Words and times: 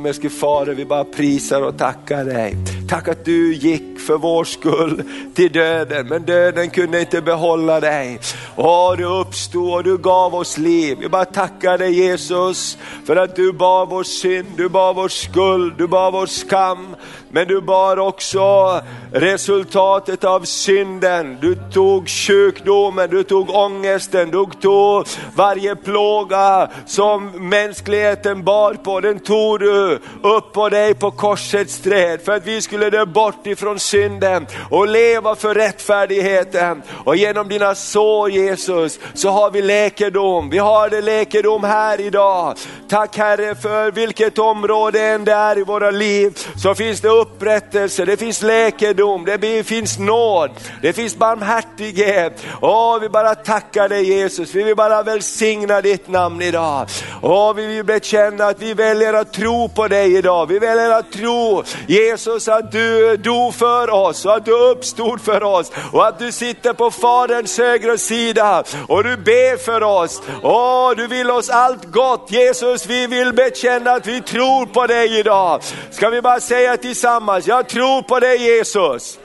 Himmelske 0.00 0.30
Fader, 0.30 0.74
vi 0.74 0.84
bara 0.84 1.04
prisar 1.04 1.62
och 1.62 1.78
tackar 1.78 2.24
dig. 2.24 2.56
Tack 2.88 3.08
att 3.08 3.24
du 3.24 3.54
gick 3.54 4.00
för 4.00 4.18
vår 4.18 4.44
skull 4.44 5.02
till 5.34 5.52
döden, 5.52 6.08
men 6.08 6.22
döden 6.22 6.70
kunde 6.70 7.00
inte 7.00 7.22
behålla 7.22 7.80
dig. 7.80 8.18
Åh, 8.56 8.96
du 8.96 9.04
uppstod 9.04 9.72
och 9.72 9.84
du 9.84 9.98
gav 9.98 10.34
oss 10.34 10.58
liv. 10.58 10.98
Vi 11.00 11.08
bara 11.08 11.24
tackar 11.24 11.78
dig 11.78 11.92
Jesus 11.92 12.78
för 13.04 13.16
att 13.16 13.36
du 13.36 13.52
bar 13.52 13.86
vår 13.86 14.02
synd, 14.02 14.46
du 14.56 14.68
bar 14.68 14.94
vår 14.94 15.08
skuld, 15.08 15.74
du 15.78 15.86
bar 15.86 16.12
vår 16.12 16.26
skam. 16.26 16.96
Men 17.32 17.48
du 17.48 17.60
bar 17.60 17.98
också 17.98 18.80
resultatet 19.12 20.24
av 20.24 20.40
synden. 20.40 21.38
Du 21.40 21.54
tog 21.72 22.08
sjukdomen, 22.08 23.10
du 23.10 23.22
tog 23.22 23.50
ångesten, 23.50 24.30
du 24.30 24.46
tog 24.60 25.06
varje 25.34 25.76
plåga 25.76 26.68
som 26.86 27.48
mänskligheten 27.48 28.44
bar 28.44 28.74
på. 28.74 29.00
Den 29.00 29.18
tog 29.18 29.60
du 29.60 29.98
upp 30.22 30.52
på 30.52 30.68
dig 30.68 30.94
på 30.94 31.10
korsets 31.10 31.78
träd 31.80 32.20
för 32.24 32.32
att 32.32 32.46
vi 32.46 32.62
skulle 32.62 32.90
dö 32.90 33.06
bort 33.06 33.46
ifrån 33.46 33.78
synden 33.78 34.46
och 34.70 34.88
leva 34.88 35.34
för 35.34 35.54
rättfärdigheten. 35.54 36.82
Och 37.04 37.16
genom 37.16 37.48
dina 37.48 37.74
sår 37.74 38.30
Jesus 38.30 38.98
så 39.14 39.30
har 39.30 39.50
vi 39.50 39.62
läkedom. 39.62 40.50
Vi 40.50 40.58
har 40.58 40.90
det 40.90 41.00
läkedom 41.00 41.64
här 41.64 42.00
idag. 42.00 42.56
Tack 42.88 43.16
Herre 43.16 43.54
för 43.54 43.90
vilket 43.90 44.38
område 44.38 45.02
än 45.02 45.24
det 45.24 45.32
är 45.32 45.58
i 45.58 45.62
våra 45.62 45.90
liv 45.90 46.38
så 46.56 46.74
finns 46.74 47.00
det 47.00 47.19
upprättelse, 47.20 48.04
det 48.04 48.16
finns 48.16 48.42
läkedom, 48.42 49.24
det 49.24 49.66
finns 49.66 49.98
nåd, 49.98 50.50
det 50.82 50.92
finns 50.92 51.16
barmhärtighet. 51.16 52.44
Åh, 52.60 52.98
vi 53.00 53.08
bara 53.08 53.34
tackar 53.34 53.88
dig 53.88 54.04
Jesus, 54.04 54.54
vi 54.54 54.62
vill 54.62 54.76
bara 54.76 55.02
välsigna 55.02 55.80
ditt 55.80 56.08
namn 56.08 56.42
idag. 56.42 56.86
Åh, 57.22 57.54
vi 57.54 57.66
vill 57.66 57.84
bekänna 57.84 58.44
att 58.44 58.62
vi 58.62 58.74
väljer 58.74 59.14
att 59.14 59.32
tro 59.32 59.68
på 59.68 59.88
dig 59.88 60.16
idag. 60.16 60.46
Vi 60.46 60.58
väljer 60.58 60.90
att 60.90 61.12
tro 61.12 61.62
Jesus 61.86 62.48
att 62.48 62.72
du 62.72 63.16
dog 63.16 63.54
för 63.54 63.90
oss 63.90 64.26
och 64.26 64.34
att 64.34 64.44
du 64.44 64.52
uppstod 64.52 65.20
för 65.20 65.42
oss 65.42 65.72
och 65.92 66.06
att 66.06 66.18
du 66.18 66.32
sitter 66.32 66.72
på 66.72 66.90
Faderns 66.90 67.58
högra 67.58 67.98
sida 67.98 68.64
och 68.88 69.04
du 69.04 69.16
ber 69.16 69.56
för 69.56 69.82
oss. 69.82 70.22
Åh, 70.42 70.92
du 70.96 71.06
vill 71.06 71.30
oss 71.30 71.50
allt 71.50 71.84
gott. 71.84 72.26
Jesus, 72.28 72.86
vi 72.86 73.06
vill 73.06 73.32
bekänna 73.32 73.92
att 73.92 74.06
vi 74.06 74.20
tror 74.20 74.66
på 74.66 74.86
dig 74.86 75.18
idag. 75.18 75.62
Ska 75.90 76.10
vi 76.10 76.22
bara 76.22 76.40
säga 76.40 76.76
tillsammans, 76.76 77.09
jag 77.44 77.68
tror 77.68 78.02
på 78.02 78.20
dig 78.20 78.42
Jesus. 78.42 79.18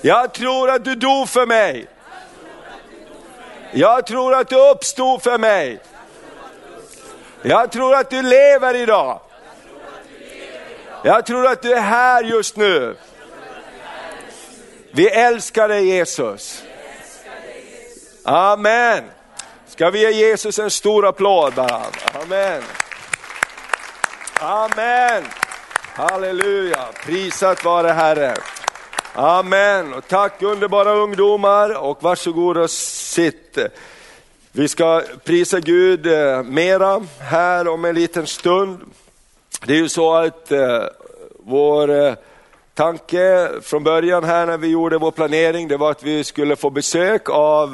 Jag 0.00 0.34
tror 0.34 0.70
att 0.70 0.84
du 0.84 0.94
dog 0.94 1.28
för 1.28 1.46
mig. 1.46 1.86
Jag 3.72 4.06
tror 4.06 4.34
att 4.34 4.48
du 4.48 4.70
uppstod 4.70 5.22
för 5.22 5.38
mig. 5.38 5.80
Jag 7.42 7.72
tror 7.72 7.94
att 7.94 8.10
du 8.10 8.22
lever 8.22 8.74
idag. 8.74 9.20
Jag 11.04 11.26
tror 11.26 11.46
att 11.46 11.62
du 11.62 11.72
är 11.72 11.80
här 11.80 12.24
just 12.24 12.56
nu. 12.56 12.96
Vi 14.90 15.08
älskar 15.08 15.68
dig 15.68 15.86
Jesus. 15.86 16.62
Amen. 18.24 19.04
Ska 19.66 19.90
vi 19.90 20.00
ge 20.00 20.10
Jesus 20.10 20.58
en 20.58 20.70
stor 20.70 21.06
applåd 21.06 21.54
bara? 21.54 21.82
Amen. 22.22 22.62
Amen. 24.40 25.24
Halleluja, 25.94 26.88
prisat 27.04 27.64
vare 27.64 27.88
Herre. 27.88 28.34
Amen. 29.14 29.94
Och 29.94 30.08
tack 30.08 30.42
underbara 30.42 30.92
ungdomar 30.92 31.82
och 31.82 32.02
varsågod 32.02 32.56
och 32.56 32.70
sitt. 32.70 33.58
Vi 34.52 34.68
ska 34.68 35.02
prisa 35.24 35.60
Gud 35.60 36.06
eh, 36.06 36.42
mera 36.42 37.06
här 37.20 37.68
om 37.68 37.84
en 37.84 37.94
liten 37.94 38.26
stund. 38.26 38.80
Det 39.66 39.72
är 39.72 39.76
ju 39.76 39.88
så 39.88 40.14
att 40.14 40.52
eh, 40.52 40.82
vår 41.38 41.90
eh, 41.90 42.14
tanke 42.74 43.50
från 43.62 43.84
början 43.84 44.24
här 44.24 44.46
när 44.46 44.58
vi 44.58 44.68
gjorde 44.68 44.98
vår 44.98 45.10
planering, 45.10 45.68
det 45.68 45.76
var 45.76 45.90
att 45.90 46.02
vi 46.02 46.24
skulle 46.24 46.56
få 46.56 46.70
besök 46.70 47.30
av 47.30 47.68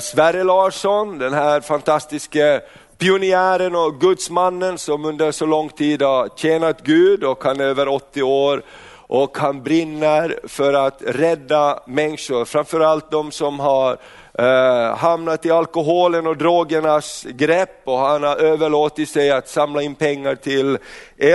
Sverre 0.00 0.44
Larsson, 0.44 1.18
den 1.18 1.34
här 1.34 1.60
fantastiska 1.60 2.60
pionjären 3.02 3.74
och 3.74 4.00
gudsmannen 4.00 4.78
som 4.78 5.04
under 5.04 5.32
så 5.32 5.46
lång 5.46 5.68
tid 5.68 6.02
har 6.02 6.28
tjänat 6.36 6.82
Gud 6.82 7.24
och 7.24 7.44
han 7.44 7.60
är 7.60 7.64
över 7.64 7.88
80 7.88 8.22
år 8.22 8.62
och 8.94 9.38
han 9.38 9.62
brinner 9.62 10.40
för 10.44 10.74
att 10.74 11.02
rädda 11.06 11.82
människor, 11.86 12.44
framförallt 12.44 13.10
de 13.10 13.30
som 13.30 13.60
har 13.60 13.96
eh, 14.38 14.96
hamnat 14.96 15.46
i 15.46 15.50
alkoholen 15.50 16.26
och 16.26 16.36
drogernas 16.36 17.26
grepp 17.28 17.80
och 17.84 17.98
han 17.98 18.22
har 18.22 18.36
överlåtit 18.36 19.08
sig 19.08 19.30
att 19.30 19.48
samla 19.48 19.82
in 19.82 19.94
pengar 19.94 20.34
till 20.34 20.78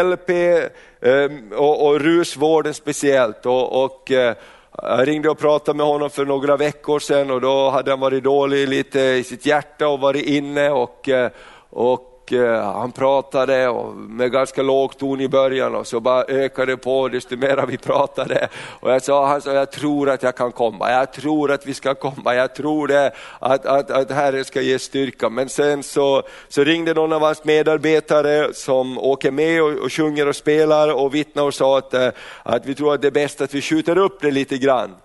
LP 0.04 0.30
eh, 0.30 1.58
och, 1.58 1.88
och 1.88 2.00
rusvården 2.00 2.74
speciellt. 2.74 3.46
Och, 3.46 3.84
och 3.84 4.12
eh, 4.12 4.36
jag 4.82 5.08
ringde 5.08 5.30
och 5.30 5.40
pratade 5.40 5.78
med 5.78 5.86
honom 5.86 6.10
för 6.10 6.26
några 6.26 6.58
veckor 6.58 7.00
sedan 7.00 7.32
och 7.32 7.42
då 7.42 7.70
hade 7.70 7.92
han 7.92 8.00
varit 8.00 8.24
dålig 8.24 8.68
lite 8.68 9.00
i 9.00 9.24
sitt 9.24 9.46
hjärta 9.46 9.88
och 9.88 10.00
varit 10.00 10.26
inne 10.26 10.70
och, 10.70 11.10
eh, 11.10 11.32
och 11.70 12.34
eh, 12.34 12.72
han 12.74 12.92
pratade 12.92 13.68
och 13.68 13.96
med 13.96 14.32
ganska 14.32 14.62
låg 14.62 14.98
ton 14.98 15.22
i 15.22 15.28
början 15.28 15.76
och 15.76 15.88
så 15.88 16.00
bara 16.00 16.24
ökade 16.24 16.72
det 16.72 16.78
på 16.78 17.08
desto 17.08 17.38
mer 17.38 17.66
vi 17.68 17.78
pratade. 17.78 18.50
Och 18.58 18.92
jag 18.92 19.02
sa, 19.02 19.28
han 19.28 19.42
sa, 19.42 19.54
jag 19.54 19.72
tror 19.72 20.10
att 20.10 20.24
jag 20.24 20.36
kan 20.36 20.52
komma, 20.52 20.92
jag 20.92 21.14
tror 21.14 21.52
att 21.52 21.66
vi 21.66 21.74
ska 21.74 21.96
komma, 21.96 22.36
jag 22.36 22.56
tror 22.56 22.88
det, 22.88 23.12
att, 23.40 23.66
att, 23.66 23.92
att 23.92 24.12
Herren 24.12 24.46
ska 24.46 24.62
ge 24.62 24.80
styrka. 24.80 25.30
Men 25.30 25.50
sen 25.50 25.84
så, 25.84 26.24
så 26.48 26.64
ringde 26.64 26.94
någon 26.94 27.14
av 27.14 27.22
hans 27.22 27.44
medarbetare 27.44 28.54
som 28.54 28.98
åker 28.98 29.32
med 29.32 29.64
och, 29.64 29.72
och 29.72 29.94
sjunger 29.94 30.28
och 30.28 30.36
spelar 30.36 30.94
och 30.94 31.16
vittnar 31.16 31.44
och 31.44 31.54
sa 31.54 31.78
att, 31.78 31.94
eh, 31.94 32.10
att 32.44 32.66
vi 32.66 32.76
tror 32.76 32.94
att 32.94 33.02
det 33.02 33.08
är 33.08 33.12
bäst 33.12 33.42
att 33.42 33.54
vi 33.54 33.62
skjuter 33.62 33.98
upp 33.98 34.22
det 34.22 34.32
lite 34.32 34.58
grann 34.58 34.96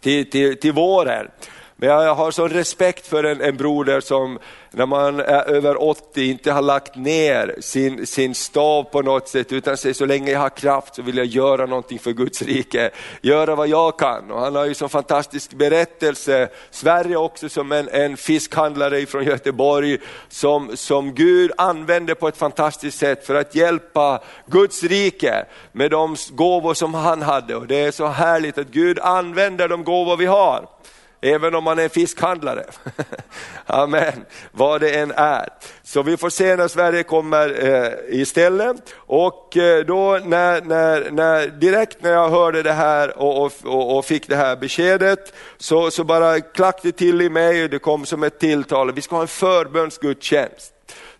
till, 0.00 0.30
till, 0.30 0.60
till 0.60 0.72
våren. 0.72 1.28
Men 1.82 1.90
jag 1.90 2.14
har 2.14 2.30
sån 2.30 2.48
respekt 2.48 3.06
för 3.06 3.24
en, 3.24 3.40
en 3.40 3.56
broder 3.56 4.00
som 4.00 4.38
när 4.70 4.86
man 4.86 5.20
är 5.20 5.50
över 5.50 5.82
80 5.82 6.30
inte 6.30 6.52
har 6.52 6.62
lagt 6.62 6.96
ner 6.96 7.56
sin, 7.60 8.06
sin 8.06 8.34
stav 8.34 8.84
på 8.84 9.02
något 9.02 9.28
sätt 9.28 9.52
utan 9.52 9.76
säger 9.76 9.94
så 9.94 10.06
länge 10.06 10.32
jag 10.32 10.40
har 10.40 10.48
kraft 10.48 10.94
så 10.94 11.02
vill 11.02 11.16
jag 11.16 11.26
göra 11.26 11.66
någonting 11.66 11.98
för 11.98 12.12
Guds 12.12 12.42
rike, 12.42 12.90
göra 13.20 13.54
vad 13.54 13.68
jag 13.68 13.98
kan. 13.98 14.30
Och 14.30 14.40
han 14.40 14.54
har 14.54 14.66
ju 14.66 14.74
så 14.74 14.88
fantastisk 14.88 15.52
berättelse, 15.54 16.48
Sverige 16.70 17.16
också 17.16 17.48
som 17.48 17.72
en, 17.72 17.88
en 17.88 18.16
fiskhandlare 18.16 19.06
från 19.06 19.24
Göteborg 19.24 19.98
som, 20.28 20.76
som 20.76 21.14
Gud 21.14 21.52
använde 21.56 22.14
på 22.14 22.28
ett 22.28 22.36
fantastiskt 22.36 22.98
sätt 22.98 23.26
för 23.26 23.34
att 23.34 23.54
hjälpa 23.54 24.22
Guds 24.46 24.82
rike 24.82 25.44
med 25.72 25.90
de 25.90 26.16
gåvor 26.30 26.74
som 26.74 26.94
han 26.94 27.22
hade. 27.22 27.56
Och 27.56 27.66
det 27.66 27.80
är 27.80 27.90
så 27.90 28.06
härligt 28.06 28.58
att 28.58 28.68
Gud 28.68 28.98
använder 28.98 29.68
de 29.68 29.84
gåvor 29.84 30.16
vi 30.16 30.26
har. 30.26 30.66
Även 31.24 31.54
om 31.54 31.64
man 31.64 31.78
är 31.78 31.88
fiskhandlare. 31.88 32.64
Amen, 33.66 34.24
vad 34.52 34.80
det 34.80 34.90
än 34.90 35.10
är. 35.10 35.48
Så 35.82 36.02
vi 36.02 36.16
får 36.16 36.30
se 36.30 36.56
när 36.56 36.68
Sverige 36.68 37.02
kommer 37.02 37.68
eh, 37.68 38.20
istället. 38.20 38.76
Och 38.94 39.56
eh, 39.56 39.84
då 39.84 40.18
när, 40.24 40.60
när, 40.60 41.10
när, 41.10 41.46
direkt 41.46 42.02
när 42.02 42.12
jag 42.12 42.28
hörde 42.28 42.62
det 42.62 42.72
här 42.72 43.18
och, 43.18 43.52
och, 43.64 43.96
och 43.96 44.04
fick 44.04 44.28
det 44.28 44.36
här 44.36 44.56
beskedet 44.56 45.32
så, 45.56 45.90
så 45.90 46.04
bara 46.04 46.40
klack 46.40 46.78
det 46.82 46.92
till 46.92 47.22
i 47.22 47.28
mig, 47.28 47.64
och 47.64 47.70
det 47.70 47.78
kom 47.78 48.06
som 48.06 48.22
ett 48.22 48.38
tilltal. 48.38 48.92
Vi 48.92 49.00
ska 49.00 49.16
ha 49.16 49.22
en 49.22 49.28
förbönsgudstjänst. 49.28 50.72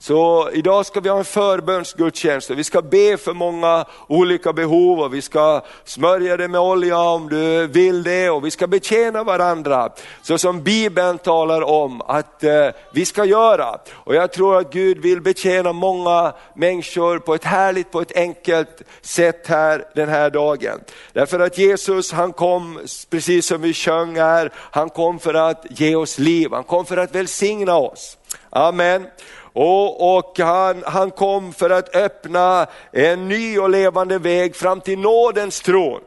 Så 0.03 0.51
idag 0.53 0.87
ska 0.87 1.01
vi 1.01 1.09
ha 1.09 1.19
en 1.19 1.25
förbönsgudstjänst 1.25 2.51
och 2.51 2.59
vi 2.59 2.65
ska 2.65 2.83
be 2.83 3.17
för 3.17 3.33
många 3.33 3.85
olika 4.07 4.53
behov 4.53 5.01
och 5.01 5.15
vi 5.15 5.23
ska 5.23 5.63
smörja 5.85 6.37
det 6.37 6.49
med 6.49 6.61
olja 6.61 6.99
om 6.99 7.29
du 7.29 7.67
vill 7.67 8.03
det 8.03 8.31
och 8.31 8.45
vi 8.45 8.51
ska 8.51 8.67
betjäna 8.67 9.25
varandra 9.25 9.93
så 10.23 10.39
som 10.39 10.63
Bibeln 10.63 11.19
talar 11.19 11.63
om 11.63 12.01
att 12.01 12.45
eh, 12.45 12.69
vi 12.93 13.05
ska 13.05 13.25
göra. 13.25 13.79
Och 13.93 14.15
jag 14.15 14.33
tror 14.33 14.59
att 14.59 14.73
Gud 14.73 14.99
vill 14.99 15.21
betjäna 15.21 15.73
många 15.73 16.33
människor 16.55 17.19
på 17.19 17.35
ett 17.35 17.45
härligt, 17.45 17.91
på 17.91 18.01
ett 18.01 18.17
enkelt 18.17 18.83
sätt 19.01 19.47
här 19.47 19.85
den 19.95 20.09
här 20.09 20.31
dagen. 20.31 20.81
Därför 21.13 21.41
att 21.41 21.59
Jesus 21.59 22.13
han 22.13 22.33
kom, 22.33 22.81
precis 23.11 23.47
som 23.47 23.63
vi 23.63 23.75
sjöng 23.75 24.17
här, 24.17 24.53
han 24.55 24.91
kom 24.91 25.19
för 25.19 25.35
att 25.35 25.67
ge 25.71 25.95
oss 25.95 26.19
liv, 26.19 26.49
han 26.53 26.65
kom 26.65 26.87
för 26.87 26.97
att 26.97 27.15
välsigna 27.15 27.77
oss. 27.77 28.19
Amen. 28.51 29.07
Och, 29.53 30.17
och 30.17 30.39
han, 30.39 30.83
han 30.87 31.11
kom 31.11 31.53
för 31.53 31.71
att 31.71 31.97
öppna 31.97 32.67
en 32.93 33.29
ny 33.29 33.59
och 33.59 33.71
levande 33.71 34.19
väg 34.19 34.57
fram 34.57 34.81
till 34.81 34.99
nådens 34.99 35.61
tron. 35.61 36.01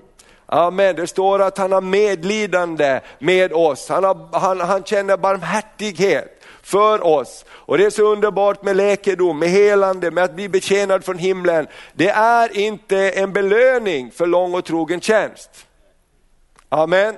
Amen, 0.46 0.96
det 0.96 1.08
står 1.08 1.42
att 1.42 1.58
han 1.58 1.72
har 1.72 1.82
medlidande 1.82 3.00
med 3.20 3.54
oss, 3.54 3.90
han, 3.90 4.04
har, 4.04 4.40
han, 4.40 4.60
han 4.60 4.84
känner 4.84 5.18
barmhärtighet 5.18 6.44
för 6.64 7.04
oss. 7.06 7.46
Och 7.50 7.78
det 7.78 7.86
är 7.86 7.90
så 7.90 8.04
underbart 8.04 8.64
med 8.64 8.75
läkedom, 8.75 9.40
med 9.40 9.50
helande, 9.50 10.12
med 10.12 10.24
att 10.24 10.36
bli 10.36 10.50
betjänad 10.50 11.06
från 11.06 11.18
himlen. 11.18 11.68
Det 11.94 12.10
är 12.10 12.58
inte 12.58 13.10
en 13.10 13.34
belöning 13.34 14.12
för 14.12 14.25
lång 14.25 14.54
och 14.54 14.66
trogen 14.66 15.02
tjänst. 15.02 15.50
Amen 16.70 17.16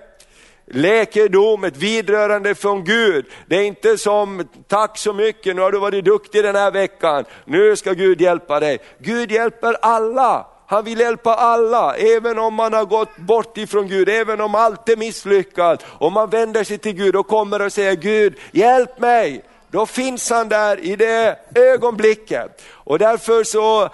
läkedom, 0.68 1.64
ett 1.64 1.78
vidrörande 1.78 2.56
från 2.56 2.84
Gud. 2.84 3.26
Det 3.48 3.56
är 3.56 3.64
inte 3.64 3.98
som, 3.98 4.48
tack 4.68 4.98
så 4.98 5.14
mycket, 5.14 5.56
nu 5.56 5.62
har 5.62 5.72
du 5.72 5.80
varit 5.80 6.06
duktig 6.06 6.44
den 6.44 6.56
här 6.56 6.72
veckan, 6.72 7.26
nu 7.46 7.76
ska 7.76 7.94
Gud 7.94 8.22
hjälpa 8.22 8.60
dig. 8.60 8.80
Gud 9.00 9.32
hjälper 9.32 9.78
alla. 9.82 10.48
Han 10.70 10.86
vill 10.86 11.00
hjälpa 11.00 11.36
alla, 11.36 11.96
även 11.96 12.40
om 12.40 12.54
man 12.54 12.74
har 12.74 12.86
gått 12.86 13.18
bort 13.18 13.58
ifrån 13.58 13.88
Gud, 13.88 14.10
även 14.10 14.42
om 14.42 14.56
allt 14.56 14.90
är 14.90 14.96
misslyckat. 14.96 15.86
Om 16.00 16.14
man 16.14 16.30
vänder 16.30 16.64
sig 16.64 16.78
till 16.78 16.94
Gud 16.94 17.16
och 17.16 17.28
kommer 17.28 17.62
och 17.62 17.74
säger 17.74 17.96
Gud, 17.96 18.36
hjälp 18.52 19.00
mig. 19.00 19.44
Då 19.72 19.86
finns 19.86 20.30
han 20.30 20.50
där 20.50 20.80
i 20.80 20.96
det 20.96 21.40
ögonblicket. 21.56 22.62
Och 22.72 23.00
därför 23.00 23.44
så 23.44 23.90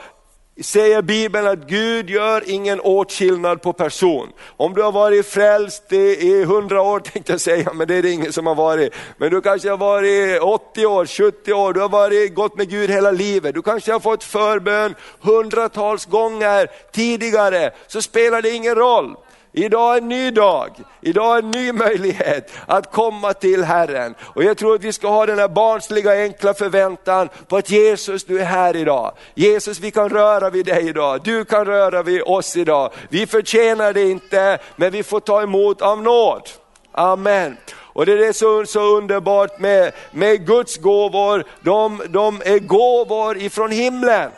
säger 0.62 1.02
Bibeln 1.02 1.48
att 1.48 1.68
Gud 1.68 2.10
gör 2.10 2.50
ingen 2.50 2.80
åtskillnad 2.80 3.62
på 3.62 3.74
person. 3.74 4.30
Om 4.58 4.74
du 4.74 4.82
har 4.82 4.92
varit 4.92 5.26
frälst 5.26 5.94
i 5.94 6.44
hundra 6.44 6.82
år 6.82 7.00
tänkte 7.14 7.34
jag 7.34 7.42
säga, 7.42 7.74
men 7.74 7.88
det 7.88 7.96
är 7.96 8.02
det 8.02 8.12
ingen 8.12 8.34
som 8.34 8.48
har 8.48 8.56
varit. 8.56 8.94
Men 9.18 9.32
du 9.32 9.42
kanske 9.42 9.70
har 9.70 9.78
varit 9.78 10.42
80 10.42 10.86
år, 10.86 11.06
70 11.06 11.54
år, 11.54 11.74
du 11.74 11.80
har 11.80 11.90
varit, 11.90 12.36
gått 12.36 12.58
med 12.58 12.70
Gud 12.70 12.90
hela 12.90 13.12
livet. 13.12 13.56
Du 13.56 13.62
kanske 13.62 13.92
har 13.92 14.00
fått 14.00 14.24
förbön 14.24 14.96
hundratals 15.22 16.06
gånger 16.06 16.68
tidigare, 16.92 17.72
så 17.88 18.02
spelar 18.02 18.42
det 18.42 18.50
ingen 18.50 18.76
roll. 18.76 19.16
Idag 19.56 19.94
är 19.94 20.02
en 20.02 20.10
ny 20.10 20.32
dag, 20.32 20.72
idag 21.02 21.38
är 21.38 21.40
en 21.40 21.52
ny 21.52 21.72
möjlighet 21.72 22.52
att 22.66 22.92
komma 22.92 23.34
till 23.34 23.64
Herren. 23.64 24.16
Och 24.22 24.44
jag 24.44 24.58
tror 24.58 24.76
att 24.76 24.84
vi 24.84 24.94
ska 24.94 25.08
ha 25.08 25.26
den 25.26 25.40
här 25.40 25.48
barnsliga 25.48 26.24
enkla 26.24 26.54
förväntan 26.54 27.30
på 27.48 27.58
att 27.58 27.70
Jesus 27.70 28.24
du 28.24 28.40
är 28.40 28.46
här 28.46 28.76
idag. 28.76 29.12
Jesus 29.36 29.80
vi 29.80 29.92
kan 29.92 30.10
röra 30.10 30.50
vid 30.50 30.66
dig 30.66 30.88
idag, 30.88 31.22
du 31.24 31.46
kan 31.46 31.66
röra 31.66 32.04
vid 32.04 32.22
oss 32.22 32.58
idag. 32.58 32.92
Vi 33.10 33.28
förtjänar 33.28 33.94
det 33.94 34.10
inte, 34.10 34.60
men 34.76 34.92
vi 34.92 35.04
får 35.04 35.20
ta 35.20 35.42
emot 35.42 35.82
av 35.82 36.04
nåd. 36.04 36.50
Amen. 36.92 37.58
Och 37.76 38.06
det 38.06 38.26
är 38.28 38.34
så, 38.34 38.66
så 38.66 38.98
underbart 38.98 39.60
med, 39.60 39.92
med 40.12 40.48
Guds 40.48 40.78
gåvor, 40.78 41.44
de, 41.62 42.02
de 42.10 42.42
är 42.46 42.60
gåvor 42.60 43.38
ifrån 43.38 43.72
himlen. 43.72 44.32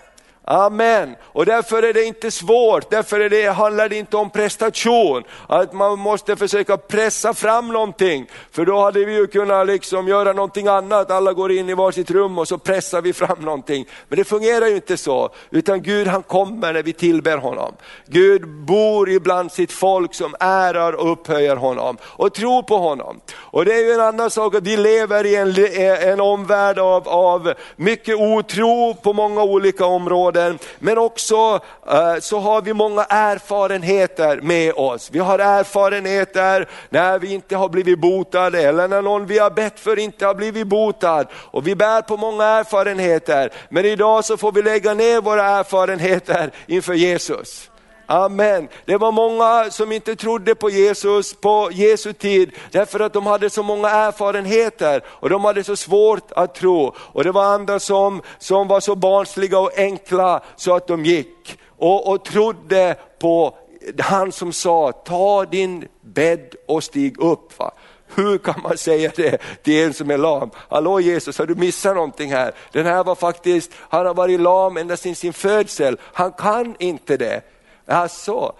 Amen. 0.47 1.15
Och 1.23 1.45
därför 1.45 1.83
är 1.83 1.93
det 1.93 2.03
inte 2.03 2.31
svårt, 2.31 2.89
därför 2.89 3.19
är 3.19 3.29
det, 3.29 3.47
handlar 3.47 3.89
det 3.89 3.95
inte 3.95 4.17
om 4.17 4.29
prestation, 4.29 5.23
att 5.47 5.73
man 5.73 5.99
måste 5.99 6.35
försöka 6.35 6.77
pressa 6.77 7.33
fram 7.33 7.67
någonting. 7.67 8.29
För 8.51 8.65
då 8.65 8.79
hade 8.79 9.05
vi 9.05 9.13
ju 9.13 9.27
kunnat 9.27 9.67
liksom 9.67 10.07
göra 10.07 10.33
någonting 10.33 10.67
annat, 10.67 11.11
alla 11.11 11.33
går 11.33 11.51
in 11.51 11.69
i 11.69 11.73
varsitt 11.73 12.11
rum 12.11 12.37
och 12.37 12.47
så 12.47 12.57
pressar 12.57 13.01
vi 13.01 13.13
fram 13.13 13.39
någonting. 13.39 13.85
Men 14.07 14.17
det 14.17 14.23
fungerar 14.23 14.67
ju 14.67 14.75
inte 14.75 14.97
så, 14.97 15.29
utan 15.49 15.81
Gud 15.81 16.07
han 16.07 16.23
kommer 16.23 16.73
när 16.73 16.83
vi 16.83 16.93
tillber 16.93 17.37
honom. 17.37 17.73
Gud 18.05 18.47
bor 18.47 19.09
ibland 19.09 19.51
sitt 19.51 19.71
folk 19.71 20.13
som 20.13 20.35
ärar 20.39 20.93
och 20.93 21.11
upphöjer 21.11 21.55
honom 21.55 21.97
och 22.03 22.33
tror 22.33 22.63
på 22.63 22.77
honom. 22.77 23.19
Och 23.35 23.65
det 23.65 23.73
är 23.73 23.83
ju 23.83 23.91
en 23.91 24.01
annan 24.01 24.29
sak 24.29 24.55
att 24.55 24.63
vi 24.63 24.77
lever 24.77 25.25
i 25.25 25.35
en, 25.35 25.55
en 26.11 26.21
omvärld 26.21 26.79
av, 26.79 27.07
av 27.07 27.53
mycket 27.75 28.15
otro 28.15 28.93
på 28.93 29.13
många 29.13 29.43
olika 29.43 29.85
områden 29.85 30.34
områden, 30.35 30.59
men 30.79 30.97
också 30.97 31.59
eh, 31.87 32.15
så 32.19 32.39
har 32.39 32.61
vi 32.61 32.73
många 32.73 33.03
erfarenheter 33.03 34.41
med 34.41 34.73
oss. 34.73 35.09
Vi 35.11 35.19
har 35.19 35.39
erfarenheter 35.39 36.67
när 36.89 37.19
vi 37.19 37.33
inte 37.33 37.55
har 37.55 37.69
blivit 37.69 37.99
botade 37.99 38.61
eller 38.61 38.87
när 38.87 39.01
någon 39.01 39.25
vi 39.25 39.39
har 39.39 39.49
bett 39.49 39.79
för 39.79 39.99
inte 39.99 40.25
har 40.25 40.35
blivit 40.35 40.67
botad. 40.67 41.27
Och 41.33 41.67
vi 41.67 41.75
bär 41.75 42.01
på 42.01 42.17
många 42.17 42.43
erfarenheter, 42.43 43.49
men 43.69 43.85
idag 43.85 44.25
så 44.25 44.37
får 44.37 44.51
vi 44.51 44.61
lägga 44.61 44.93
ner 44.93 45.21
våra 45.21 45.43
erfarenheter 45.43 46.51
inför 46.67 46.93
Jesus. 46.93 47.69
Amen. 48.07 48.67
Det 48.85 48.97
var 48.97 49.11
många 49.11 49.71
som 49.71 49.91
inte 49.91 50.15
trodde 50.15 50.55
på 50.55 50.69
Jesus 50.69 51.33
på 51.33 51.69
Jesu 51.71 52.13
tid, 52.13 52.51
därför 52.71 52.99
att 52.99 53.13
de 53.13 53.25
hade 53.27 53.49
så 53.49 53.63
många 53.63 53.89
erfarenheter 53.89 55.01
och 55.07 55.29
de 55.29 55.45
hade 55.45 55.63
så 55.63 55.75
svårt 55.75 56.31
att 56.31 56.55
tro. 56.55 56.93
Och 56.97 57.23
det 57.23 57.31
var 57.31 57.43
andra 57.43 57.79
som, 57.79 58.21
som 58.37 58.67
var 58.67 58.79
så 58.79 58.95
barnsliga 58.95 59.59
och 59.59 59.77
enkla 59.77 60.43
så 60.55 60.75
att 60.75 60.87
de 60.87 61.05
gick 61.05 61.59
och, 61.77 62.07
och 62.11 62.25
trodde 62.25 62.95
på 63.19 63.55
han 63.99 64.31
som 64.31 64.53
sa, 64.53 64.91
ta 64.91 65.45
din 65.45 65.87
bädd 66.01 66.55
och 66.67 66.83
stig 66.83 67.19
upp. 67.19 67.59
Va? 67.59 67.71
Hur 68.15 68.37
kan 68.37 68.61
man 68.63 68.77
säga 68.77 69.11
det 69.15 69.37
till 69.63 69.85
en 69.85 69.93
som 69.93 70.11
är 70.11 70.17
lam? 70.17 70.51
Hallå 70.69 70.99
Jesus, 70.99 71.37
har 71.37 71.45
du 71.45 71.55
missat 71.55 71.95
någonting 71.95 72.31
här? 72.31 72.51
Den 72.71 72.85
här 72.85 73.03
var 73.03 73.15
faktiskt, 73.15 73.71
han 73.77 74.05
har 74.05 74.13
varit 74.13 74.39
lam 74.39 74.77
ända 74.77 74.97
sedan 74.97 75.15
sin 75.15 75.33
födsel, 75.33 75.97
han 76.01 76.31
kan 76.31 76.75
inte 76.79 77.17
det. 77.17 77.41
Alltså, 77.85 78.55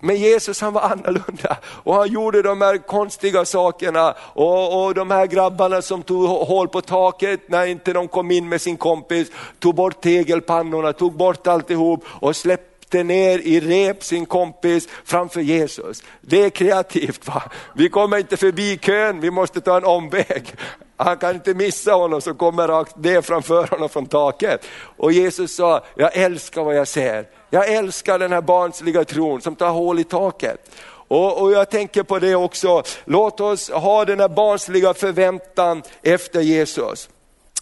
men 0.00 0.16
Jesus 0.16 0.60
han 0.60 0.72
var 0.72 0.82
annorlunda 0.82 1.56
och 1.64 1.94
han 1.94 2.12
gjorde 2.12 2.42
de 2.42 2.60
här 2.60 2.78
konstiga 2.78 3.44
sakerna 3.44 4.14
och, 4.20 4.84
och 4.84 4.94
de 4.94 5.10
här 5.10 5.26
grabbarna 5.26 5.82
som 5.82 6.02
tog 6.02 6.28
hål 6.28 6.68
på 6.68 6.80
taket 6.80 7.40
när 7.48 7.66
inte 7.66 7.92
de 7.92 8.08
kom 8.08 8.30
in 8.30 8.48
med 8.48 8.60
sin 8.60 8.76
kompis, 8.76 9.28
tog 9.58 9.74
bort 9.74 10.00
tegelpannorna, 10.00 10.92
tog 10.92 11.12
bort 11.12 11.46
alltihop 11.46 12.04
och 12.06 12.36
släppte 12.36 13.02
ner 13.02 13.38
i 13.38 13.60
rep 13.60 14.04
sin 14.04 14.26
kompis 14.26 14.88
framför 15.04 15.40
Jesus. 15.40 16.02
Det 16.20 16.44
är 16.44 16.50
kreativt 16.50 17.26
va? 17.26 17.42
Vi 17.74 17.88
kommer 17.88 18.18
inte 18.18 18.36
förbi 18.36 18.78
kön, 18.78 19.20
vi 19.20 19.30
måste 19.30 19.60
ta 19.60 19.76
en 19.76 19.84
omväg. 19.84 20.54
Han 21.04 21.16
kan 21.16 21.34
inte 21.34 21.54
missa 21.54 21.92
honom 21.92 22.20
som 22.20 22.34
kommer 22.34 22.68
rakt 22.68 22.96
ner 22.96 23.20
framför 23.20 23.66
honom 23.66 23.88
från 23.88 24.06
taket. 24.06 24.66
Och 24.96 25.12
Jesus 25.12 25.54
sa, 25.54 25.84
jag 25.94 26.16
älskar 26.16 26.64
vad 26.64 26.76
jag 26.76 26.88
ser. 26.88 27.26
Jag 27.50 27.68
älskar 27.68 28.18
den 28.18 28.32
här 28.32 28.40
barnsliga 28.40 29.04
tron 29.04 29.40
som 29.40 29.56
tar 29.56 29.70
hål 29.70 29.98
i 29.98 30.04
taket. 30.04 30.70
Och, 31.08 31.42
och, 31.42 31.52
jag 31.52 31.70
tänker 31.70 32.02
på 32.02 32.18
det 32.18 32.34
också, 32.34 32.82
låt 33.04 33.40
oss 33.40 33.70
ha 33.70 34.04
den 34.04 34.20
här 34.20 34.28
barnsliga 34.28 34.94
förväntan 34.94 35.82
efter 36.02 36.40
Jesus. 36.40 37.08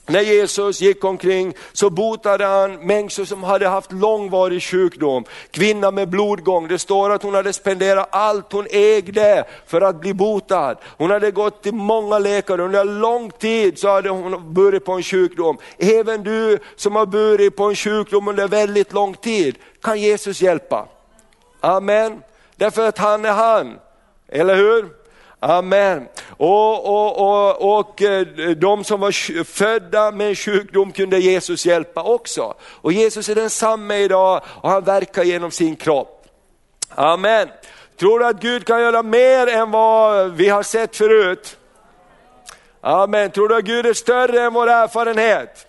När 0.09 0.21
Jesus 0.21 0.81
gick 0.81 1.05
omkring 1.05 1.55
så 1.73 1.91
botade 1.91 2.45
han 2.47 2.87
människor 2.87 3.25
som 3.25 3.43
hade 3.43 3.69
haft 3.69 3.93
långvarig 3.93 4.63
sjukdom. 4.63 5.25
Kvinna 5.51 5.91
med 5.91 6.09
blodgång, 6.09 6.69
det 6.69 6.79
står 6.79 7.11
att 7.11 7.23
hon 7.23 7.35
hade 7.35 7.53
spenderat 7.53 8.09
allt 8.11 8.53
hon 8.53 8.67
ägde 8.71 9.45
för 9.67 9.81
att 9.81 10.01
bli 10.01 10.15
botad. 10.15 10.77
Hon 10.97 11.11
hade 11.11 11.31
gått 11.31 11.63
till 11.63 11.75
många 11.75 12.19
läkare, 12.19 12.63
under 12.63 12.85
lång 12.85 13.31
tid 13.31 13.79
så 13.79 13.89
hade 13.89 14.09
hon 14.09 14.55
burit 14.55 14.85
på 14.85 14.93
en 14.93 15.03
sjukdom. 15.03 15.59
Även 15.79 16.23
du 16.23 16.59
som 16.77 16.97
har 16.97 17.07
burit 17.07 17.57
på 17.57 17.65
en 17.65 17.77
sjukdom 17.77 18.29
under 18.29 18.49
väldigt 18.49 18.93
lång 18.93 19.15
tid, 19.15 19.57
kan 19.83 20.01
Jesus 20.01 20.43
hjälpa. 20.43 20.89
Amen. 21.61 22.23
Därför 22.57 22.89
att 22.89 22.99
han 22.99 23.25
är 23.25 23.33
han, 23.33 23.79
eller 24.29 24.57
hur? 24.57 24.98
Amen. 25.41 26.09
Och, 26.37 26.87
och, 26.87 27.19
och, 27.19 27.79
och 27.79 28.03
eh, 28.03 28.27
de 28.57 28.85
som 28.85 29.01
var 29.01 29.45
födda 29.45 30.11
med 30.11 30.29
en 30.29 30.35
sjukdom 30.35 30.93
kunde 30.93 31.19
Jesus 31.19 31.67
hjälpa 31.67 32.03
också. 32.03 32.55
Och 32.63 32.93
Jesus 32.93 33.29
är 33.29 33.35
densamme 33.35 33.97
idag 33.97 34.43
och 34.47 34.71
han 34.71 34.85
verkar 34.85 35.25
genom 35.25 35.51
sin 35.51 35.77
kropp. 35.77 36.27
Amen. 36.89 37.49
Tror 37.99 38.19
du 38.19 38.27
att 38.27 38.41
Gud 38.41 38.67
kan 38.67 38.81
göra 38.81 39.03
mer 39.03 39.47
än 39.47 39.71
vad 39.71 40.33
vi 40.33 40.49
har 40.49 40.63
sett 40.63 40.97
förut? 40.97 41.57
Amen. 42.81 43.31
Tror 43.31 43.49
du 43.49 43.57
att 43.57 43.65
Gud 43.65 43.87
är 43.87 43.95
större 43.95 44.41
än 44.41 44.55
vår 44.55 44.69
erfarenhet? 44.69 45.67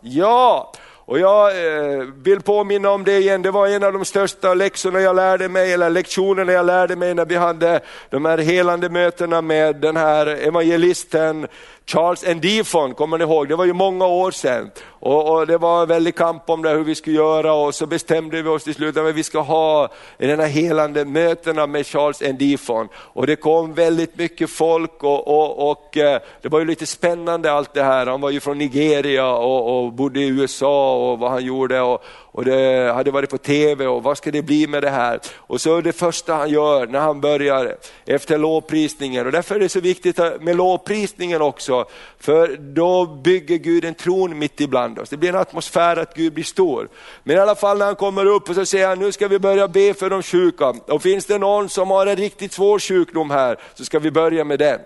Ja, 0.00 0.72
och 1.12 1.18
jag 1.18 1.66
eh, 1.66 2.04
vill 2.22 2.40
påminna 2.40 2.90
om 2.90 3.04
det 3.04 3.18
igen, 3.18 3.42
det 3.42 3.50
var 3.50 3.68
en 3.68 3.84
av 3.84 3.92
de 3.92 4.04
största 4.04 4.54
läxorna 4.54 5.00
jag 5.00 5.16
lärde 5.16 5.48
mig, 5.48 5.72
eller 5.72 5.90
lektionerna 5.90 6.52
jag 6.52 6.66
lärde 6.66 6.96
mig 6.96 7.14
när 7.14 7.24
vi 7.24 7.36
hade 7.36 7.80
de 8.10 8.24
här 8.24 8.38
helande 8.38 8.88
mötena 8.88 9.42
med 9.42 9.76
den 9.76 9.96
här 9.96 10.26
evangelisten 10.26 11.46
Charles 11.86 12.24
Ndifon, 12.26 12.94
kommer 12.94 13.18
ni 13.18 13.24
ihåg? 13.24 13.48
Det 13.48 13.56
var 13.56 13.64
ju 13.64 13.72
många 13.72 14.06
år 14.06 14.30
sedan. 14.30 14.70
Och, 14.84 15.30
och, 15.30 15.46
det 15.46 15.58
var 15.58 15.82
en 15.82 15.88
väldig 15.88 16.14
kamp 16.14 16.50
om 16.50 16.62
det, 16.62 16.70
hur 16.70 16.84
vi 16.84 16.94
skulle 16.94 17.16
göra 17.16 17.54
och 17.54 17.74
så 17.74 17.86
bestämde 17.86 18.42
vi 18.42 18.48
oss 18.48 18.64
till 18.64 18.74
slut 18.74 18.96
att 18.96 19.14
vi 19.14 19.22
ska 19.22 19.40
ha 19.40 19.88
den 20.18 20.40
här 20.40 20.46
helande 20.46 21.04
mötena 21.04 21.66
med 21.66 21.86
Charles 21.86 22.20
Ndifon. 22.20 22.88
Och 22.94 23.26
det 23.26 23.36
kom 23.36 23.74
väldigt 23.74 24.18
mycket 24.18 24.50
folk 24.50 25.04
och, 25.04 25.28
och, 25.28 25.70
och, 25.70 25.96
eh, 25.96 26.20
det 26.42 26.48
var 26.48 26.58
ju 26.58 26.64
lite 26.64 26.86
spännande 26.86 27.52
allt 27.52 27.74
det 27.74 27.82
här. 27.82 28.06
Han 28.06 28.20
var 28.20 28.30
ju 28.30 28.40
från 28.40 28.58
Nigeria 28.58 29.32
och, 29.34 29.84
och 29.84 29.92
bodde 29.92 30.20
i 30.20 30.28
USA 30.28 30.96
och 30.96 31.18
vad 31.18 31.30
han 31.30 31.44
gjorde. 31.44 31.80
Och, 31.80 32.04
och 32.32 32.44
det 32.44 32.92
hade 32.94 33.10
varit 33.10 33.30
på 33.30 33.38
TV 33.38 33.86
och 33.86 34.02
vad 34.02 34.18
ska 34.18 34.30
det 34.30 34.42
bli 34.42 34.66
med 34.66 34.82
det 34.82 34.90
här? 34.90 35.20
Och 35.36 35.60
så 35.60 35.80
det 35.80 35.92
första 35.92 36.34
han 36.34 36.50
gör 36.50 36.86
när 36.86 37.00
han 37.00 37.20
börjar 37.20 37.76
efter 38.04 38.38
lovprisningen 38.38 39.26
och 39.26 39.32
därför 39.32 39.54
är 39.54 39.58
det 39.58 39.68
så 39.68 39.80
viktigt 39.80 40.18
med 40.40 40.56
lovprisningen 40.56 41.42
också, 41.42 41.84
för 42.18 42.56
då 42.56 43.06
bygger 43.06 43.56
Gud 43.56 43.84
en 43.84 43.94
tron 43.94 44.38
mitt 44.38 44.60
ibland 44.60 44.98
oss. 44.98 45.08
Det 45.08 45.16
blir 45.16 45.28
en 45.28 45.36
atmosfär 45.36 45.96
att 45.96 46.14
Gud 46.14 46.32
blir 46.32 46.44
stor. 46.44 46.88
Men 47.22 47.36
i 47.36 47.40
alla 47.40 47.54
fall 47.54 47.78
när 47.78 47.86
han 47.86 47.96
kommer 47.96 48.26
upp 48.26 48.48
och 48.48 48.54
så 48.54 48.66
säger 48.66 48.88
han, 48.88 48.98
nu 48.98 49.12
ska 49.12 49.28
vi 49.28 49.38
börja 49.38 49.68
be 49.68 49.94
för 49.94 50.10
de 50.10 50.22
sjuka. 50.22 50.68
Och 50.68 51.02
finns 51.02 51.26
det 51.26 51.38
någon 51.38 51.68
som 51.68 51.90
har 51.90 52.06
en 52.06 52.16
riktigt 52.16 52.52
svår 52.52 52.78
sjukdom 52.78 53.30
här 53.30 53.56
så 53.74 53.84
ska 53.84 53.98
vi 53.98 54.10
börja 54.10 54.44
med 54.44 54.58
den. 54.58 54.80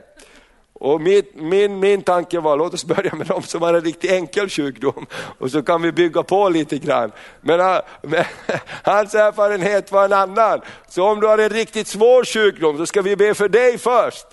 Och 0.80 1.00
min, 1.00 1.23
min, 1.35 1.78
min 1.78 2.02
tanke 2.02 2.40
var, 2.40 2.56
låt 2.56 2.75
oss 2.75 2.85
börja 2.85 3.14
med 3.14 3.26
de 3.26 3.42
som 3.42 3.62
har 3.62 3.75
en 3.75 3.80
riktigt 3.80 4.11
enkel 4.11 4.49
sjukdom 4.49 5.06
och 5.38 5.50
så 5.50 5.62
kan 5.62 5.83
vi 5.83 5.92
bygga 5.92 6.23
på 6.23 6.49
lite 6.49 6.78
grann. 6.78 7.12
Men, 7.40 7.61
ah, 7.61 7.83
men 8.02 8.25
hans 8.83 9.14
erfarenhet 9.14 9.92
var 9.92 10.04
en 10.04 10.12
annan. 10.12 10.61
Så 10.88 11.04
om 11.04 11.21
du 11.21 11.26
har 11.26 11.38
en 11.38 11.49
riktigt 11.49 11.87
svår 11.87 12.25
sjukdom 12.25 12.76
så 12.76 12.87
ska 12.87 13.02
vi 13.02 13.16
be 13.16 13.35
för 13.35 13.49
dig 13.49 13.78
först. 13.78 14.26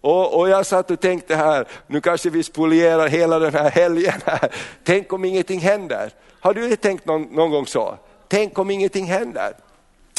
Och, 0.00 0.38
och, 0.38 0.48
jag 0.48 0.66
satt 0.66 0.90
och 0.90 1.00
tänkte 1.00 1.36
här, 1.36 1.68
nu 1.86 2.00
kanske 2.00 2.30
vi 2.30 2.42
spolierar 2.42 3.08
hela 3.08 3.38
den 3.38 3.54
här 3.54 3.70
helgen 3.70 4.20
här. 4.26 4.54
Tänk 4.84 5.12
om 5.12 5.24
ingenting 5.24 5.60
händer. 5.60 6.10
Har 6.40 6.54
du 6.54 6.76
tänkt 6.76 7.06
någon, 7.06 7.22
någon 7.22 7.50
gång 7.50 7.66
så? 7.66 7.98
Tänk 8.28 8.58
om 8.58 8.70
ingenting 8.70 9.06
händer. 9.06 9.52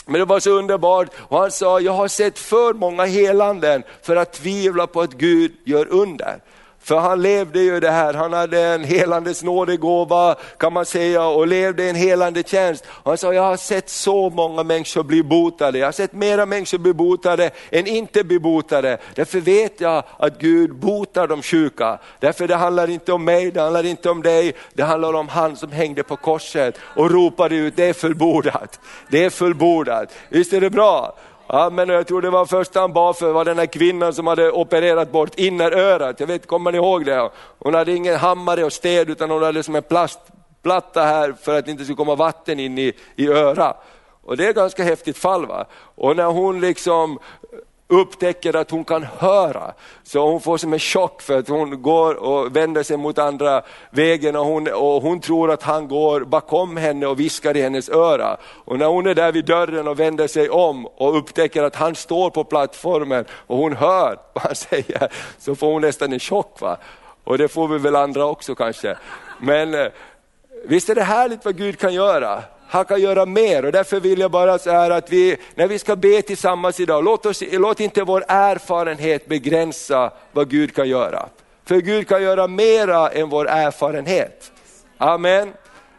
Men 0.09 0.19
det 0.19 0.25
var 0.25 0.39
så 0.39 0.51
underbart 0.51 1.09
och 1.17 1.39
han 1.39 1.51
sa, 1.51 1.79
jag 1.79 1.91
har 1.91 2.07
sett 2.07 2.39
för 2.39 2.73
många 2.73 3.05
helanden 3.05 3.83
för 4.01 4.15
att 4.15 4.33
tvivla 4.33 4.87
på 4.87 5.01
att 5.01 5.13
Gud 5.13 5.51
gör 5.63 5.87
under. 5.87 6.39
För 6.89 6.97
han 6.97 7.21
levde 7.21 7.59
ju 7.59 7.79
det 7.79 7.91
här, 7.91 8.13
han 8.13 8.33
hade 8.33 8.61
en 8.61 8.83
helandes 8.83 9.43
nådegåva 9.43 10.35
kan 10.57 10.73
man 10.73 10.85
säga 10.85 11.25
och 11.25 11.47
levde 11.47 11.89
en 11.89 11.95
helande 11.95 12.43
tjänst. 12.43 12.85
Han 13.03 13.17
sa, 13.17 13.33
jag 13.33 13.41
har 13.41 13.57
sett 13.57 13.89
så 13.89 14.29
många 14.29 14.63
människor 14.63 15.03
bli 15.03 15.23
botade, 15.23 15.77
jag 15.77 15.87
har 15.87 15.91
sett 15.91 16.13
mera 16.13 16.45
människor 16.45 16.77
bli 16.77 16.93
botade 16.93 17.49
än 17.71 17.87
inte 17.87 18.23
bli 18.23 18.39
botade. 18.39 18.97
Därför 19.15 19.39
vet 19.39 19.81
jag 19.81 20.03
att 20.17 20.39
Gud 20.39 20.75
botar 20.75 21.27
de 21.27 21.41
sjuka. 21.41 21.99
Därför 22.19 22.47
det 22.47 22.55
handlar 22.55 22.89
inte 22.89 23.13
om 23.13 23.25
mig, 23.25 23.51
det 23.51 23.61
handlar 23.61 23.85
inte 23.85 24.09
om 24.09 24.21
dig, 24.21 24.53
det 24.73 24.83
handlar 24.83 25.13
om 25.13 25.27
han 25.27 25.55
som 25.55 25.71
hängde 25.71 26.03
på 26.03 26.15
korset 26.15 26.77
och 26.81 27.11
ropade 27.11 27.55
ut, 27.55 27.75
det 27.75 27.85
är 27.85 27.93
fullbordat. 27.93 28.79
Det 29.09 29.25
är 29.25 29.29
fullbordat. 29.29 30.13
Visst 30.29 30.53
är 30.53 30.61
det 30.61 30.69
bra? 30.69 31.15
Amen. 31.51 31.89
Och 31.89 31.95
jag 31.95 32.07
tror 32.07 32.21
det 32.21 32.29
var 32.29 32.45
första 32.45 32.79
han 32.79 32.93
bad 32.93 33.17
för 33.17 33.31
var 33.31 33.45
den 33.45 33.59
här 33.59 33.65
kvinnan 33.65 34.13
som 34.13 34.27
hade 34.27 34.51
opererat 34.51 35.11
bort 35.11 35.39
innerörat. 35.39 36.19
Jag 36.19 36.27
vet, 36.27 36.47
kommer 36.47 36.71
ni 36.71 36.77
ihåg 36.77 37.05
det? 37.05 37.29
Hon 37.59 37.73
hade 37.73 37.93
ingen 37.93 38.15
hammare 38.15 38.63
och 38.63 38.73
städ 38.73 39.09
utan 39.09 39.31
hon 39.31 39.43
hade 39.43 39.63
som 39.63 39.75
en 39.75 39.83
plastplatta 39.83 41.01
här 41.01 41.35
för 41.41 41.57
att 41.57 41.65
det 41.65 41.71
inte 41.71 41.83
skulle 41.83 41.95
komma 41.95 42.15
vatten 42.15 42.59
in 42.59 42.77
i, 42.77 42.93
i 43.15 43.27
örat. 43.27 43.83
Och 44.23 44.37
det 44.37 44.45
är 44.45 44.49
ett 44.49 44.55
ganska 44.55 44.83
häftigt 44.83 45.17
fall. 45.17 45.45
Va? 45.45 45.65
Och 45.95 46.15
när 46.15 46.25
hon 46.25 46.61
liksom 46.61 47.19
upptäcker 47.89 48.55
att 48.55 48.71
hon 48.71 48.83
kan 48.83 49.03
höra. 49.03 49.73
Så 50.03 50.29
hon 50.29 50.41
får 50.41 50.57
som 50.57 50.73
en 50.73 50.79
chock 50.79 51.21
för 51.21 51.39
att 51.39 51.47
hon 51.47 51.81
går 51.81 52.15
och 52.15 52.55
vänder 52.55 52.83
sig 52.83 52.97
mot 52.97 53.17
andra 53.17 53.61
vägen 53.89 54.35
och 54.35 54.45
hon, 54.45 54.67
och 54.67 55.01
hon 55.01 55.19
tror 55.19 55.51
att 55.51 55.63
han 55.63 55.87
går 55.87 56.21
bakom 56.21 56.77
henne 56.77 57.07
och 57.07 57.19
viskar 57.19 57.57
i 57.57 57.61
hennes 57.61 57.89
öra. 57.89 58.37
Och 58.65 58.79
när 58.79 58.85
hon 58.85 59.07
är 59.07 59.15
där 59.15 59.31
vid 59.31 59.45
dörren 59.45 59.87
och 59.87 59.99
vänder 59.99 60.27
sig 60.27 60.49
om 60.49 60.85
och 60.85 61.17
upptäcker 61.17 61.63
att 61.63 61.75
han 61.75 61.95
står 61.95 62.29
på 62.29 62.43
plattformen 62.43 63.25
och 63.31 63.57
hon 63.57 63.73
hör 63.73 64.19
vad 64.33 64.43
han 64.43 64.55
säger, 64.69 65.11
så 65.39 65.55
får 65.55 65.71
hon 65.71 65.81
nästan 65.81 66.13
en 66.13 66.19
chock. 66.19 66.61
Va? 66.61 66.77
Och 67.23 67.37
det 67.37 67.47
får 67.47 67.67
vi 67.67 67.77
väl 67.77 67.95
andra 67.95 68.25
också 68.25 68.55
kanske. 68.55 68.97
Men 69.39 69.73
eh, 69.73 69.87
visst 70.65 70.89
är 70.89 70.95
det 70.95 71.03
härligt 71.03 71.45
vad 71.45 71.57
Gud 71.57 71.79
kan 71.79 71.93
göra? 71.93 72.43
Han 72.69 72.85
kan 72.85 73.01
göra 73.01 73.25
mer 73.25 73.65
och 73.65 73.71
därför 73.71 73.99
vill 73.99 74.19
jag 74.19 74.31
bara 74.31 74.59
så 74.59 74.71
här 74.71 74.91
att 74.91 75.11
vi, 75.11 75.37
när 75.55 75.67
vi 75.67 75.79
ska 75.79 75.95
be 75.95 76.21
tillsammans 76.21 76.79
idag, 76.79 77.03
låt, 77.03 77.25
oss, 77.25 77.43
låt 77.51 77.79
inte 77.79 78.03
vår 78.03 78.23
erfarenhet 78.27 79.27
begränsa 79.27 80.11
vad 80.31 80.49
Gud 80.49 80.75
kan 80.75 80.89
göra. 80.89 81.29
För 81.65 81.77
Gud 81.77 82.07
kan 82.07 82.23
göra 82.23 82.47
mera 82.47 83.09
än 83.09 83.29
vår 83.29 83.49
erfarenhet. 83.49 84.51
Amen. 84.97 85.53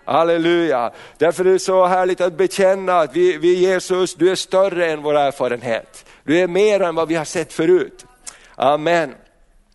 Halleluja. 0.05 0.93
Därför 1.19 1.45
är 1.45 1.53
det 1.53 1.59
så 1.59 1.87
härligt 1.87 2.21
att 2.21 2.33
bekänna 2.33 2.99
att 2.99 3.17
vi, 3.17 3.37
vi 3.37 3.55
Jesus, 3.55 4.15
du 4.15 4.31
är 4.31 4.35
större 4.35 4.91
än 4.91 5.03
vår 5.03 5.15
erfarenhet. 5.17 6.05
Du 6.25 6.39
är 6.39 6.49
mer 6.49 6.81
än 6.81 6.95
vad 6.95 7.09
vi 7.09 7.15
har 7.15 7.25
sett 7.25 7.53
förut. 7.53 8.07
Amen. 8.57 9.15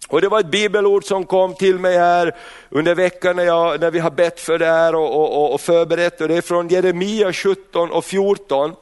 Och 0.08 0.22
det 0.22 0.30
var 0.30 0.40
ett 0.40 0.46
bibelord 0.52 1.06
som 1.06 1.26
kom 1.26 1.54
till 1.54 1.80
mig 1.80 1.98
här 1.98 2.36
under 2.70 2.96
veckan 2.96 3.36
när, 3.36 3.44
jag, 3.44 3.80
när 3.80 3.92
vi 3.92 4.00
har 4.00 4.12
bett 4.12 4.40
för 4.40 4.58
det 4.58 4.66
här 4.66 4.96
och, 4.96 5.16
och, 5.16 5.54
och 5.54 5.62
förberett. 5.62 6.22
Och 6.22 6.28
det 6.28 6.38
är 6.38 6.42
från 6.42 6.68
Jeremia 6.68 7.34
17 7.34 7.92
och 7.92 8.06
14. 8.06 8.76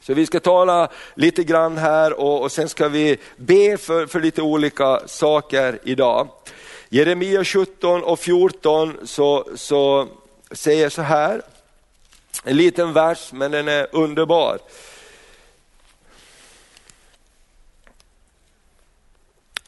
Så 0.00 0.14
vi 0.14 0.26
ska 0.26 0.40
tala 0.40 0.88
lite 1.14 1.44
grann 1.44 1.78
här 1.78 2.20
och, 2.20 2.42
och 2.42 2.52
sen 2.52 2.68
ska 2.68 2.88
vi 2.88 3.18
be 3.36 3.76
för, 3.76 4.06
för 4.06 4.20
lite 4.20 4.42
olika 4.42 5.00
saker 5.06 5.78
idag. 5.82 6.28
Jeremia 6.88 7.44
17 7.44 8.02
och 8.02 8.18
14 8.18 8.96
så, 9.04 9.48
så 9.54 10.08
säger 10.50 10.88
så 10.88 11.02
här, 11.02 11.42
en 12.44 12.56
liten 12.56 12.92
vers 12.92 13.32
men 13.32 13.50
den 13.50 13.68
är 13.68 13.86
underbar. 13.92 14.58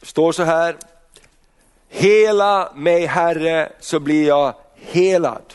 Står 0.07 0.31
så 0.31 0.43
här, 0.43 0.75
hela 1.89 2.71
mig 2.75 3.05
Herre 3.05 3.71
så 3.79 3.99
blir 3.99 4.27
jag 4.27 4.53
helad. 4.75 5.53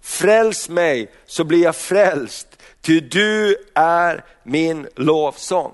Fräls 0.00 0.68
mig 0.68 1.10
så 1.26 1.44
blir 1.44 1.62
jag 1.62 1.76
frälst, 1.76 2.48
ty 2.80 3.00
du 3.00 3.56
är 3.74 4.24
min 4.42 4.88
lovsång. 4.96 5.72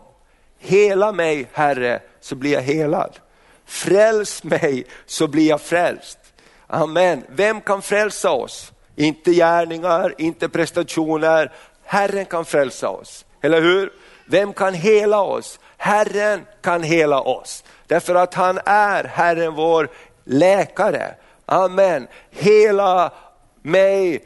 Hela 0.58 1.12
mig 1.12 1.46
Herre 1.52 2.00
så 2.20 2.34
blir 2.34 2.52
jag 2.52 2.62
helad. 2.62 3.18
Fräls 3.64 4.44
mig 4.44 4.86
så 5.06 5.26
blir 5.26 5.48
jag 5.48 5.60
frälst. 5.60 6.18
Amen. 6.66 7.24
Vem 7.28 7.60
kan 7.60 7.82
frälsa 7.82 8.30
oss? 8.30 8.72
Inte 8.96 9.32
gärningar, 9.32 10.14
inte 10.18 10.48
prestationer. 10.48 11.52
Herren 11.84 12.26
kan 12.26 12.44
frälsa 12.44 12.88
oss, 12.88 13.24
eller 13.40 13.60
hur? 13.60 13.92
Vem 14.24 14.52
kan 14.52 14.74
hela 14.74 15.22
oss? 15.22 15.58
Herren 15.86 16.46
kan 16.60 16.82
hela 16.82 17.20
oss. 17.20 17.64
Därför 17.86 18.14
att 18.14 18.34
han 18.34 18.58
är 18.64 19.04
Herren 19.04 19.54
vår 19.54 19.88
läkare. 20.24 21.14
Amen. 21.46 22.08
Hela 22.30 23.12
mig 23.62 24.24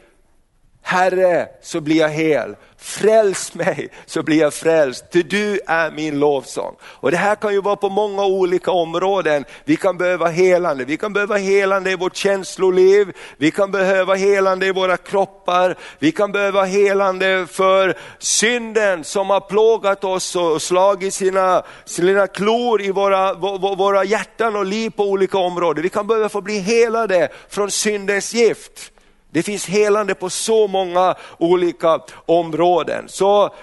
Herre 0.83 1.49
så 1.63 1.81
blir 1.81 1.97
jag 1.97 2.09
hel. 2.09 2.57
Fräls 2.83 3.55
mig 3.55 3.89
så 4.07 4.23
blir 4.23 4.41
jag 4.41 4.55
frälst, 4.55 5.05
ty 5.13 5.23
du 5.23 5.61
är 5.67 5.91
min 5.91 6.19
lovsång. 6.19 6.75
Och 6.83 7.11
det 7.11 7.17
här 7.17 7.35
kan 7.35 7.53
ju 7.53 7.61
vara 7.61 7.77
på 7.77 7.89
många 7.89 8.25
olika 8.25 8.71
områden. 8.71 9.45
Vi 9.65 9.77
kan 9.77 9.99
behöva 9.99 10.29
helande, 10.29 10.85
vi 10.85 10.97
kan 10.97 11.13
behöva 11.13 11.37
helande 11.37 11.91
i 11.91 11.97
vårt 11.97 12.17
känsloliv, 12.17 13.13
vi 13.37 13.51
kan 13.51 13.71
behöva 13.71 14.15
helande 14.15 14.67
i 14.67 14.73
våra 14.73 14.97
kroppar, 14.97 15.77
vi 15.99 16.13
kan 16.13 16.33
behöva 16.33 16.65
helande 16.65 17.47
för 17.51 17.95
synden 18.19 19.05
som 19.05 19.31
har 19.31 19.41
plågat 19.41 20.05
oss 20.05 20.37
och 20.37 20.63
slagit 20.63 21.15
sina, 21.15 21.63
sina 21.85 22.27
klor 22.27 22.83
i 22.83 22.91
våra, 22.91 23.35
våra 23.75 24.05
hjärtan 24.05 24.57
och 24.57 24.67
liv 24.67 24.91
på 24.91 25.05
olika 25.05 25.39
områden. 25.39 25.83
Vi 25.83 25.89
kan 25.89 26.07
behöva 26.07 26.29
få 26.29 26.41
bli 26.41 26.59
helade 26.59 27.29
från 27.49 27.71
syndens 27.71 28.35
gift. 28.35 28.93
Det 29.31 29.43
finns 29.43 29.67
helande 29.67 30.15
på 30.15 30.31
så 30.31 30.67
många 30.67 31.15
olika 31.39 32.01
områden. 32.27 33.09
Så 33.09 33.55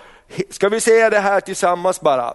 ska 0.49 0.69
vi 0.69 0.79
säga 0.79 1.09
det 1.09 1.19
här 1.19 1.41
tillsammans 1.41 2.01
bara. 2.01 2.33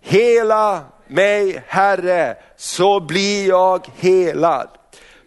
Hela 0.00 0.84
mig 1.06 1.62
Herre, 1.66 2.36
så 2.56 3.00
blir 3.00 3.48
jag 3.48 3.86
helad. 3.96 4.68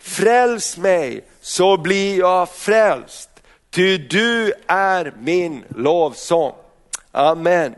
Fräls 0.02 0.78
mig, 0.78 1.26
så 1.42 1.78
blir 1.78 2.20
jag 2.20 2.50
frälst. 2.50 3.30
Ty 3.70 3.98
du 3.98 4.54
är 4.68 5.14
min 5.20 5.64
lovsång. 5.70 6.54
Amen. 7.12 7.76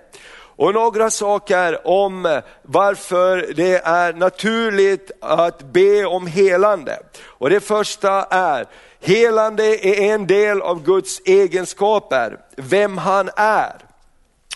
Och 0.56 0.74
några 0.74 1.10
saker 1.10 1.88
om 1.88 2.42
varför 2.62 3.54
det 3.56 3.76
är 3.86 4.14
naturligt 4.14 5.12
att 5.22 5.64
be 5.64 6.06
om 6.06 6.28
helande. 6.28 7.00
Och 7.24 7.50
det 7.50 7.60
första 7.60 8.24
är, 8.24 8.66
Helande 9.06 9.88
är 9.88 10.14
en 10.14 10.28
del 10.28 10.62
av 10.62 10.84
Guds 10.84 11.22
egenskaper, 11.26 12.38
vem 12.56 12.98
han 12.98 13.30
är. 13.36 13.76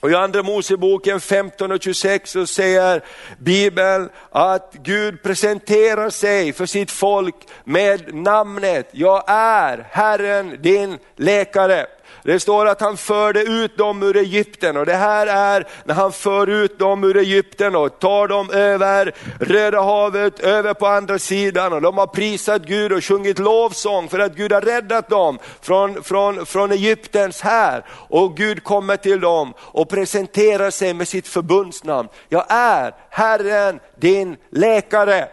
Och 0.01 0.11
i 0.11 0.15
andra 0.15 0.43
Moseboken 0.43 1.19
15 1.19 1.71
och 1.71 1.81
26 1.81 2.31
så 2.31 2.47
säger 2.47 3.03
Bibeln 3.39 4.09
att 4.31 4.73
Gud 4.73 5.23
presenterar 5.23 6.09
sig 6.09 6.53
för 6.53 6.65
sitt 6.65 6.91
folk 6.91 7.35
med 7.63 8.15
namnet, 8.15 8.89
jag 8.91 9.23
är 9.27 9.87
Herren 9.91 10.57
din 10.61 10.97
läkare. 11.15 11.85
Det 12.27 12.39
står 12.39 12.65
att 12.65 12.81
han 12.81 12.97
förde 12.97 13.41
ut 13.41 13.77
dem 13.77 14.03
ur 14.03 14.17
Egypten 14.17 14.77
och 14.77 14.85
det 14.85 14.95
här 14.95 15.27
är 15.27 15.67
när 15.83 15.93
han 15.93 16.11
för 16.11 16.47
ut 16.49 16.79
dem 16.79 17.03
ur 17.03 17.17
Egypten 17.17 17.75
och 17.75 17.99
tar 17.99 18.27
dem 18.27 18.49
över 18.51 19.13
Röda 19.39 19.81
havet, 19.81 20.39
över 20.39 20.73
på 20.73 20.87
andra 20.87 21.19
sidan 21.19 21.73
och 21.73 21.81
de 21.81 21.97
har 21.97 22.07
prisat 22.07 22.61
Gud 22.61 22.91
och 22.91 23.03
sjungit 23.03 23.39
lovsång 23.39 24.09
för 24.09 24.19
att 24.19 24.35
Gud 24.35 24.51
har 24.51 24.61
räddat 24.61 25.09
dem 25.09 25.39
från, 25.61 26.03
från, 26.03 26.45
från 26.45 26.71
Egyptens 26.71 27.41
här. 27.41 27.85
Och 27.89 28.37
Gud 28.37 28.63
kommer 28.63 28.97
till 28.97 29.19
dem 29.19 29.53
och 29.59 29.89
presenterar 29.89 30.71
sig 30.71 30.93
med 30.93 31.07
sitt 31.07 31.27
förbundsnamn. 31.27 32.09
Jag 32.29 32.45
är 32.49 32.95
Herren 33.09 33.79
din 33.99 34.37
läkare. 34.51 35.27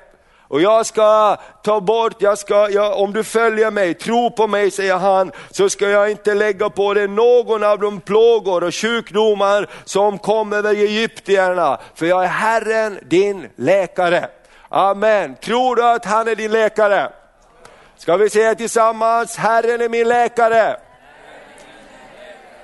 Och 0.49 0.61
jag 0.61 0.87
ska 0.87 1.37
ta 1.63 1.81
bort, 1.81 2.17
jag 2.19 2.39
ska, 2.39 2.71
jag, 2.71 3.01
om 3.01 3.13
du 3.13 3.25
följer 3.25 3.71
mig, 3.71 3.95
tro 3.95 4.31
på 4.31 4.47
mig 4.47 4.71
säger 4.71 4.97
han, 4.97 5.33
så 5.51 5.69
ska 5.69 5.89
jag 5.89 6.11
inte 6.11 6.35
lägga 6.35 6.71
på 6.71 6.95
dig 6.95 7.09
någon 7.09 7.65
av 7.65 7.79
de 7.79 8.01
plågor 8.01 8.65
och 8.65 8.75
sjukdomar 8.75 9.71
som 9.85 10.19
kom 10.19 10.53
över 10.53 10.75
egyptierna. 10.75 11.81
För 11.95 12.07
jag 12.07 12.25
är 12.25 12.29
Herren 12.29 12.99
din 13.03 13.49
läkare. 13.57 14.29
Amen. 14.69 15.37
Tror 15.37 15.77
du 15.77 15.85
att 15.85 16.05
han 16.05 16.29
är 16.29 16.35
din 16.35 16.53
läkare? 16.53 17.13
Ska 17.97 18.17
vi 18.17 18.31
säga 18.31 18.55
tillsammans, 18.55 19.37
Herren 19.37 19.81
är 19.81 19.89
min 19.89 20.09
läkare. 20.09 20.77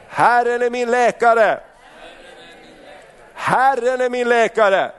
Herren 0.09 0.63
är 0.63 0.71
min 0.71 0.91
läkare. 0.91 1.61
Herren 3.35 4.01
är 4.01 4.11
min 4.11 4.29
läkare. 4.29 4.91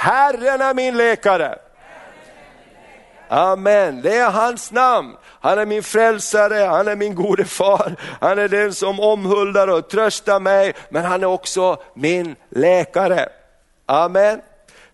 Herren 0.00 0.60
är 0.60 0.74
min 0.74 0.96
läkare. 0.96 1.58
Amen, 3.28 4.02
det 4.02 4.16
är 4.16 4.30
hans 4.30 4.72
namn. 4.72 5.16
Han 5.40 5.58
är 5.58 5.66
min 5.66 5.82
frälsare, 5.82 6.64
han 6.64 6.88
är 6.88 6.96
min 6.96 7.14
gode 7.14 7.44
far, 7.44 7.96
han 8.20 8.38
är 8.38 8.48
den 8.48 8.74
som 8.74 9.00
omhuldar 9.00 9.68
och 9.68 9.88
tröstar 9.88 10.40
mig, 10.40 10.72
men 10.88 11.04
han 11.04 11.22
är 11.22 11.26
också 11.26 11.82
min 11.94 12.36
läkare. 12.48 13.28
Amen. 13.86 14.40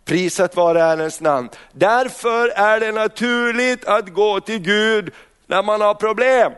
Prisat 0.04 0.56
vare 0.56 0.78
Herrens 0.78 1.20
namn. 1.20 1.48
Därför 1.72 2.48
är 2.48 2.80
det 2.80 2.92
naturligt 2.92 3.84
att 3.84 4.08
gå 4.08 4.40
till 4.40 4.58
Gud 4.58 5.14
när 5.46 5.62
man 5.62 5.80
har 5.80 5.94
problem. 5.94 6.52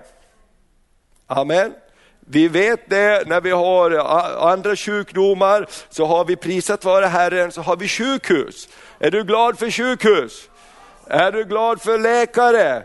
Amen. 1.26 1.74
Vi 2.30 2.48
vet 2.48 2.90
det 2.90 3.28
när 3.28 3.40
vi 3.40 3.50
har 3.50 3.90
andra 4.52 4.76
sjukdomar, 4.76 5.66
så 5.90 6.04
har 6.04 6.24
vi 6.24 6.36
prisat 6.36 6.84
vare 6.84 7.06
Herren, 7.06 7.52
så 7.52 7.60
har 7.62 7.76
vi 7.76 7.88
sjukhus. 7.88 8.68
Är 8.98 9.10
du 9.10 9.24
glad 9.24 9.58
för 9.58 9.70
sjukhus? 9.70 10.48
Är 11.06 11.32
du 11.32 11.44
glad 11.44 11.82
för 11.82 11.98
läkare? 11.98 12.82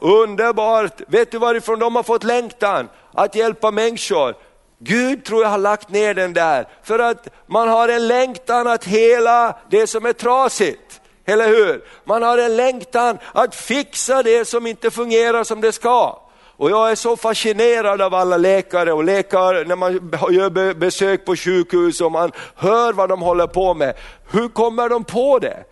Underbart! 0.00 1.00
Vet 1.06 1.30
du 1.30 1.38
varifrån 1.38 1.78
de 1.78 1.96
har 1.96 2.02
fått 2.02 2.24
längtan? 2.24 2.88
Att 3.12 3.34
hjälpa 3.34 3.70
människor. 3.70 4.34
Gud 4.78 5.24
tror 5.24 5.42
jag 5.42 5.48
har 5.48 5.58
lagt 5.58 5.88
ner 5.88 6.14
den 6.14 6.32
där, 6.32 6.68
för 6.82 6.98
att 6.98 7.28
man 7.46 7.68
har 7.68 7.88
en 7.88 8.06
längtan 8.06 8.66
att 8.66 8.84
hela 8.84 9.58
det 9.70 9.86
som 9.86 10.06
är 10.06 10.12
trasigt. 10.12 11.00
Eller 11.24 11.48
hur? 11.48 11.84
Man 12.04 12.22
har 12.22 12.38
en 12.38 12.56
längtan 12.56 13.18
att 13.32 13.54
fixa 13.54 14.22
det 14.22 14.44
som 14.44 14.66
inte 14.66 14.90
fungerar 14.90 15.44
som 15.44 15.60
det 15.60 15.72
ska. 15.72 16.23
Och 16.56 16.70
jag 16.70 16.90
är 16.90 16.94
så 16.94 17.16
fascinerad 17.16 18.02
av 18.02 18.14
alla 18.14 18.36
läkare 18.36 18.92
och 18.92 19.04
läkare 19.04 19.64
när 19.64 19.76
man 19.76 19.92
gör 20.30 20.74
besök 20.74 21.24
på 21.24 21.36
sjukhus 21.36 22.00
och 22.00 22.12
man 22.12 22.32
hör 22.54 22.92
vad 22.92 23.08
de 23.08 23.22
håller 23.22 23.46
på 23.46 23.74
med. 23.74 23.94
Hur 24.30 24.48
kommer 24.48 24.88
de 24.88 25.04
på 25.04 25.38
det? 25.38 25.64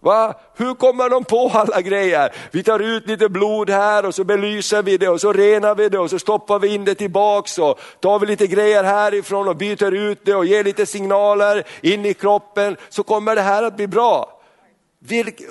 Va? 0.00 0.34
Hur 0.56 0.74
kommer 0.74 1.10
de 1.10 1.24
på 1.24 1.50
alla 1.54 1.80
grejer? 1.80 2.32
Vi 2.50 2.62
tar 2.62 2.80
ut 2.80 3.06
lite 3.06 3.28
blod 3.28 3.70
här 3.70 4.06
och 4.06 4.14
så 4.14 4.24
belyser 4.24 4.82
vi 4.82 4.96
det 4.96 5.08
och 5.08 5.20
så 5.20 5.32
renar 5.32 5.74
vi 5.74 5.88
det 5.88 5.98
och 5.98 6.10
så 6.10 6.18
stoppar 6.18 6.58
vi 6.58 6.74
in 6.74 6.84
det 6.84 6.94
tillbaks 6.94 7.58
och 7.58 7.80
tar 8.00 8.18
vi 8.18 8.26
lite 8.26 8.46
grejer 8.46 8.84
härifrån 8.84 9.48
och 9.48 9.56
byter 9.56 9.94
ut 9.94 10.20
det 10.24 10.34
och 10.34 10.46
ger 10.46 10.64
lite 10.64 10.86
signaler 10.86 11.64
in 11.80 12.06
i 12.06 12.14
kroppen 12.14 12.76
så 12.88 13.02
kommer 13.02 13.36
det 13.36 13.42
här 13.42 13.62
att 13.62 13.76
bli 13.76 13.86
bra 13.86 14.40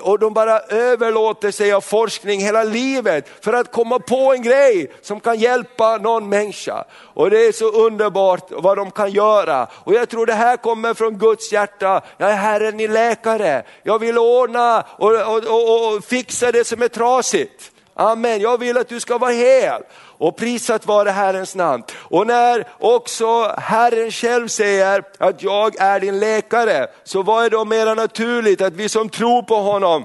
och 0.00 0.18
de 0.18 0.34
bara 0.34 0.60
överlåter 0.60 1.50
sig 1.50 1.72
av 1.72 1.80
forskning 1.80 2.40
hela 2.40 2.64
livet 2.64 3.28
för 3.40 3.52
att 3.52 3.72
komma 3.72 3.98
på 3.98 4.32
en 4.32 4.42
grej 4.42 4.92
som 5.02 5.20
kan 5.20 5.38
hjälpa 5.38 5.96
någon 5.96 6.28
människa. 6.28 6.84
Och 6.94 7.30
det 7.30 7.46
är 7.46 7.52
så 7.52 7.70
underbart 7.70 8.46
vad 8.50 8.76
de 8.76 8.90
kan 8.90 9.12
göra. 9.12 9.68
Och 9.74 9.94
jag 9.94 10.08
tror 10.08 10.26
det 10.26 10.32
här 10.32 10.56
kommer 10.56 10.94
från 10.94 11.18
Guds 11.18 11.52
hjärta. 11.52 12.02
Jag 12.16 12.30
är 12.30 12.36
Herren 12.36 12.80
i 12.80 12.88
läkare. 12.88 13.62
Jag 13.82 13.98
vill 13.98 14.18
ordna 14.18 14.84
och, 14.98 15.12
och, 15.12 15.44
och, 15.44 15.94
och 15.94 16.04
fixa 16.04 16.52
det 16.52 16.64
som 16.64 16.82
är 16.82 16.88
trasigt. 16.88 17.70
Amen, 17.94 18.40
jag 18.40 18.58
vill 18.58 18.78
att 18.78 18.88
du 18.88 19.00
ska 19.00 19.18
vara 19.18 19.30
hel 19.30 19.82
och 20.18 20.36
prisat 20.36 20.86
vare 20.86 21.10
Herrens 21.10 21.54
namn. 21.54 21.82
Och 21.94 22.26
när 22.26 22.68
också 22.78 23.54
Herren 23.58 24.10
själv 24.10 24.48
säger 24.48 25.04
att 25.18 25.42
jag 25.42 25.80
är 25.80 26.00
din 26.00 26.18
läkare, 26.18 26.86
så 27.04 27.22
vad 27.22 27.44
är 27.44 27.50
då 27.50 27.64
mera 27.64 27.94
naturligt 27.94 28.60
att 28.60 28.72
vi 28.72 28.88
som 28.88 29.08
tror 29.08 29.42
på 29.42 29.56
honom 29.56 30.04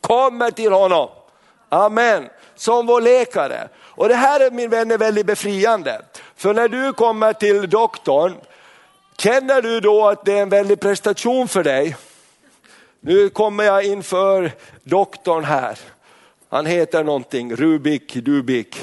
kommer 0.00 0.50
till 0.50 0.72
honom. 0.72 1.08
Amen, 1.68 2.28
som 2.56 2.86
vår 2.86 3.00
läkare. 3.00 3.68
Och 3.78 4.08
det 4.08 4.14
här 4.14 4.40
är 4.40 4.50
min 4.50 4.70
vän 4.70 4.90
är 4.90 4.98
väldigt 4.98 5.26
befriande. 5.26 6.02
För 6.36 6.54
när 6.54 6.68
du 6.68 6.92
kommer 6.92 7.32
till 7.32 7.70
doktorn, 7.70 8.34
känner 9.18 9.62
du 9.62 9.80
då 9.80 10.08
att 10.08 10.24
det 10.24 10.38
är 10.38 10.42
en 10.42 10.48
väldig 10.48 10.80
prestation 10.80 11.48
för 11.48 11.64
dig? 11.64 11.96
Nu 13.00 13.28
kommer 13.28 13.64
jag 13.64 13.84
inför 13.84 14.52
doktorn 14.82 15.44
här. 15.44 15.78
Han 16.48 16.66
heter 16.66 17.04
någonting, 17.04 17.56
Rubik 17.56 18.14
Dubik 18.14 18.76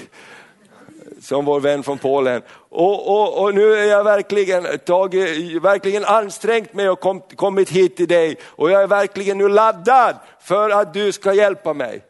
som 1.25 1.45
vår 1.45 1.59
vän 1.59 1.83
från 1.83 1.97
Polen. 1.97 2.41
Och, 2.69 3.09
och, 3.09 3.43
och 3.43 3.55
nu 3.55 3.73
är 3.75 3.85
jag 3.85 4.03
verkligen, 4.03 4.79
tagit, 4.85 5.61
verkligen 5.61 6.05
ansträngt 6.05 6.73
mig 6.73 6.89
och 6.89 6.99
kom, 6.99 7.21
kommit 7.35 7.69
hit 7.69 7.97
till 7.97 8.07
dig 8.07 8.37
och 8.45 8.71
jag 8.71 8.83
är 8.83 8.87
verkligen 8.87 9.37
nu 9.37 9.49
laddad 9.49 10.15
för 10.41 10.69
att 10.69 10.93
du 10.93 11.11
ska 11.11 11.33
hjälpa 11.33 11.73
mig. 11.73 12.01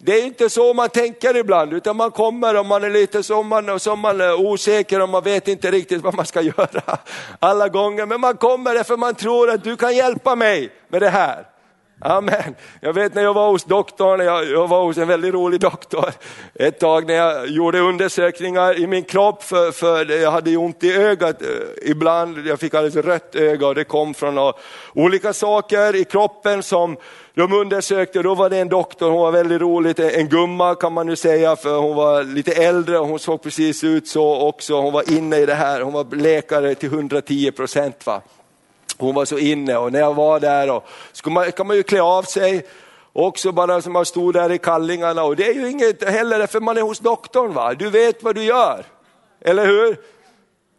Det 0.00 0.12
är 0.12 0.26
inte 0.26 0.50
så 0.50 0.74
man 0.74 0.88
tänker 0.88 1.36
ibland, 1.36 1.72
utan 1.72 1.96
man 1.96 2.10
kommer 2.10 2.58
och 2.58 2.66
man 2.66 2.84
är 2.84 2.90
lite 2.90 3.22
som 3.22 3.46
man, 3.46 3.80
som 3.80 4.00
man 4.00 4.20
är 4.20 4.34
osäker 4.34 5.02
och 5.02 5.08
man 5.08 5.22
vet 5.22 5.48
inte 5.48 5.70
riktigt 5.70 6.02
vad 6.02 6.14
man 6.14 6.26
ska 6.26 6.40
göra 6.40 6.98
alla 7.38 7.68
gånger. 7.68 8.06
Men 8.06 8.20
man 8.20 8.36
kommer 8.36 8.74
därför 8.74 8.96
man 8.96 9.14
tror 9.14 9.50
att 9.50 9.64
du 9.64 9.76
kan 9.76 9.96
hjälpa 9.96 10.34
mig 10.34 10.70
med 10.88 11.02
det 11.02 11.10
här. 11.10 11.55
Amen. 12.00 12.54
Jag 12.80 12.92
vet 12.92 13.14
när 13.14 13.22
jag 13.22 13.34
var 13.34 13.50
hos 13.50 13.64
doktorn, 13.64 14.20
jag, 14.20 14.50
jag, 14.50 14.68
var 14.68 14.84
hos 14.84 14.98
en 14.98 15.08
väldigt 15.08 15.34
rolig 15.34 15.60
doktor 15.60 16.10
ett 16.54 16.80
tag 16.80 17.06
när 17.06 17.14
jag 17.14 17.48
gjorde 17.48 17.80
undersökningar 17.80 18.78
i 18.78 18.86
min 18.86 19.04
kropp 19.04 19.42
för, 19.42 19.72
för 19.72 20.20
jag 20.20 20.30
hade 20.30 20.56
ont 20.56 20.84
i 20.84 20.92
ögat 20.92 21.42
eh, 21.42 21.48
ibland. 21.82 22.46
Jag 22.46 22.60
fick 22.60 22.74
alldeles 22.74 23.06
rött 23.06 23.34
öga 23.34 23.66
och 23.66 23.74
det 23.74 23.84
kom 23.84 24.14
från 24.14 24.52
olika 24.94 25.32
saker 25.32 25.96
i 25.96 26.04
kroppen 26.04 26.62
som 26.62 26.96
de 27.34 27.52
undersökte. 27.52 28.22
Då 28.22 28.34
var 28.34 28.50
det 28.50 28.58
en 28.58 28.68
doktor, 28.68 29.10
hon 29.10 29.20
var 29.20 29.32
väldigt 29.32 29.60
rolig, 29.60 30.00
en 30.00 30.28
gumma 30.28 30.74
kan 30.74 30.92
man 30.92 31.06
nu 31.06 31.16
säga 31.16 31.56
för 31.56 31.78
hon 31.78 31.96
var 31.96 32.24
lite 32.24 32.52
äldre 32.52 32.98
och 32.98 33.06
hon 33.06 33.18
såg 33.18 33.42
precis 33.42 33.84
ut 33.84 34.08
så 34.08 34.48
också. 34.48 34.80
Hon 34.80 34.92
var 34.92 35.12
inne 35.12 35.36
i 35.36 35.46
det 35.46 35.54
här, 35.54 35.80
hon 35.80 35.92
var 35.92 36.16
läkare 36.16 36.74
till 36.74 36.88
110 36.88 37.50
procent. 37.50 38.04
Hon 38.98 39.14
var 39.14 39.24
så 39.24 39.38
inne 39.38 39.76
och 39.76 39.92
när 39.92 40.00
jag 40.00 40.14
var 40.14 40.40
där 40.40 40.70
och, 40.70 40.86
så 41.12 41.30
man, 41.30 41.52
kan 41.52 41.66
man 41.66 41.76
ju 41.76 41.82
klä 41.82 42.02
av 42.02 42.22
sig 42.22 42.66
också 43.12 43.52
bara 43.52 43.82
som 43.82 43.92
man 43.92 44.06
stod 44.06 44.34
där 44.34 44.52
i 44.52 44.58
kallingarna 44.58 45.24
och 45.24 45.36
det 45.36 45.48
är 45.48 45.54
ju 45.54 45.70
inget 45.70 46.08
heller 46.08 46.46
för 46.46 46.60
man 46.60 46.76
är 46.78 46.82
hos 46.82 46.98
doktorn 46.98 47.54
va, 47.54 47.74
du 47.74 47.90
vet 47.90 48.22
vad 48.22 48.34
du 48.34 48.44
gör, 48.44 48.84
eller 49.40 49.66
hur? 49.66 49.96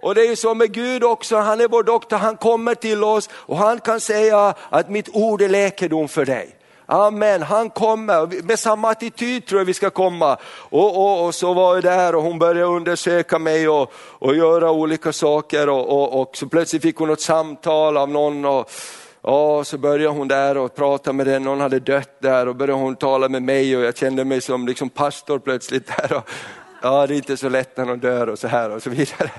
Och 0.02 0.16
det 0.16 0.22
är 0.22 0.30
ju 0.30 0.36
så 0.36 0.54
med 0.54 0.74
Gud 0.74 1.04
också, 1.04 1.38
han 1.38 1.62
är 1.62 1.68
vår 1.68 1.84
doktor, 1.84 2.18
han 2.18 2.38
kommer 2.38 2.76
till 2.76 3.04
oss 3.04 3.30
och 3.34 3.58
han 3.58 3.80
kan 3.80 4.00
säga 4.00 4.54
att 4.70 4.90
mitt 4.90 5.10
ord 5.14 5.42
är 5.42 5.50
läkedom 5.50 6.08
för 6.08 6.26
dig. 6.26 6.57
Amen, 6.90 7.42
han 7.42 7.70
kommer. 7.70 8.44
Med 8.44 8.60
samma 8.60 8.90
attityd 8.90 9.46
tror 9.46 9.62
jag 9.62 9.66
vi 9.66 9.74
ska 9.74 9.90
komma. 9.90 10.38
Och, 10.70 10.98
och, 10.98 11.26
och 11.26 11.36
så 11.36 11.54
var 11.54 11.76
jag 11.76 11.84
där 11.84 12.16
och 12.16 12.24
hon 12.24 12.40
började 12.40 12.76
undersöka 12.76 13.40
mig 13.40 13.70
och, 13.70 13.94
och 13.96 14.36
göra 14.36 14.72
olika 14.72 15.14
saker 15.14 15.70
och, 15.70 15.90
och, 15.90 16.22
och 16.22 16.38
så 16.38 16.48
plötsligt 16.48 16.82
fick 16.82 16.96
hon 16.98 17.10
ett 17.10 17.22
samtal 17.22 17.98
av 17.98 18.10
någon. 18.10 18.46
Och, 18.46 18.72
och 19.22 19.68
så 19.68 19.78
började 19.78 20.18
hon 20.18 20.28
där 20.28 20.58
och 20.58 20.76
prata 20.76 21.14
med 21.14 21.28
den, 21.28 21.44
någon 21.44 21.62
hade 21.62 21.80
dött 21.80 22.22
där 22.22 22.48
och 22.48 22.56
började 22.56 22.82
hon 22.82 22.96
tala 22.96 23.30
med 23.30 23.44
mig 23.44 23.78
och 23.78 23.84
jag 23.84 23.98
kände 23.98 24.26
mig 24.26 24.42
som 24.42 24.68
liksom 24.68 24.90
pastor 24.90 25.40
plötsligt 25.40 25.88
där. 25.88 26.14
Och, 26.18 26.30
ja, 26.88 27.08
det 27.08 27.14
är 27.14 27.16
inte 27.16 27.38
så 27.38 27.50
lätt 27.50 27.78
när 27.78 27.86
någon 27.86 28.00
dör 28.00 28.30
och 28.30 28.40
så 28.40 28.48
här 28.48 28.70
och 28.70 28.84
så 28.84 28.90
vidare. 28.90 29.32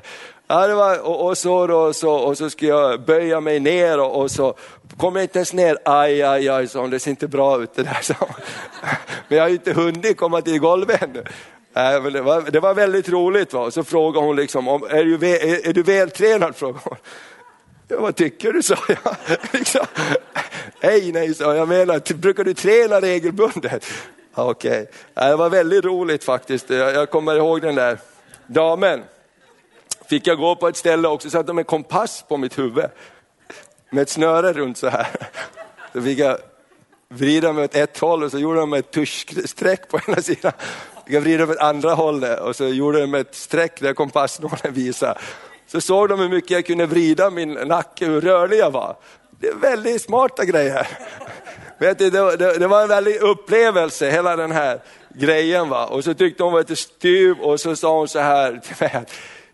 Ja, 0.47 0.67
det 0.67 0.75
var, 0.75 0.99
och, 1.07 1.27
och, 1.27 1.39
så 1.39 1.67
då, 1.67 1.93
så, 1.93 2.13
och 2.13 2.39
så 2.39 2.51
ska 2.51 2.67
jag 2.67 3.01
böja 3.01 3.41
mig 3.41 3.61
ner 3.61 4.01
och, 4.01 4.23
och 4.23 4.31
så 4.31 4.55
kom 4.97 5.17
jag 5.17 5.25
inte 5.25 5.39
ens 5.39 5.53
ner. 5.53 5.79
Aj, 5.85 6.23
aj, 6.23 6.49
aj, 6.49 6.69
så 6.69 6.87
det 6.87 6.99
ser 6.99 7.11
inte 7.11 7.29
bra 7.29 7.63
ut 7.63 7.75
det 7.75 7.83
där. 7.83 7.99
Så. 8.03 8.15
Men 9.29 9.39
jag 9.39 9.45
har 9.45 9.49
ju 9.49 9.55
inte 9.55 9.73
hunnit 9.73 10.17
komma 10.17 10.41
till 10.41 10.59
golvet 10.59 11.03
ännu. 11.03 11.25
Äh, 11.75 12.03
men 12.03 12.13
det, 12.13 12.23
var, 12.23 12.43
det 12.51 12.61
var 12.61 12.75
väldigt 12.75 13.09
roligt. 13.09 13.53
Va? 13.53 13.61
Och 13.61 13.75
så 13.75 13.85
frågade 13.85 14.27
hon, 14.27 14.37
liksom, 14.37 14.69
om, 14.69 14.83
är, 14.91 15.05
du, 15.05 15.15
är, 15.15 15.69
är 15.69 15.73
du 15.73 15.83
vältränad? 15.83 16.57
Frågade 16.57 16.81
hon. 16.85 16.97
Ja, 17.89 18.01
vad 18.01 18.17
tycker 18.17 18.53
du, 18.53 18.63
sa 18.63 18.77
jag. 18.89 19.17
Liksom. 19.53 19.87
Nej, 20.81 21.13
nej, 21.13 21.35
sa 21.35 21.55
jag. 21.55 21.69
Menar, 21.69 22.15
brukar 22.15 22.45
du 22.45 22.55
träna 22.55 23.01
regelbundet? 23.01 23.85
Okej, 24.39 24.83
okay. 24.83 25.31
det 25.31 25.37
var 25.37 25.51
väldigt 25.51 25.85
roligt 25.85 26.25
faktiskt. 26.25 26.71
Jag, 26.71 27.11
kommer 27.11 27.37
ihåg 27.37 27.63
den 27.63 27.75
där 27.75 27.99
damen. 28.47 29.03
Fick 30.09 30.27
jag 30.27 30.39
gå 30.39 30.57
på 30.57 30.69
ett 30.69 30.77
ställe 30.77 31.09
också, 31.09 31.31
så 31.31 31.43
de 31.43 31.59
en 31.59 31.65
kompass 31.65 32.25
på 32.29 32.37
mitt 32.37 32.59
huvud. 32.59 32.85
Med 33.91 34.03
ett 34.03 34.09
snöre 34.09 34.53
runt 34.53 34.79
så 34.79 34.89
här. 34.89 35.07
Så 35.93 36.03
fick 36.03 36.19
jag 36.19 36.39
vrida 37.09 37.53
mig 37.53 37.65
åt 37.65 37.75
ett 37.75 37.99
håll 37.99 38.23
och 38.23 38.31
så 38.31 38.39
gjorde 38.39 38.61
de 38.61 38.73
ett 38.73 38.91
tuschstreck 38.91 39.89
på 39.89 40.01
ena 40.09 40.23
sidan. 40.23 40.53
Fick 41.07 41.15
jag 41.15 41.21
vrida 41.21 41.47
mig 41.47 41.55
åt 41.57 41.63
andra 41.63 41.95
hållet 41.95 42.41
och 42.41 42.57
så 42.57 42.65
gjorde 42.65 43.01
de 43.01 43.15
ett 43.15 43.35
streck 43.35 43.81
där 43.81 43.95
kompassnålen 43.95 44.75
visade. 44.75 45.21
Så 45.67 45.81
såg 45.81 46.09
de 46.09 46.21
hur 46.21 46.29
mycket 46.29 46.51
jag 46.51 46.67
kunde 46.67 46.87
vrida 46.87 47.31
min 47.31 47.53
nacke, 47.53 48.07
hur 48.07 48.21
rörlig 48.21 48.59
jag 48.59 48.71
var. 48.71 48.97
Det 49.41 49.49
är 49.49 49.55
väldigt 49.55 50.03
smarta 50.03 50.45
grejer. 50.45 50.89
Vet 51.79 51.99
du, 51.99 52.11
det, 52.11 52.37
det, 52.37 52.59
det 52.59 52.67
var 52.67 52.83
en 52.83 52.89
väldig 52.89 53.17
upplevelse, 53.17 54.11
hela 54.11 54.37
den 54.37 54.53
här 54.53 54.81
grejen. 55.15 55.69
Va? 55.69 55.87
Och 55.87 56.05
så 56.05 56.15
tyckte 56.15 56.43
hon 56.43 56.53
var 56.53 56.61
lite 56.61 56.77
styv 56.77 57.41
och 57.41 57.61
så 57.61 57.77
sa 57.77 57.99
hon 57.99 58.09
så 58.09 58.19
här 58.19 58.61
till 58.65 58.75
mig, 58.81 58.93
att 58.95 59.13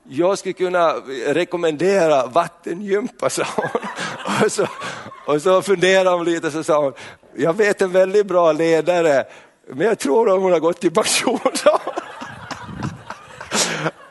jag 0.08 0.38
skulle 0.38 0.52
kunna 0.52 0.92
rekommendera 1.26 2.26
vattengympa, 2.26 3.30
sa 3.30 3.44
hon. 3.56 3.80
Och 4.44 4.52
så, 4.52 4.66
och 5.26 5.42
så 5.42 5.62
funderade 5.62 6.10
hon 6.10 6.24
lite 6.24 6.46
och 6.46 6.52
så 6.52 6.64
sa 6.64 6.82
hon, 6.82 6.92
jag 7.37 7.56
vet 7.56 7.82
en 7.82 7.92
väldigt 7.92 8.26
bra 8.26 8.52
ledare, 8.52 9.24
men 9.66 9.87
jag 9.87 9.98
tror 9.98 10.34
att 10.34 10.40
hon 10.40 10.52
har 10.52 10.60
gått 10.60 10.84
i 10.84 10.90
pension. 10.90 11.38
sa 11.54 11.80
hon. 11.84 11.94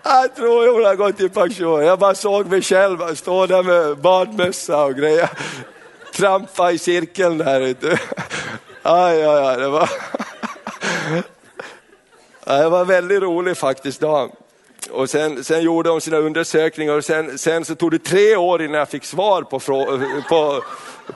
Jag 0.03 0.35
tror 0.35 0.73
hon 0.73 0.85
har 0.85 0.95
gått 0.95 1.21
i 1.21 1.29
pension. 1.29 1.85
Jag 1.85 1.99
bara 1.99 2.15
såg 2.15 2.47
mig 2.47 2.61
själv 2.61 3.15
stå 3.15 3.45
där 3.45 3.63
med 3.63 3.97
badmössa 3.97 4.85
och 4.85 4.95
grejer. 4.95 5.29
Trampa 6.13 6.71
i 6.71 6.77
cirkeln 6.77 7.37
där 7.37 7.61
ute. 7.61 7.99
Aj, 8.81 9.23
aj, 9.23 9.45
aj, 9.45 9.57
det 9.57 9.69
var... 9.69 9.89
Det 12.45 12.69
var 12.69 12.85
väldigt 12.85 13.21
roligt 13.21 13.57
faktiskt 13.57 14.01
då. 14.01 14.29
Och 14.91 15.09
sen, 15.09 15.43
sen 15.43 15.61
gjorde 15.61 15.89
de 15.89 16.01
sina 16.01 16.17
undersökningar 16.17 16.93
och 16.93 17.05
sen, 17.05 17.37
sen 17.37 17.65
så 17.65 17.75
tog 17.75 17.91
det 17.91 17.99
tre 17.99 18.35
år 18.35 18.61
innan 18.61 18.77
jag 18.77 18.89
fick 18.89 19.05
svar 19.05 19.41
på, 19.41 19.59
frå- 19.59 20.23
på, 20.29 20.63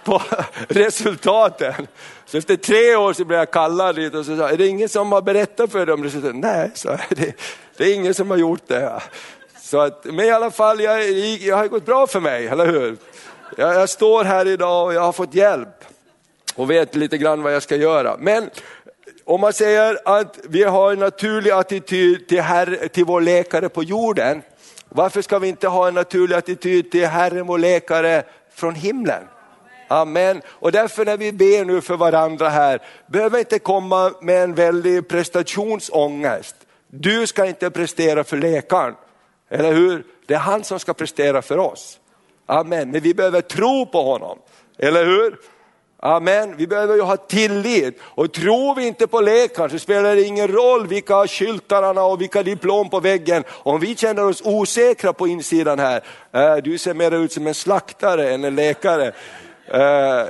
på 0.04 0.22
resultaten. 0.68 1.88
Så 2.26 2.38
efter 2.38 2.56
tre 2.56 2.96
år 2.96 3.14
så 3.14 3.26
blev 3.26 3.40
jag 3.40 3.52
kallad 3.52 3.96
dit 3.96 4.14
och 4.16 4.26
så 4.26 4.38
sa 4.38 4.50
är 4.50 4.58
det 4.58 4.68
ingen 4.68 4.90
som 4.90 5.12
har 5.12 5.22
berättat 5.22 5.72
för 5.72 5.86
dig 5.86 5.94
om 5.94 6.04
resultaten? 6.04 6.40
Nej, 6.40 6.72
så 6.74 6.98
det, 7.10 7.34
det 7.78 7.84
är 7.84 7.94
ingen 7.94 8.14
som 8.14 8.30
har 8.30 8.38
gjort 8.38 8.68
det. 8.68 9.02
Så 9.62 9.80
att, 9.80 10.06
men 10.06 10.26
i 10.26 10.32
alla 10.32 10.52
fall, 10.52 10.82
jag, 10.82 11.10
jag 11.40 11.58
har 11.58 11.68
gått 11.68 11.86
bra 11.86 12.08
för 12.08 12.20
mig, 12.20 12.48
eller 12.48 12.66
hur? 12.66 12.98
Jag, 13.58 13.76
jag 13.76 13.90
står 13.90 14.24
här 14.24 14.48
idag 14.48 14.86
och 14.86 14.94
jag 14.94 15.02
har 15.02 15.12
fått 15.12 15.34
hjälp 15.34 15.86
och 16.56 16.72
vet 16.72 16.96
lite 16.96 17.18
grann 17.18 17.44
vad 17.44 17.56
jag 17.56 17.64
ska 17.64 17.76
göra. 17.76 18.18
Men 18.20 18.50
om 19.26 19.42
man 19.42 19.54
säger 19.54 20.00
att 20.06 20.40
vi 20.44 20.64
har 20.64 20.94
en 20.94 21.00
naturlig 21.00 21.52
attityd 21.52 22.28
till, 22.28 22.42
herre, 22.42 22.88
till 22.88 23.06
vår 23.06 23.22
läkare 23.22 23.70
på 23.70 23.84
jorden, 23.84 24.42
varför 24.90 25.22
ska 25.22 25.40
vi 25.40 25.48
inte 25.48 25.68
ha 25.68 25.88
en 25.88 25.94
naturlig 25.94 26.36
attityd 26.36 26.92
till 26.92 27.06
Herren 27.06 27.48
vår 27.48 27.58
läkare 27.58 28.24
från 28.54 28.76
himlen? 28.76 29.24
Amen. 29.88 30.42
Och 30.48 30.72
därför 30.72 31.06
när 31.06 31.18
vi 31.18 31.32
ber 31.32 31.66
nu 31.66 31.82
för 31.82 31.98
varandra 31.98 32.50
här, 32.50 32.82
behöver 33.08 33.40
inte 33.40 33.60
komma 33.60 34.14
med 34.22 34.44
en 34.44 34.54
väldig 34.54 35.08
prestationsångest. 35.08 36.56
Du 36.88 37.28
ska 37.28 37.46
inte 37.46 37.70
prestera 37.70 38.24
för 38.24 38.38
läkaren, 38.38 38.96
eller 39.50 39.74
hur? 39.74 40.06
Det 40.26 40.34
är 40.34 40.40
han 40.40 40.64
som 40.64 40.80
ska 40.80 40.94
prestera 40.94 41.42
för 41.42 41.58
oss. 41.58 42.00
Amen, 42.50 42.92
men 42.92 43.02
vi 43.02 43.14
behöver 43.14 43.42
tro 43.42 43.86
på 43.86 44.04
honom, 44.04 44.40
eller 44.78 45.06
hur? 45.06 45.38
Amen, 46.00 46.58
vi 46.58 46.68
behöver 46.68 46.96
ju 46.96 47.02
ha 47.02 47.18
tillit 47.18 48.00
och 48.02 48.34
tror 48.34 48.76
vi 48.76 48.88
inte 48.88 49.08
på 49.08 49.22
läkaren 49.22 49.70
så 49.70 49.80
spelar 49.80 50.16
det 50.16 50.22
ingen 50.22 50.48
roll 50.48 50.88
vilka 50.88 51.28
skyltar 51.28 51.84
han 51.84 51.98
har 51.98 52.12
och 52.12 52.22
vilka 52.22 52.44
diplom 52.44 52.90
på 52.90 53.00
väggen. 53.00 53.44
Om 53.50 53.80
vi 53.80 53.96
känner 53.96 54.26
oss 54.26 54.42
osäkra 54.46 55.14
på 55.14 55.28
insidan 55.28 55.80
här, 55.80 56.02
eh, 56.32 56.56
du 56.56 56.78
ser 56.78 56.94
mer 56.94 57.12
ut 57.12 57.32
som 57.32 57.48
en 57.48 57.54
slaktare 57.54 58.34
än 58.34 58.44
en 58.44 58.56
läkare. 58.56 59.12
Eh, 59.68 60.28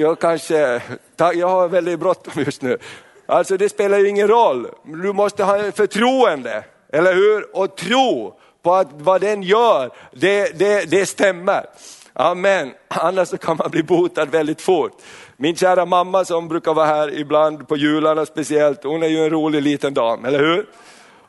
jag 0.00 0.20
kanske, 0.20 0.82
jag 1.16 1.48
har 1.48 1.68
väldigt 1.68 2.00
bråttom 2.00 2.42
just 2.44 2.62
nu. 2.62 2.78
Alltså 3.26 3.56
det 3.56 3.68
spelar 3.68 3.98
ju 3.98 4.08
ingen 4.08 4.28
roll, 4.28 4.68
du 4.84 5.12
måste 5.12 5.44
ha 5.44 5.72
förtroende, 5.72 6.64
eller 6.92 7.14
hur? 7.14 7.56
Och 7.56 7.76
tro 7.76 8.38
på 8.66 8.74
att 8.74 8.88
vad 8.92 9.20
den 9.20 9.42
gör, 9.42 9.90
det, 10.12 10.58
det, 10.58 10.90
det 10.90 11.06
stämmer. 11.06 11.66
Amen, 12.12 12.72
annars 12.88 13.28
så 13.28 13.38
kan 13.38 13.56
man 13.56 13.70
bli 13.70 13.82
botad 13.82 14.28
väldigt 14.30 14.60
fort. 14.60 14.92
Min 15.36 15.56
kära 15.56 15.86
mamma 15.86 16.24
som 16.24 16.48
brukar 16.48 16.74
vara 16.74 16.86
här 16.86 17.18
ibland 17.18 17.68
på 17.68 17.76
jularna 17.76 18.26
speciellt, 18.26 18.84
hon 18.84 19.02
är 19.02 19.08
ju 19.08 19.24
en 19.24 19.30
rolig 19.30 19.62
liten 19.62 19.94
dam, 19.94 20.24
eller 20.24 20.38
hur? 20.38 20.66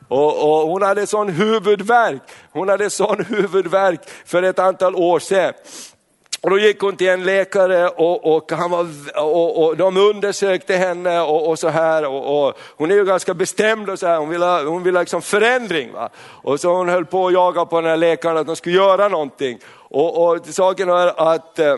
Och, 0.08 0.62
och 0.62 0.68
hon 0.68 0.82
hade 0.82 1.06
sån 1.06 1.28
huvudvärk, 1.28 2.22
hon 2.52 2.68
hade 2.68 2.90
sån 2.90 3.24
huvudvärk 3.24 4.00
för 4.24 4.42
ett 4.42 4.58
antal 4.58 4.94
år 4.96 5.18
sedan. 5.18 5.52
Och 6.40 6.50
då 6.50 6.58
gick 6.58 6.80
hon 6.80 6.96
till 6.96 7.08
en 7.08 7.24
läkare 7.24 7.88
och, 7.88 8.36
och, 8.36 8.52
han 8.52 8.70
var, 8.70 8.86
och, 9.16 9.64
och 9.64 9.76
de 9.76 9.96
undersökte 9.96 10.76
henne 10.76 11.20
och, 11.20 11.48
och 11.48 11.58
så 11.58 11.68
här. 11.68 12.04
Och, 12.06 12.46
och, 12.46 12.58
hon 12.76 12.90
är 12.90 12.94
ju 12.94 13.04
ganska 13.04 13.34
bestämd 13.34 13.90
och 13.90 13.98
så 13.98 14.06
här, 14.06 14.18
hon 14.18 14.28
vill 14.28 14.42
ha, 14.42 14.64
hon 14.64 14.82
vill 14.82 14.94
ha 14.96 15.02
liksom 15.02 15.22
förändring. 15.22 15.92
Va? 15.92 16.08
Och 16.18 16.60
så 16.60 16.74
hon 16.74 16.88
höll 16.88 17.04
på 17.04 17.26
att 17.26 17.32
jaga 17.32 17.64
på 17.64 17.80
den 17.80 17.90
här 17.90 17.96
läkaren 17.96 18.36
att 18.36 18.46
de 18.46 18.56
skulle 18.56 18.76
göra 18.76 19.08
någonting. 19.08 19.58
Och, 19.68 20.28
och 20.28 20.46
saken 20.46 20.88
är 20.88 21.32
att 21.34 21.58
eh, 21.58 21.76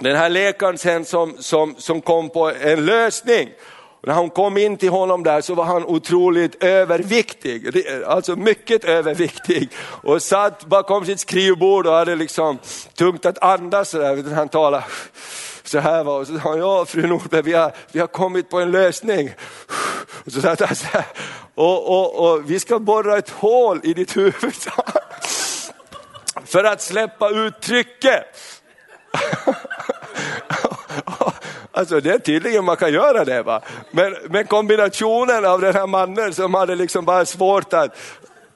den 0.00 0.16
här 0.16 0.28
läkaren 0.28 0.78
sen 0.78 1.04
som, 1.04 1.36
som, 1.38 1.74
som 1.78 2.00
kom 2.00 2.28
på 2.28 2.52
en 2.60 2.84
lösning, 2.84 3.48
och 4.04 4.08
när 4.08 4.14
hon 4.14 4.30
kom 4.30 4.56
in 4.56 4.76
till 4.76 4.88
honom 4.88 5.22
där 5.22 5.40
så 5.40 5.54
var 5.54 5.64
han 5.64 5.84
otroligt 5.84 6.64
överviktig, 6.64 7.86
alltså 8.06 8.36
mycket 8.36 8.84
överviktig. 8.84 9.70
Och 9.78 10.22
satt 10.22 10.64
bakom 10.64 11.04
sitt 11.04 11.20
skrivbord 11.20 11.86
och 11.86 11.92
hade 11.92 12.14
liksom 12.14 12.58
tungt 12.94 13.26
att 13.26 13.38
andas 13.38 13.88
sådär, 13.88 14.34
han 14.34 14.48
talade 14.48 14.84
så 15.62 15.78
här 15.78 16.04
var 16.04 16.20
och 16.20 16.26
så 16.26 16.38
sa 16.38 16.48
han, 16.48 16.58
ja 16.58 16.84
fru 16.84 17.06
Nordberg 17.06 17.42
vi 17.42 17.52
har, 17.52 17.72
vi 17.92 18.00
har 18.00 18.06
kommit 18.06 18.50
på 18.50 18.60
en 18.60 18.70
lösning. 18.70 19.34
Och 20.24 20.32
så 20.32 20.40
satt 20.40 20.60
han 20.60 20.76
så 20.76 20.86
här, 20.86 21.06
och, 21.54 21.88
och, 21.88 22.30
och 22.30 22.50
vi 22.50 22.60
ska 22.60 22.78
borra 22.78 23.18
ett 23.18 23.30
hål 23.30 23.80
i 23.82 23.94
ditt 23.94 24.16
huvud. 24.16 24.54
För 26.44 26.64
att 26.64 26.82
släppa 26.82 27.30
ut 27.30 27.60
trycket. 27.60 28.24
Alltså 31.76 32.00
det 32.00 32.12
är 32.12 32.18
tydligen 32.18 32.64
man 32.64 32.76
kan 32.76 32.92
göra 32.92 33.24
det. 33.24 33.42
Va? 33.42 33.60
Men, 33.90 34.16
men 34.30 34.46
kombinationen 34.46 35.44
av 35.44 35.60
den 35.60 35.74
här 35.74 35.86
mannen 35.86 36.34
som 36.34 36.54
hade 36.54 36.74
liksom 36.74 37.04
bara 37.04 37.26
svårt 37.26 37.72
att, 37.72 37.96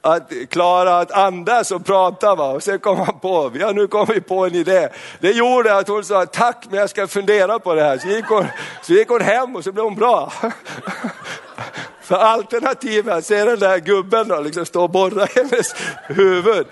att 0.01 0.31
klara 0.49 0.99
att 0.99 1.11
andas 1.11 1.71
och 1.71 1.85
prata. 1.85 2.35
Va? 2.35 2.51
Och 2.51 2.63
sen 2.63 2.79
kom 2.79 2.97
han 2.97 3.19
på, 3.19 3.51
ja 3.59 3.71
nu 3.71 3.87
kom 3.87 4.05
vi 4.05 4.21
på 4.21 4.45
en 4.45 4.55
idé. 4.55 4.89
Det 5.19 5.31
gjorde 5.31 5.77
att 5.77 5.87
hon 5.87 6.03
sa 6.03 6.25
tack 6.25 6.65
men 6.69 6.79
jag 6.79 6.89
ska 6.89 7.07
fundera 7.07 7.59
på 7.59 7.73
det 7.73 7.83
här. 7.83 7.97
Så 7.97 8.07
gick 8.07 8.25
hon, 8.25 8.45
så 8.81 8.93
gick 8.93 9.09
hon 9.09 9.21
hem 9.21 9.55
och 9.55 9.63
så 9.63 9.71
blev 9.71 9.83
hon 9.83 9.95
bra. 9.95 10.33
För 12.01 12.15
alternativet 12.15 13.13
att 13.13 13.25
se 13.25 13.45
den 13.45 13.59
där 13.59 13.77
gubben 13.77 14.27
då, 14.27 14.41
liksom 14.41 14.65
stå 14.65 14.83
och 14.83 14.89
borra 14.89 15.23
i 15.23 15.29
hennes 15.35 15.75
huvud. 16.07 16.67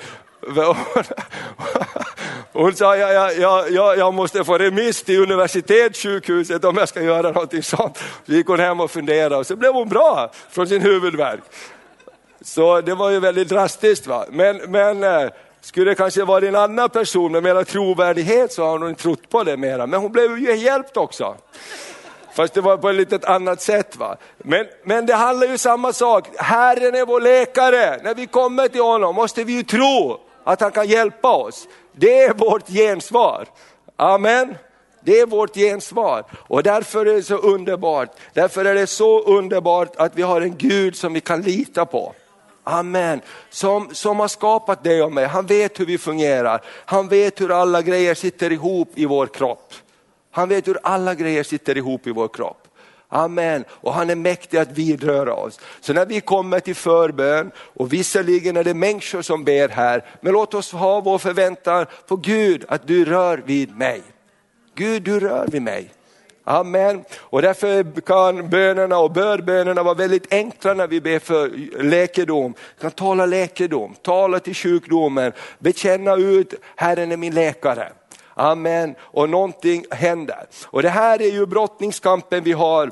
Hon 2.57 2.75
sa, 2.75 2.97
ja, 2.97 3.11
ja, 3.11 3.31
ja, 3.31 3.67
ja, 3.69 3.95
jag 3.95 4.13
måste 4.13 4.43
få 4.43 4.57
remiss 4.57 5.03
till 5.03 5.21
universitetssjukhuset 5.21 6.65
om 6.65 6.77
jag 6.77 6.89
ska 6.89 7.01
göra 7.01 7.31
någonting 7.31 7.63
sånt. 7.63 7.97
Så 8.25 8.31
gick 8.31 8.47
hon 8.47 8.59
hem 8.59 8.79
och 8.79 8.91
funderade 8.91 9.37
och 9.37 9.47
så 9.47 9.55
blev 9.55 9.73
hon 9.73 9.89
bra 9.89 10.31
från 10.49 10.67
sin 10.67 10.81
huvudvärk. 10.81 11.39
Så 12.41 12.81
det 12.81 12.95
var 12.95 13.09
ju 13.09 13.19
väldigt 13.19 13.49
drastiskt. 13.49 14.07
Va? 14.07 14.25
Men, 14.29 14.57
men 14.67 15.03
eh, 15.03 15.29
skulle 15.61 15.91
det 15.91 15.95
kanske 15.95 16.23
varit 16.23 16.49
en 16.49 16.55
annan 16.55 16.89
person 16.89 17.31
med 17.31 17.43
mer 17.43 17.63
trovärdighet 17.63 18.53
så 18.53 18.63
har 18.63 18.79
hon 18.79 18.89
inte 18.89 19.01
trott 19.01 19.29
på 19.29 19.43
det 19.43 19.57
mera. 19.57 19.87
Men 19.87 19.99
hon 19.99 20.11
blev 20.11 20.39
ju 20.39 20.55
hjälpt 20.55 20.97
också. 20.97 21.35
Fast 22.35 22.53
det 22.53 22.61
var 22.61 22.77
på 22.77 22.89
ett 22.89 22.95
litet 22.95 23.25
annat 23.25 23.61
sätt. 23.61 23.95
Va? 23.95 24.17
Men, 24.37 24.65
men 24.83 25.05
det 25.05 25.15
handlar 25.15 25.47
ju 25.47 25.57
samma 25.57 25.93
sak. 25.93 26.27
Herren 26.37 26.95
är 26.95 27.05
vår 27.05 27.21
läkare. 27.21 27.99
När 28.03 28.15
vi 28.15 28.27
kommer 28.27 28.67
till 28.67 28.81
honom 28.81 29.15
måste 29.15 29.43
vi 29.43 29.53
ju 29.53 29.63
tro 29.63 30.19
att 30.43 30.61
han 30.61 30.71
kan 30.71 30.87
hjälpa 30.87 31.31
oss. 31.31 31.67
Det 31.99 32.23
är 32.23 32.33
vårt 32.33 32.67
gensvar. 32.69 33.47
Amen. 33.95 34.55
Det 35.01 35.19
är 35.19 35.25
vårt 35.25 35.55
gensvar 35.55 36.23
och 36.33 36.63
därför 36.63 37.05
är 37.05 37.13
det 37.13 37.23
så 37.23 37.37
underbart. 37.37 38.09
Därför 38.33 38.65
är 38.65 38.75
det 38.75 38.87
så 38.87 39.21
underbart 39.21 39.95
att 39.95 40.15
vi 40.15 40.21
har 40.21 40.41
en 40.41 40.57
Gud 40.57 40.95
som 40.95 41.13
vi 41.13 41.21
kan 41.21 41.41
lita 41.41 41.85
på. 41.85 42.13
Amen. 42.63 43.21
Som, 43.49 43.89
som 43.91 44.19
har 44.19 44.27
skapat 44.27 44.83
dig 44.83 45.03
och 45.03 45.11
mig. 45.11 45.25
Han 45.25 45.45
vet 45.45 45.79
hur 45.79 45.85
vi 45.85 45.97
fungerar. 45.97 46.61
Han 46.85 47.07
vet 47.07 47.41
hur 47.41 47.51
alla 47.51 47.81
grejer 47.81 48.15
sitter 48.15 48.51
ihop 48.51 48.91
i 48.95 49.05
vår 49.05 49.27
kropp. 49.27 49.73
Han 50.31 50.49
vet 50.49 50.67
hur 50.67 50.79
alla 50.83 51.15
grejer 51.15 51.43
sitter 51.43 51.77
ihop 51.77 52.07
i 52.07 52.11
vår 52.11 52.27
kropp. 52.27 52.66
Amen. 53.09 53.65
Och 53.69 53.93
han 53.93 54.09
är 54.09 54.15
mäktig 54.15 54.57
att 54.57 54.71
vidröra 54.71 55.33
oss. 55.33 55.59
Så 55.81 55.93
när 55.93 56.05
vi 56.05 56.21
kommer 56.21 56.59
till 56.59 56.75
förbön, 56.75 57.51
och 57.57 57.93
visserligen 57.93 58.57
är 58.57 58.63
det 58.63 58.73
människor 58.73 59.21
som 59.21 59.43
ber 59.43 59.69
här, 59.69 60.05
men 60.21 60.33
låt 60.33 60.53
oss 60.53 60.71
ha 60.71 61.01
vår 61.01 61.17
förväntan 61.17 61.85
på 62.07 62.15
Gud 62.15 62.65
att 62.67 62.87
du 62.87 63.05
rör 63.05 63.43
vid 63.45 63.77
mig. 63.77 64.01
Gud 64.75 65.03
du 65.03 65.19
rör 65.19 65.47
vid 65.47 65.61
mig. 65.61 65.91
Amen. 66.43 67.03
Och 67.17 67.41
därför 67.41 68.01
kan 68.01 68.49
bönerna 68.49 68.97
och 68.97 69.11
börbönerna 69.11 69.83
vara 69.83 69.93
väldigt 69.93 70.33
enkla 70.33 70.73
när 70.73 70.87
vi 70.87 71.01
ber 71.01 71.19
för 71.19 71.49
läkedom. 71.83 72.53
Vi 72.75 72.81
kan 72.81 72.91
tala 72.91 73.25
läkedom, 73.25 73.95
tala 74.01 74.39
till 74.39 74.55
sjukdomen, 74.55 75.31
bekänna 75.59 76.15
ut 76.15 76.53
Herren 76.75 77.11
är 77.11 77.17
min 77.17 77.33
läkare. 77.33 77.91
Amen. 78.37 78.95
Och 78.99 79.29
någonting 79.29 79.85
händer. 79.91 80.47
Och 80.65 80.81
det 80.81 80.89
här 80.89 81.21
är 81.21 81.31
ju 81.31 81.45
brottningskampen 81.45 82.43
vi 82.43 82.51
har 82.51 82.91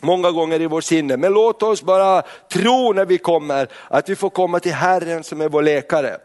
många 0.00 0.30
gånger 0.30 0.60
i 0.60 0.66
vår 0.66 0.80
sinne. 0.80 1.16
Men 1.16 1.32
låt 1.32 1.62
oss 1.62 1.82
bara 1.82 2.22
tro 2.52 2.92
när 2.92 3.04
vi 3.04 3.18
kommer 3.18 3.68
att 3.88 4.08
vi 4.08 4.16
får 4.16 4.30
komma 4.30 4.60
till 4.60 4.72
Herren 4.72 5.24
som 5.24 5.40
är 5.40 5.48
vår 5.48 5.62
läkare. 5.62 6.16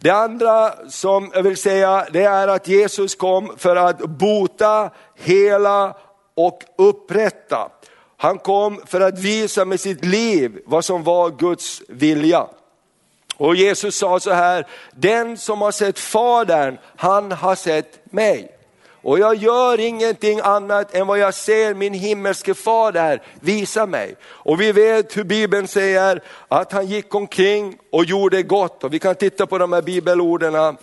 Det 0.00 0.10
andra 0.10 0.72
som 0.88 1.30
jag 1.34 1.42
vill 1.42 1.56
säga 1.56 2.06
det 2.12 2.22
är 2.22 2.48
att 2.48 2.68
Jesus 2.68 3.14
kom 3.14 3.52
för 3.56 3.76
att 3.76 3.98
bota, 3.98 4.90
hela 5.14 5.96
och 6.34 6.62
upprätta. 6.78 7.70
Han 8.16 8.38
kom 8.38 8.80
för 8.86 9.00
att 9.00 9.18
visa 9.18 9.64
med 9.64 9.80
sitt 9.80 10.04
liv 10.04 10.60
vad 10.66 10.84
som 10.84 11.02
var 11.02 11.30
Guds 11.30 11.82
vilja. 11.88 12.46
Och 13.36 13.56
Jesus 13.56 13.96
sa 13.96 14.20
så 14.20 14.32
här, 14.32 14.66
den 14.90 15.38
som 15.38 15.60
har 15.60 15.72
sett 15.72 15.98
Fadern, 15.98 16.78
han 16.96 17.32
har 17.32 17.54
sett 17.54 18.12
mig. 18.12 18.50
Och 19.04 19.18
jag 19.18 19.34
gör 19.34 19.80
ingenting 19.80 20.40
annat 20.40 20.94
än 20.94 21.06
vad 21.06 21.18
jag 21.18 21.34
ser 21.34 21.74
min 21.74 21.94
himmelske 21.94 22.54
fader 22.54 23.22
visa 23.40 23.86
mig. 23.86 24.16
Och 24.24 24.60
vi 24.60 24.72
vet 24.72 25.16
hur 25.16 25.24
Bibeln 25.24 25.68
säger 25.68 26.22
att 26.48 26.72
han 26.72 26.86
gick 26.86 27.14
omkring 27.14 27.78
och 27.90 28.04
gjorde 28.04 28.42
gott. 28.42 28.84
Och 28.84 28.94
vi 28.94 28.98
kan 28.98 29.14
titta 29.14 29.46
på 29.46 29.58
de 29.58 29.72
här 29.72 29.82
bibelorden 29.82 30.54
eh, 30.54 30.74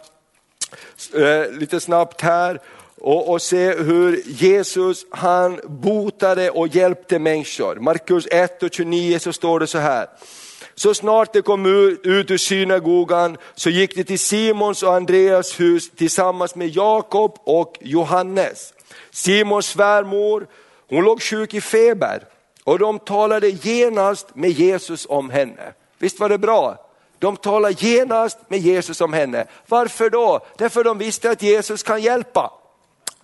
lite 1.52 1.80
snabbt 1.80 2.22
här 2.22 2.60
och, 3.02 3.30
och 3.30 3.42
se 3.42 3.74
hur 3.74 4.22
Jesus 4.26 5.06
han 5.10 5.60
botade 5.64 6.50
och 6.50 6.68
hjälpte 6.68 7.20
människor. 7.20 7.76
Markus 7.76 8.28
1 8.32 8.64
och 8.64 8.74
29 8.74 9.20
så 9.20 9.34
står 9.34 9.60
det 9.60 9.68
så 9.68 9.78
här. 9.78 10.08
Så 10.76 10.94
snart 10.94 11.34
de 11.34 11.42
kom 11.42 11.66
ut 11.66 12.32
ur 12.32 12.38
synagogan 12.38 13.38
så 13.56 13.70
gick 13.70 13.96
de 13.96 14.04
till 14.04 14.20
Simons 14.20 14.84
och 14.84 14.94
Andreas 14.94 15.60
hus 15.60 15.90
tillsammans 15.90 16.56
med 16.56 16.68
Jakob 16.68 17.38
och 17.44 17.78
Johannes. 17.82 18.74
Simons 19.12 19.66
svärmor, 19.66 20.48
hon 20.90 21.04
låg 21.04 21.22
sjuk 21.22 21.54
i 21.54 21.62
feber 21.62 22.24
och 22.64 22.80
de 22.80 23.00
talade 23.00 23.50
genast 23.50 24.36
med 24.36 24.50
Jesus 24.50 25.06
om 25.10 25.30
henne. 25.30 25.74
Visst 25.98 26.20
var 26.20 26.30
det 26.30 26.38
bra? 26.38 26.78
De 27.20 27.38
talade 27.38 27.74
genast 27.74 28.38
med 28.48 28.60
Jesus 28.60 29.02
om 29.02 29.14
henne. 29.14 29.46
Varför 29.68 30.10
då? 30.10 30.40
Därför 30.58 30.84
de 30.84 30.98
visste 30.98 31.32
att 31.32 31.42
Jesus 31.42 31.84
kan 31.84 32.02
hjälpa. 32.02 32.52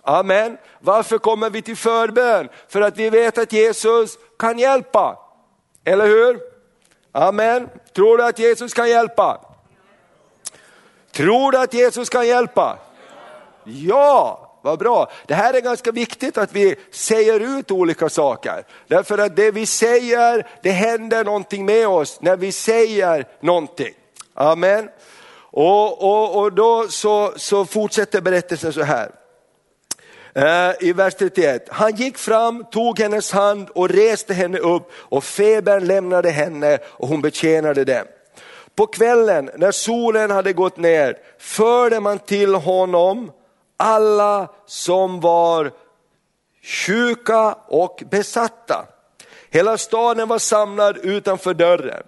Amen. 0.02 0.56
Varför 0.80 1.18
kommer 1.18 1.50
vi 1.50 1.62
till 1.62 1.76
förbön? 1.76 2.48
För 2.68 2.80
att 2.80 2.96
vi 2.96 3.10
vet 3.10 3.38
att 3.38 3.52
Jesus 3.52 4.18
kan 4.38 4.58
hjälpa. 4.58 5.18
Eller 5.84 6.06
hur? 6.06 6.47
Amen. 7.12 7.68
Tror 7.92 8.18
du 8.18 8.24
att 8.24 8.38
Jesus 8.38 8.74
kan 8.74 8.88
hjälpa? 8.88 9.40
Tror 11.12 11.52
du 11.52 11.58
att 11.58 11.74
Jesus 11.74 12.08
kan 12.08 12.26
hjälpa? 12.26 12.78
Ja, 13.64 14.44
vad 14.62 14.78
bra. 14.78 15.10
Det 15.26 15.34
här 15.34 15.54
är 15.54 15.60
ganska 15.60 15.92
viktigt 15.92 16.38
att 16.38 16.52
vi 16.52 16.76
säger 16.90 17.40
ut 17.58 17.70
olika 17.70 18.08
saker. 18.08 18.64
Därför 18.86 19.18
att 19.18 19.36
det 19.36 19.50
vi 19.50 19.66
säger, 19.66 20.46
det 20.62 20.70
händer 20.70 21.24
någonting 21.24 21.64
med 21.64 21.88
oss 21.88 22.20
när 22.20 22.36
vi 22.36 22.52
säger 22.52 23.26
någonting. 23.40 23.94
Amen. 24.34 24.88
Och, 25.50 26.02
och, 26.02 26.42
och 26.42 26.52
då 26.52 26.88
så, 26.88 27.32
så 27.36 27.64
fortsätter 27.64 28.20
berättelsen 28.20 28.72
så 28.72 28.82
här. 28.82 29.10
Eh, 30.38 30.74
i 30.80 30.92
vers 30.92 31.14
31. 31.14 31.68
Han 31.68 31.94
gick 31.94 32.18
fram, 32.18 32.64
tog 32.64 32.98
hennes 32.98 33.32
hand 33.32 33.68
och 33.70 33.88
reste 33.88 34.34
henne 34.34 34.58
upp 34.58 34.90
och 34.94 35.24
febern 35.24 35.86
lämnade 35.86 36.30
henne 36.30 36.78
och 36.86 37.08
hon 37.08 37.22
betjänade 37.22 37.84
dem. 37.84 38.04
På 38.74 38.86
kvällen 38.86 39.50
när 39.56 39.72
solen 39.72 40.30
hade 40.30 40.52
gått 40.52 40.76
ner 40.76 41.18
förde 41.38 42.00
man 42.00 42.18
till 42.18 42.54
honom 42.54 43.32
alla 43.76 44.48
som 44.66 45.20
var 45.20 45.72
sjuka 46.62 47.52
och 47.68 48.02
besatta. 48.10 48.86
Hela 49.50 49.78
staden 49.78 50.28
var 50.28 50.38
samlad 50.38 50.98
utanför 51.02 51.54
dörren. 51.54 52.02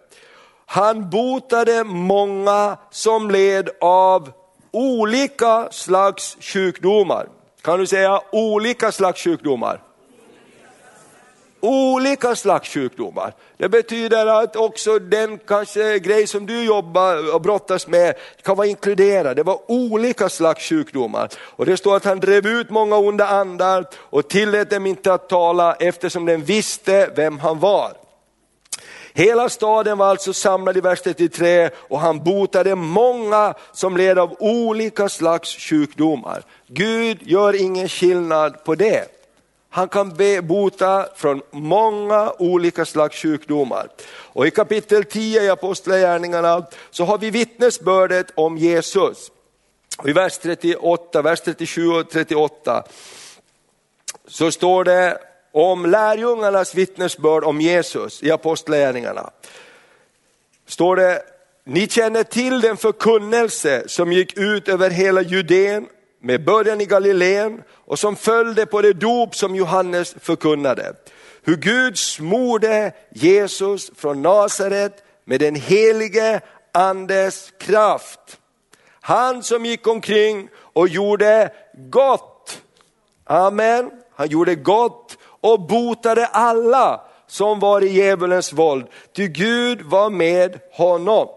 Han 0.67 1.11
botade 1.11 1.85
många 1.85 2.77
som 2.91 3.31
led 3.31 3.71
av 3.81 4.33
olika 4.73 5.69
slags 5.71 6.37
sjukdomar. 6.41 7.40
Kan 7.63 7.79
du 7.79 7.87
säga 7.87 8.21
olika 8.33 8.93
slags 8.93 9.25
sjukdomar? 9.25 9.81
Olika 11.61 12.37
slags 12.37 12.69
sjukdomar. 12.69 13.35
Det 13.57 13.69
betyder 13.69 14.27
att 14.27 14.57
också 14.57 14.99
den 14.99 15.39
kanske 15.39 15.99
grej 15.99 16.27
som 16.27 16.47
du 16.47 16.65
jobbar 16.65 17.35
och 17.35 17.41
brottas 17.41 17.87
med 17.87 18.15
kan 18.43 18.57
vara 18.57 18.67
inkluderad. 18.67 19.37
Det 19.37 19.43
var 19.43 19.61
olika 19.71 20.29
slags 20.29 20.69
sjukdomar. 20.69 21.29
Och 21.39 21.67
det 21.67 21.77
står 21.77 21.97
att 21.97 22.05
han 22.05 22.21
drev 22.21 22.47
ut 22.47 22.71
många 22.71 22.97
onda 22.97 23.27
andar 23.27 23.87
och 23.97 24.29
tillät 24.29 24.71
dem 24.71 24.87
inte 24.87 25.13
att 25.13 25.29
tala 25.29 25.75
eftersom 25.75 26.27
den 26.27 26.45
visste 26.45 27.11
vem 27.17 27.39
han 27.39 27.59
var. 27.59 27.93
Hela 29.15 29.49
staden 29.49 29.99
var 29.99 30.07
alltså 30.07 30.33
samlad 30.33 30.77
i 30.77 30.81
vers 30.81 31.01
33 31.01 31.71
och 31.75 32.01
han 32.01 32.25
botade 32.25 32.75
många 32.75 33.55
som 33.73 33.97
led 33.97 34.19
av 34.19 34.37
olika 34.39 35.09
slags 35.09 35.57
sjukdomar. 35.57 36.43
Gud 36.73 37.19
gör 37.23 37.63
ingen 37.63 37.89
skillnad 37.89 38.65
på 38.65 38.75
det. 38.75 39.09
Han 39.71 39.89
kan 39.89 40.15
be, 40.17 40.43
bota 40.43 41.09
från 41.17 41.43
många 41.51 42.33
olika 42.39 42.85
slags 42.85 43.17
sjukdomar. 43.17 43.89
Och 44.09 44.47
i 44.47 44.51
kapitel 44.51 45.05
10 45.05 45.43
i 45.43 45.49
Apostlagärningarna 45.49 46.67
så 46.91 47.05
har 47.05 47.19
vi 47.19 47.31
vittnesbördet 47.31 48.27
om 48.35 48.59
Jesus. 48.59 49.31
Och 49.99 50.09
I 50.09 50.13
vers 50.13 50.39
38, 50.39 51.23
vers 51.23 51.41
37 51.41 51.89
och 51.89 52.11
38 52.11 52.85
så 54.27 54.53
står 54.53 54.85
det 54.85 55.19
om 55.53 55.87
lärjungarnas 55.87 56.75
vittnesbörd 56.75 57.45
om 57.45 57.61
Jesus 57.61 58.23
i 58.23 58.31
Apostlagärningarna. 58.31 59.31
Står 60.67 60.97
det, 60.97 61.23
ni 61.65 61.89
känner 61.89 62.23
till 62.23 62.61
den 62.61 62.77
förkunnelse 62.77 63.85
som 63.87 64.13
gick 64.13 64.39
ut 64.39 64.69
över 64.69 64.91
hela 64.91 65.23
Judeen 65.23 65.87
med 66.21 66.45
början 66.45 66.81
i 66.81 66.87
Galileen 66.87 67.63
och 67.73 67.99
som 67.99 68.17
följde 68.17 68.67
på 68.67 68.83
det 68.83 68.93
dop 68.93 69.37
som 69.37 69.57
Johannes 69.57 70.15
förkunnade. 70.21 70.95
Hur 71.43 71.57
Gud 71.57 71.99
smorde 71.99 72.93
Jesus 73.11 73.91
från 73.97 74.23
Nasaret 74.23 75.05
med 75.25 75.41
den 75.41 75.55
helige 75.55 76.41
andes 76.73 77.53
kraft. 77.59 78.39
Han 79.01 79.43
som 79.43 79.67
gick 79.67 79.87
omkring 79.87 80.49
och 80.55 80.89
gjorde 80.89 81.53
gott. 81.91 82.63
Amen. 83.25 83.91
Han 84.15 84.29
gjorde 84.29 84.55
gott 84.55 85.19
och 85.23 85.61
botade 85.61 86.27
alla 86.27 87.01
som 87.27 87.61
var 87.61 87.81
i 87.81 87.89
djävulens 87.89 88.53
våld. 88.53 88.87
Ty 89.13 89.29
Gud 89.29 89.83
var 89.83 90.11
med 90.11 90.61
honom. 90.73 91.29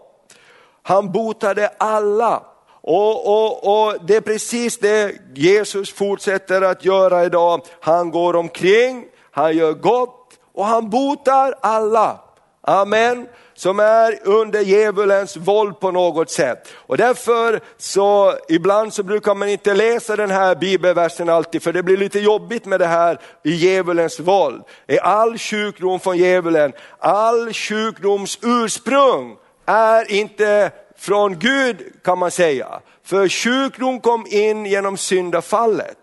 Han 0.82 1.12
botade 1.12 1.68
alla. 1.78 2.42
Och, 2.86 3.26
och, 3.26 3.86
och 3.86 3.96
Det 4.06 4.16
är 4.16 4.20
precis 4.20 4.78
det 4.78 5.14
Jesus 5.34 5.92
fortsätter 5.92 6.62
att 6.62 6.84
göra 6.84 7.24
idag. 7.24 7.60
Han 7.80 8.10
går 8.10 8.36
omkring, 8.36 9.04
han 9.30 9.56
gör 9.56 9.72
gott 9.72 10.30
och 10.54 10.64
han 10.64 10.90
botar 10.90 11.54
alla. 11.60 12.20
Amen 12.60 13.26
som 13.54 13.80
är 13.80 14.18
under 14.22 14.60
djävulens 14.60 15.36
våld 15.36 15.80
på 15.80 15.90
något 15.90 16.30
sätt. 16.30 16.68
Och 16.74 16.96
därför 16.96 17.60
så 17.78 18.34
ibland 18.48 18.94
så 18.94 19.02
brukar 19.02 19.34
man 19.34 19.48
inte 19.48 19.74
läsa 19.74 20.16
den 20.16 20.30
här 20.30 20.54
bibelversen 20.54 21.28
alltid 21.28 21.62
för 21.62 21.72
det 21.72 21.82
blir 21.82 21.96
lite 21.96 22.20
jobbigt 22.20 22.64
med 22.64 22.80
det 22.80 22.86
här 22.86 23.20
i 23.44 23.50
djävulens 23.50 24.20
våld. 24.20 24.62
Är 24.86 24.98
all 24.98 25.38
sjukdom 25.38 26.00
från 26.00 26.16
djävulen, 26.16 26.72
all 26.98 27.52
sjukdoms 27.52 28.38
ursprung 28.42 29.36
är 29.66 30.12
inte 30.12 30.70
från 30.98 31.38
Gud 31.38 31.76
kan 32.04 32.18
man 32.18 32.30
säga. 32.30 32.80
För 33.04 33.28
sjukdom 33.28 34.00
kom 34.00 34.26
in 34.26 34.66
genom 34.66 34.96
syndafallet. 34.96 35.98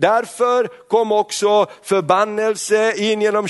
Därför 0.00 0.68
kom 0.88 1.12
också 1.12 1.66
förbannelse 1.82 2.92
in 2.96 3.22
genom 3.22 3.48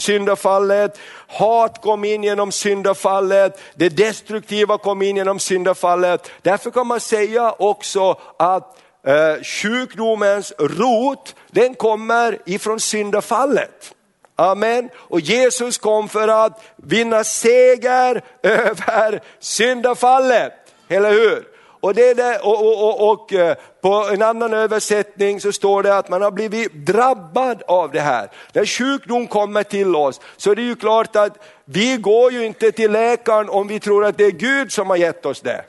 syndafallet, 0.00 0.98
hat 1.26 1.82
kom 1.82 2.04
in 2.04 2.24
genom 2.24 2.52
syndafallet, 2.52 3.60
det 3.74 3.88
destruktiva 3.88 4.78
kom 4.78 5.02
in 5.02 5.16
genom 5.16 5.38
syndafallet. 5.38 6.30
Därför 6.42 6.70
kan 6.70 6.86
man 6.86 7.00
säga 7.00 7.54
också 7.58 8.20
att 8.36 8.78
eh, 9.06 9.42
sjukdomens 9.42 10.52
rot, 10.58 11.34
den 11.50 11.74
kommer 11.74 12.38
ifrån 12.46 12.80
syndafallet. 12.80 13.94
Amen. 14.42 14.90
Och 14.96 15.20
Jesus 15.20 15.78
kom 15.78 16.08
för 16.08 16.28
att 16.28 16.64
vinna 16.76 17.24
seger 17.24 18.22
över 18.42 19.20
syndafallet, 19.38 20.52
eller 20.88 21.10
hur? 21.10 21.48
Och, 21.80 21.94
det 21.94 22.14
där, 22.14 22.46
och, 22.46 22.66
och, 22.66 22.88
och, 22.88 23.12
och, 23.12 23.32
eh, 23.32 23.56
på 23.80 24.08
en 24.12 24.22
annan 24.22 24.54
översättning 24.54 25.40
så 25.40 25.52
står 25.52 25.82
det 25.82 25.96
att 25.96 26.08
man 26.08 26.22
har 26.22 26.30
blivit 26.30 26.72
drabbad 26.72 27.62
av 27.66 27.92
det 27.92 28.00
här. 28.00 28.30
När 28.52 28.66
sjukdom 28.66 29.26
kommer 29.26 29.62
till 29.62 29.96
oss 29.96 30.20
så 30.36 30.50
är 30.50 30.56
det 30.56 30.62
ju 30.62 30.76
klart 30.76 31.16
att 31.16 31.38
vi 31.64 31.96
går 31.96 32.32
ju 32.32 32.44
inte 32.46 32.72
till 32.72 32.92
läkaren 32.92 33.48
om 33.48 33.68
vi 33.68 33.80
tror 33.80 34.04
att 34.04 34.18
det 34.18 34.24
är 34.24 34.30
Gud 34.30 34.72
som 34.72 34.90
har 34.90 34.96
gett 34.96 35.26
oss 35.26 35.40
det. 35.40 35.64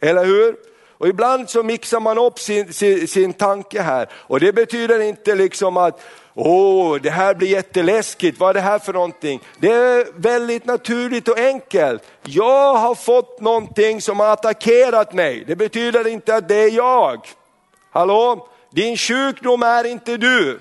Eller 0.00 0.24
hur? 0.24 0.56
Och 0.98 1.08
ibland 1.08 1.50
så 1.50 1.62
mixar 1.62 2.00
man 2.00 2.18
upp 2.18 2.38
sin, 2.38 2.72
sin, 2.72 3.08
sin 3.08 3.32
tanke 3.32 3.82
här 3.82 4.08
och 4.12 4.40
det 4.40 4.52
betyder 4.52 5.00
inte 5.00 5.34
liksom 5.34 5.76
att 5.76 6.00
åh, 6.34 6.96
det 7.02 7.10
här 7.10 7.34
blir 7.34 7.48
jätteläskigt, 7.48 8.40
vad 8.40 8.50
är 8.50 8.54
det 8.54 8.60
här 8.60 8.78
för 8.78 8.92
någonting? 8.92 9.40
Det 9.58 9.72
är 9.72 10.20
väldigt 10.20 10.64
naturligt 10.64 11.28
och 11.28 11.38
enkelt. 11.38 12.02
Jag 12.22 12.74
har 12.74 12.94
fått 12.94 13.40
någonting 13.40 14.00
som 14.00 14.20
har 14.20 14.26
attackerat 14.26 15.12
mig, 15.12 15.44
det 15.46 15.56
betyder 15.56 16.06
inte 16.06 16.34
att 16.34 16.48
det 16.48 16.56
är 16.62 16.70
jag. 16.70 17.20
Hallå? 17.90 18.48
Din 18.70 18.96
sjukdom 18.96 19.62
är 19.62 19.84
inte 19.84 20.16
du. 20.16 20.60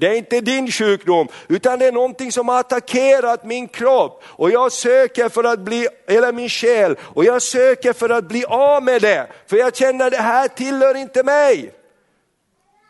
Det 0.00 0.06
är 0.06 0.14
inte 0.14 0.40
din 0.40 0.70
sjukdom, 0.70 1.28
utan 1.48 1.78
det 1.78 1.86
är 1.86 1.92
någonting 1.92 2.32
som 2.32 2.48
har 2.48 2.60
attackerat 2.60 3.44
min 3.44 3.68
kropp. 3.68 4.22
Och 4.26 4.50
jag 4.50 4.72
söker 4.72 5.28
för 5.28 5.44
att 5.44 5.58
bli, 5.58 5.88
eller 6.06 6.32
min 6.32 6.48
själ, 6.48 6.96
och 7.00 7.24
jag 7.24 7.42
söker 7.42 7.92
för 7.92 8.08
att 8.08 8.24
bli 8.24 8.44
av 8.44 8.82
med 8.82 9.02
det. 9.02 9.26
För 9.46 9.56
jag 9.56 9.76
känner 9.76 10.06
att 10.06 10.12
det 10.12 10.18
här 10.18 10.48
tillhör 10.48 10.96
inte 10.96 11.22
mig. 11.22 11.72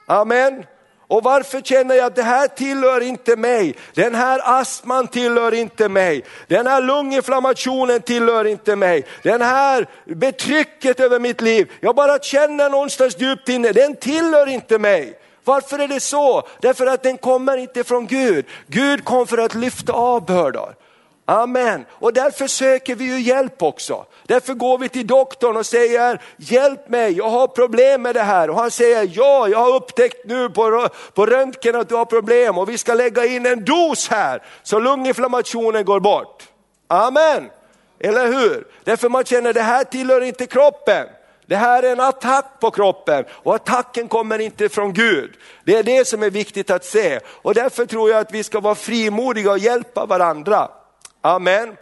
Amen. 0.06 0.64
Och 1.08 1.22
varför 1.22 1.61
känner 1.61 1.94
jag 1.94 2.06
att 2.06 2.16
det 2.16 2.22
här 2.22 2.46
tillhör 2.46 3.00
inte 3.00 3.36
mig? 3.36 3.74
Den 3.94 4.14
här 4.14 4.40
astman 4.44 5.06
tillhör 5.06 5.54
inte 5.54 5.88
mig. 5.88 6.24
Den 6.48 6.66
här 6.66 6.82
lunginflammationen 6.82 8.02
tillhör 8.02 8.44
inte 8.44 8.76
mig. 8.76 9.04
Den 9.22 9.42
här 9.42 9.86
betrycket 10.06 11.00
över 11.00 11.18
mitt 11.18 11.40
liv, 11.40 11.72
jag 11.80 11.96
bara 11.96 12.18
känner 12.18 12.70
någonstans 12.70 13.16
djupt 13.18 13.48
inne, 13.48 13.72
den 13.72 13.96
tillhör 13.96 14.46
inte 14.48 14.78
mig. 14.78 15.19
Varför 15.45 15.78
är 15.78 15.88
det 15.88 16.01
så? 16.01 16.43
Därför 16.61 16.86
att 16.86 17.03
den 17.03 17.18
kommer 17.18 17.57
inte 17.57 17.84
från 17.84 18.07
Gud. 18.07 18.47
Gud 18.66 19.05
kom 19.05 19.26
för 19.26 19.38
att 19.38 19.55
lyfta 19.55 19.93
av 19.93 20.26
bördor. 20.26 20.74
Amen. 21.30 21.84
Och 21.91 22.12
därför 22.12 22.47
söker 22.47 22.95
vi 22.95 23.05
ju 23.05 23.20
hjälp 23.20 23.62
också. 23.62 24.07
Därför 24.26 24.55
går 24.55 24.78
vi 24.78 24.88
till 24.88 25.07
doktorn 25.07 25.57
och 25.57 25.66
säger, 25.66 26.20
hjälp 26.36 26.88
mig, 26.88 27.12
jag 27.12 27.30
har 27.30 27.47
problem 27.47 28.03
med 28.03 28.14
det 28.14 28.22
här. 28.22 28.51
Och 28.51 28.57
han 28.57 28.70
säger, 28.70 29.11
ja, 29.14 29.49
jag 29.49 29.59
har 29.59 29.74
upptäckt 29.74 30.26
nu 30.26 30.51
på, 30.51 30.88
på 31.14 31.26
röntgen 31.26 31.76
att 31.76 31.88
du 31.88 31.95
har 31.95 32.05
problem 32.05 32.59
och 32.59 32.68
vi 32.68 32.78
ska 32.78 32.95
lägga 32.95 33.24
in 33.24 33.47
en 33.47 33.64
dos 33.64 34.09
här 34.09 34.43
så 34.62 34.78
lunginflammationen 34.78 35.84
går 35.84 36.01
bort. 36.01 36.49
Amen. 36.88 37.51
Eller 38.01 38.26
hur? 38.26 38.66
Därför 38.84 39.09
man 39.09 39.24
känner, 39.24 39.53
det 39.53 39.62
här 39.62 39.84
tillhör 39.84 40.20
inte 40.20 40.47
kroppen. 40.47 41.07
Det 41.51 41.57
här 41.57 41.82
är 41.82 41.92
en 41.92 42.01
attack 42.01 42.61
på 42.61 42.70
kroppen 42.70 43.24
och 43.30 43.55
attacken 43.55 44.09
kommer 44.09 44.38
inte 44.38 44.68
från 44.68 44.92
Gud. 44.92 45.30
Det 45.64 45.76
är 45.76 45.82
det 45.82 46.07
som 46.07 46.22
är 46.22 46.30
viktigt 46.30 46.70
att 46.70 46.84
se 46.84 47.20
och 47.26 47.55
därför 47.55 47.86
tror 47.86 48.11
jag 48.11 48.20
att 48.20 48.32
vi 48.32 48.42
ska 48.42 48.61
vara 48.61 48.74
frimodiga 48.74 49.51
och 49.51 49.59
hjälpa 49.59 50.07
varandra. 50.07 50.68
Amen. 51.20 51.76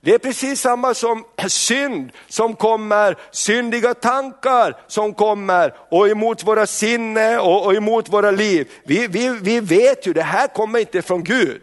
Det 0.00 0.14
är 0.14 0.18
precis 0.18 0.60
samma 0.60 0.94
som 0.94 1.24
synd 1.48 2.12
som 2.28 2.56
kommer, 2.56 3.16
syndiga 3.30 3.94
tankar 3.94 4.76
som 4.86 5.14
kommer 5.14 5.74
och 5.90 6.08
emot 6.08 6.44
våra 6.44 6.66
sinne 6.66 7.38
och, 7.38 7.66
och 7.66 7.74
emot 7.74 8.08
våra 8.08 8.30
liv. 8.30 8.70
Vi, 8.84 9.06
vi, 9.06 9.28
vi 9.28 9.60
vet 9.60 10.06
ju, 10.06 10.12
det 10.12 10.22
här 10.22 10.46
kommer 10.46 10.78
inte 10.78 11.02
från 11.02 11.24
Gud. 11.24 11.62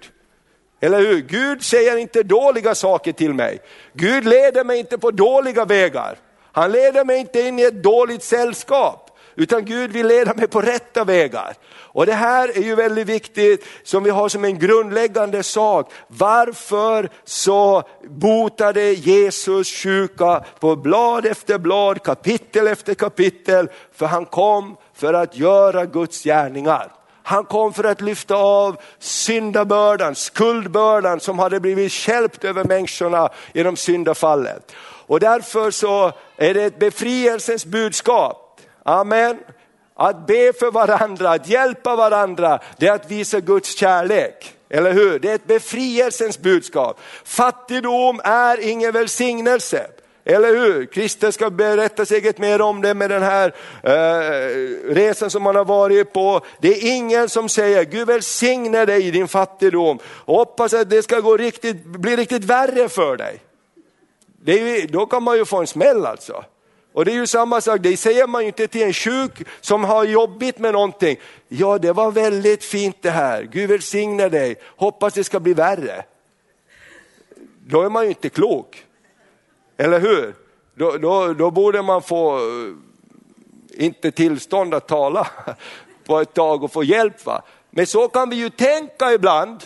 Eller 0.80 1.00
hur? 1.00 1.22
Gud 1.22 1.64
säger 1.64 1.98
inte 1.98 2.24
dåliga 2.24 2.76
saker 2.76 3.12
till 3.12 3.34
mig. 3.34 3.60
Gud 3.94 4.26
leder 4.26 4.64
mig 4.64 4.80
inte 4.80 4.98
på 4.98 5.12
dåliga 5.12 5.66
vägar. 5.66 6.18
Han 6.52 6.72
leder 6.72 7.06
mig 7.06 7.18
inte 7.18 7.42
in 7.42 7.60
i 7.60 7.64
ett 7.64 7.84
dåligt 7.84 8.24
sällskap. 8.24 9.08
Utan 9.36 9.66
Gud 9.66 9.92
vill 9.92 10.08
leda 10.08 10.34
mig 10.34 10.48
på 10.48 10.62
rätta 10.62 11.04
vägar. 11.04 11.54
Och 11.94 12.06
det 12.06 12.14
här 12.14 12.58
är 12.58 12.62
ju 12.62 12.76
väldigt 12.76 13.08
viktigt 13.08 13.66
som 13.84 14.04
vi 14.04 14.10
har 14.10 14.30
som 14.30 14.46
en 14.46 14.60
grundläggande 14.60 15.44
sak. 15.44 15.92
Varför 16.08 17.10
så 17.24 17.84
botade 18.10 18.92
Jesus 18.92 19.72
sjuka 19.74 20.44
på 20.60 20.76
blad 20.76 21.26
efter 21.26 21.58
blad, 21.58 22.04
kapitel 22.04 22.68
efter 22.68 22.94
kapitel. 22.94 23.70
För 23.94 24.06
han 24.06 24.26
kom 24.26 24.78
för 24.94 25.14
att 25.14 25.38
göra 25.38 25.86
Guds 25.86 26.24
gärningar. 26.24 26.92
Han 27.24 27.46
kom 27.46 27.74
för 27.74 27.84
att 27.84 28.02
lyfta 28.02 28.36
av 28.36 28.78
syndabördan, 29.00 30.16
skuldbördan 30.16 31.20
som 31.20 31.40
hade 31.40 31.60
blivit 31.60 31.92
skälpt 31.92 32.44
över 32.44 32.64
människorna 32.64 33.30
genom 33.54 33.76
syndafallet. 33.76 34.72
Och 35.12 35.20
därför 35.20 35.72
så 35.72 36.12
är 36.38 36.54
det 36.54 36.64
ett 36.64 36.80
befrielsens 36.80 37.66
budskap. 37.66 38.62
Amen. 38.84 39.38
Att 39.96 40.28
be 40.28 40.54
för 40.60 40.72
varandra, 40.72 41.30
att 41.30 41.48
hjälpa 41.48 41.96
varandra, 41.96 42.60
det 42.78 42.88
är 42.88 42.92
att 42.92 43.12
visa 43.12 43.40
Guds 43.40 43.76
kärlek. 43.76 44.54
Eller 44.70 44.94
hur? 44.94 45.20
Det 45.20 45.32
är 45.32 45.36
ett 45.36 45.48
befrielsens 45.48 46.40
budskap. 46.40 47.00
Fattigdom 47.24 48.22
är 48.24 48.70
ingen 48.70 48.92
välsignelse. 48.92 49.88
Eller 50.26 50.56
hur? 50.56 50.86
Christer 50.86 51.32
ska 51.32 51.50
berätta 51.50 52.06
säkert 52.06 52.38
mer 52.38 52.62
om 52.62 52.82
det 52.82 52.94
med 52.94 53.10
den 53.10 53.24
här 53.24 53.54
eh, 53.84 54.94
resan 54.94 55.30
som 55.30 55.46
han 55.46 55.56
har 55.56 55.66
varit 55.66 56.14
på. 56.14 56.42
Det 56.62 56.68
är 56.68 56.96
ingen 56.96 57.30
som 57.30 57.50
säger 57.50 57.84
Gud 57.84 58.08
välsigne 58.08 58.86
dig 58.86 59.08
i 59.08 59.12
din 59.12 59.28
fattigdom 59.28 60.00
och 60.06 60.36
hoppas 60.36 60.74
att 60.74 60.90
det 60.90 61.04
ska 61.04 61.20
gå 61.20 61.38
riktigt, 61.38 61.86
bli 61.86 62.16
riktigt 62.16 62.44
värre 62.44 62.90
för 62.90 63.18
dig. 63.18 63.42
Ju, 64.46 64.88
då 64.88 65.06
kan 65.06 65.24
man 65.24 65.38
ju 65.38 65.46
få 65.46 65.58
en 65.58 65.68
smäll 65.68 66.06
alltså. 66.06 66.46
Och 66.94 67.06
det 67.06 67.12
är 67.12 67.16
ju 67.16 67.28
samma 67.28 67.62
sak, 67.62 67.80
det 67.82 67.98
säger 67.98 68.28
man 68.28 68.42
ju 68.42 68.48
inte 68.48 68.68
till 68.68 68.82
en 68.82 68.94
sjuk 68.94 69.48
som 69.62 69.84
har 69.84 70.04
jobbigt 70.04 70.60
med 70.60 70.74
någonting. 70.74 71.18
Ja, 71.48 71.78
det 71.78 71.92
var 71.92 72.12
väldigt 72.12 72.64
fint 72.64 72.98
det 73.02 73.10
här, 73.10 73.44
Gud 73.44 73.70
välsigne 73.70 74.30
dig, 74.30 74.56
hoppas 74.66 75.14
det 75.14 75.24
ska 75.24 75.40
bli 75.40 75.54
värre. 75.54 76.06
Då 77.68 77.82
är 77.82 77.90
man 77.90 78.04
ju 78.04 78.10
inte 78.10 78.30
klok. 78.30 78.86
Eller 79.78 80.00
hur? 80.00 80.36
Då, 80.76 80.98
då, 80.98 81.34
då 81.34 81.52
borde 81.52 81.82
man 81.82 82.02
få, 82.02 82.38
eh, 82.38 82.74
inte 83.86 84.12
tillstånd 84.12 84.74
att 84.74 84.88
tala 84.88 85.28
på 86.06 86.20
ett 86.20 86.34
tag 86.34 86.64
och 86.64 86.72
få 86.72 86.84
hjälp. 86.84 87.26
Va? 87.26 87.42
Men 87.70 87.88
så 87.88 88.08
kan 88.08 88.30
vi 88.30 88.36
ju 88.36 88.50
tänka 88.50 89.14
ibland, 89.14 89.64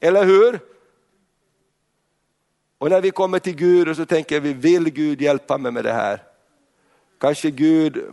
eller 0.00 0.24
hur? 0.24 0.60
Och 2.78 2.90
när 2.90 3.00
vi 3.00 3.10
kommer 3.10 3.38
till 3.38 3.56
Gud 3.56 3.88
och 3.88 3.96
så 3.96 4.06
tänker 4.06 4.40
vi, 4.40 4.52
vill 4.52 4.90
Gud 4.90 5.22
hjälpa 5.22 5.58
mig 5.58 5.72
med 5.72 5.84
det 5.84 5.92
här? 5.92 6.22
Kanske 7.20 7.50
Gud 7.50 8.04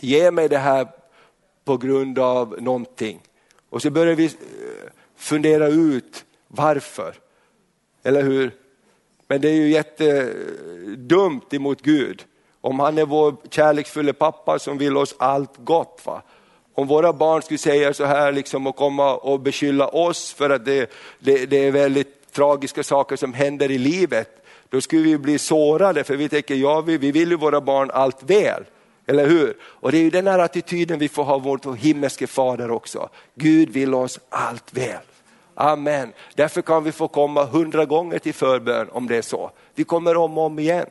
ger 0.00 0.30
mig 0.30 0.48
det 0.48 0.58
här 0.58 0.88
på 1.64 1.76
grund 1.76 2.18
av 2.18 2.56
någonting. 2.62 3.20
Och 3.70 3.82
så 3.82 3.90
börjar 3.90 4.14
vi 4.14 4.24
eh, 4.24 4.30
fundera 5.16 5.68
ut 5.68 6.24
varför. 6.48 7.14
Eller 8.02 8.22
hur? 8.22 8.54
Men 9.28 9.40
det 9.40 9.48
är 9.48 9.54
ju 9.54 9.68
jättedumt 9.68 11.54
emot 11.54 11.82
Gud. 11.82 12.24
Om 12.60 12.80
han 12.80 12.98
är 12.98 13.06
vår 13.06 13.36
kärleksfulla 13.50 14.12
pappa 14.12 14.58
som 14.58 14.78
vill 14.78 14.96
oss 14.96 15.14
allt 15.18 15.56
gott. 15.56 16.00
Va? 16.04 16.22
Om 16.74 16.86
våra 16.86 17.12
barn 17.12 17.42
skulle 17.42 17.58
säga 17.58 17.94
så 17.94 18.04
här 18.04 18.32
liksom 18.32 18.66
och 18.66 18.76
komma 18.76 19.16
och 19.16 19.40
beskylla 19.40 19.88
oss 19.88 20.32
för 20.32 20.50
att 20.50 20.64
det, 20.64 20.90
det, 21.18 21.46
det 21.46 21.56
är 21.56 21.70
väldigt 21.70 22.19
tragiska 22.30 22.82
saker 22.82 23.16
som 23.16 23.34
händer 23.34 23.70
i 23.70 23.78
livet, 23.78 24.44
då 24.68 24.80
skulle 24.80 25.02
vi 25.02 25.18
bli 25.18 25.38
sårade 25.38 26.04
för 26.04 26.16
vi 26.16 26.28
tänker, 26.28 26.54
ja 26.54 26.80
vi, 26.80 26.98
vi 26.98 27.12
vill 27.12 27.30
ju 27.30 27.36
våra 27.36 27.60
barn 27.60 27.90
allt 27.92 28.22
väl. 28.22 28.64
Eller 29.06 29.26
hur? 29.26 29.56
Och 29.62 29.92
det 29.92 29.98
är 29.98 30.02
ju 30.02 30.10
den 30.10 30.26
här 30.26 30.38
attityden 30.38 30.98
vi 30.98 31.08
får 31.08 31.24
ha 31.24 31.38
mot 31.38 31.66
vår 31.66 31.74
himmelske 31.74 32.26
fader 32.26 32.70
också. 32.70 33.08
Gud 33.34 33.70
vill 33.70 33.94
oss 33.94 34.18
allt 34.28 34.74
väl. 34.74 35.02
Amen. 35.54 36.12
Därför 36.34 36.62
kan 36.62 36.84
vi 36.84 36.92
få 36.92 37.08
komma 37.08 37.44
hundra 37.44 37.84
gånger 37.84 38.18
till 38.18 38.34
förbön 38.34 38.88
om 38.92 39.06
det 39.06 39.16
är 39.16 39.22
så. 39.22 39.50
Vi 39.74 39.84
kommer 39.84 40.16
om 40.16 40.38
och 40.38 40.44
om 40.44 40.58
igen. 40.58 40.86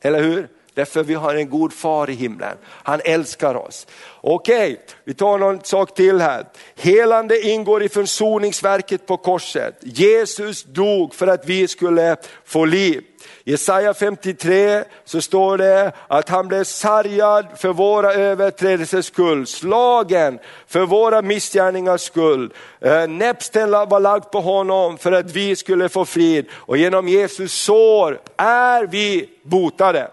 Eller 0.00 0.22
hur? 0.22 0.48
Därför 0.76 1.02
vi 1.02 1.14
har 1.14 1.34
en 1.34 1.50
god 1.50 1.72
far 1.72 2.10
i 2.10 2.12
himlen. 2.12 2.56
Han 2.66 3.00
älskar 3.04 3.54
oss. 3.54 3.86
Okej, 4.20 4.72
okay, 4.72 4.76
vi 5.04 5.14
tar 5.14 5.38
någon 5.38 5.60
sak 5.62 5.94
till 5.94 6.20
här. 6.20 6.46
Helande 6.76 7.40
ingår 7.40 7.82
i 7.82 7.88
försoningsverket 7.88 9.06
på 9.06 9.16
korset. 9.16 9.78
Jesus 9.80 10.62
dog 10.62 11.14
för 11.14 11.26
att 11.26 11.48
vi 11.48 11.68
skulle 11.68 12.16
få 12.44 12.64
liv. 12.64 13.02
I 13.44 13.50
Jesaja 13.50 13.94
53 13.94 14.84
så 15.04 15.20
står 15.20 15.58
det 15.58 15.92
att 16.08 16.28
han 16.28 16.48
blev 16.48 16.64
sargad 16.64 17.46
för 17.56 17.72
våra 17.72 18.12
överträdelsers 18.12 19.06
skull, 19.06 19.46
slagen 19.46 20.38
för 20.66 20.86
våra 20.86 21.22
missgärningars 21.22 22.00
skull. 22.00 22.52
Eh, 22.80 23.08
näpsten 23.08 23.70
var 23.70 24.00
lagd 24.00 24.30
på 24.30 24.40
honom 24.40 24.98
för 24.98 25.12
att 25.12 25.30
vi 25.30 25.56
skulle 25.56 25.88
få 25.88 26.04
frid 26.04 26.46
och 26.52 26.76
genom 26.76 27.08
Jesus 27.08 27.52
sår 27.52 28.20
är 28.36 28.86
vi 28.86 29.28
botade. 29.42 30.10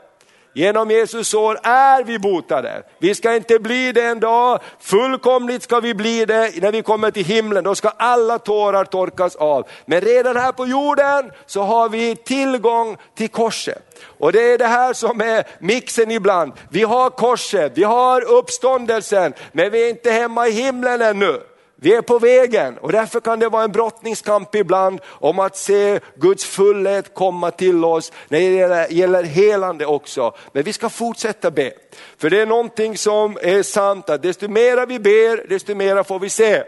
Genom 0.55 0.91
Jesus 0.91 1.27
sår 1.27 1.59
är 1.63 2.03
vi 2.03 2.19
botade. 2.19 2.83
Vi 2.99 3.15
ska 3.15 3.35
inte 3.35 3.59
bli 3.59 3.91
det 3.91 4.03
en 4.03 4.19
dag, 4.19 4.59
fullkomligt 4.79 5.63
ska 5.63 5.79
vi 5.79 5.93
bli 5.93 6.25
det 6.25 6.61
när 6.61 6.71
vi 6.71 6.81
kommer 6.81 7.11
till 7.11 7.25
himlen. 7.25 7.63
Då 7.63 7.75
ska 7.75 7.89
alla 7.89 8.39
tårar 8.39 8.85
torkas 8.85 9.35
av. 9.35 9.67
Men 9.85 10.01
redan 10.01 10.37
här 10.37 10.51
på 10.51 10.67
jorden 10.67 11.31
så 11.45 11.61
har 11.61 11.89
vi 11.89 12.15
tillgång 12.15 12.97
till 13.15 13.29
korset. 13.29 14.03
Och 14.19 14.31
det 14.31 14.53
är 14.53 14.57
det 14.57 14.67
här 14.67 14.93
som 14.93 15.21
är 15.21 15.43
mixen 15.59 16.11
ibland. 16.11 16.53
Vi 16.69 16.83
har 16.83 17.09
korset, 17.09 17.71
vi 17.75 17.83
har 17.83 18.21
uppståndelsen, 18.21 19.33
men 19.51 19.71
vi 19.71 19.85
är 19.85 19.89
inte 19.89 20.11
hemma 20.11 20.47
i 20.47 20.51
himlen 20.51 21.01
ännu. 21.01 21.52
Vi 21.83 21.93
är 21.93 22.01
på 22.01 22.19
vägen 22.19 22.77
och 22.77 22.91
därför 22.91 23.19
kan 23.19 23.39
det 23.39 23.49
vara 23.49 23.63
en 23.63 23.71
brottningskamp 23.71 24.55
ibland 24.55 25.01
om 25.05 25.39
att 25.39 25.57
se 25.57 25.99
Guds 26.15 26.45
fullhet 26.45 27.13
komma 27.13 27.51
till 27.51 27.85
oss 27.85 28.11
när 28.27 28.39
det 28.39 28.91
gäller 28.91 29.23
helande 29.23 29.85
också. 29.85 30.35
Men 30.51 30.63
vi 30.63 30.73
ska 30.73 30.89
fortsätta 30.89 31.51
be. 31.51 31.71
För 32.17 32.29
det 32.29 32.41
är 32.41 32.45
någonting 32.45 32.97
som 32.97 33.37
är 33.41 33.63
sant 33.63 34.09
att 34.09 34.21
desto 34.21 34.47
mera 34.47 34.85
vi 34.85 34.99
ber, 34.99 35.49
desto 35.49 35.75
mera 35.75 36.03
får 36.03 36.19
vi 36.19 36.29
se. 36.29 36.63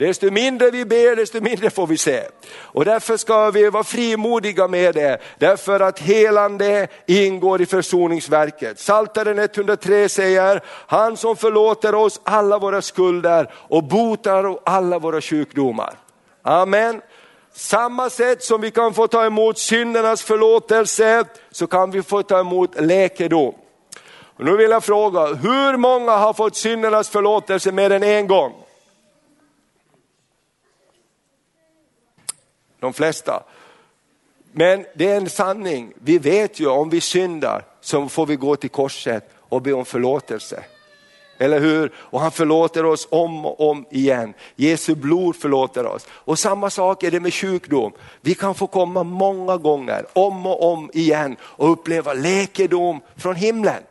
Desto 0.00 0.30
mindre 0.30 0.70
vi 0.70 0.84
ber, 0.84 1.16
desto 1.16 1.40
mindre 1.40 1.70
får 1.70 1.86
vi 1.86 1.98
se. 1.98 2.22
Och 2.52 2.84
därför 2.84 3.16
ska 3.16 3.50
vi 3.50 3.70
vara 3.70 3.84
frimodiga 3.84 4.68
med 4.68 4.94
det, 4.94 5.18
därför 5.38 5.80
att 5.80 5.98
helande 5.98 6.88
ingår 7.06 7.62
i 7.62 7.66
försoningsverket. 7.66 8.78
Saltaren 8.78 9.38
103 9.38 10.08
säger, 10.08 10.60
han 10.66 11.16
som 11.16 11.36
förlåter 11.36 11.94
oss 11.94 12.20
alla 12.24 12.58
våra 12.58 12.82
skulder 12.82 13.50
och 13.54 13.84
botar 13.84 14.58
alla 14.64 14.98
våra 14.98 15.20
sjukdomar. 15.20 15.94
Amen. 16.42 17.00
Samma 17.52 18.10
sätt 18.10 18.42
som 18.42 18.60
vi 18.60 18.70
kan 18.70 18.94
få 18.94 19.06
ta 19.06 19.26
emot 19.26 19.58
syndernas 19.58 20.22
förlåtelse, 20.22 21.24
så 21.50 21.66
kan 21.66 21.90
vi 21.90 22.02
få 22.02 22.22
ta 22.22 22.40
emot 22.40 22.80
läkedom. 22.80 23.54
Och 24.36 24.44
nu 24.44 24.56
vill 24.56 24.70
jag 24.70 24.84
fråga, 24.84 25.26
hur 25.26 25.76
många 25.76 26.12
har 26.12 26.32
fått 26.32 26.56
syndernas 26.56 27.08
förlåtelse 27.08 27.72
mer 27.72 27.90
än 27.90 28.02
en 28.02 28.26
gång? 28.26 28.52
De 32.80 32.92
flesta. 32.92 33.42
Men 34.52 34.84
det 34.94 35.10
är 35.10 35.16
en 35.16 35.28
sanning, 35.28 35.92
vi 36.02 36.18
vet 36.18 36.60
ju 36.60 36.66
om 36.66 36.90
vi 36.90 37.00
syndar 37.00 37.64
så 37.80 38.08
får 38.08 38.26
vi 38.26 38.36
gå 38.36 38.56
till 38.56 38.70
korset 38.70 39.30
och 39.38 39.62
be 39.62 39.72
om 39.72 39.84
förlåtelse. 39.84 40.64
Eller 41.38 41.60
hur? 41.60 41.92
Och 41.96 42.20
han 42.20 42.30
förlåter 42.30 42.84
oss 42.84 43.08
om 43.10 43.46
och 43.46 43.70
om 43.70 43.86
igen. 43.90 44.34
Jesu 44.56 44.94
blod 44.94 45.36
förlåter 45.36 45.86
oss. 45.86 46.06
Och 46.10 46.38
samma 46.38 46.70
sak 46.70 47.02
är 47.02 47.10
det 47.10 47.20
med 47.20 47.34
sjukdom. 47.34 47.92
Vi 48.20 48.34
kan 48.34 48.54
få 48.54 48.66
komma 48.66 49.02
många 49.02 49.56
gånger, 49.56 50.06
om 50.12 50.46
och 50.46 50.72
om 50.72 50.90
igen 50.94 51.36
och 51.42 51.72
uppleva 51.72 52.12
läkedom 52.12 53.00
från 53.16 53.36
himlen. 53.36 53.82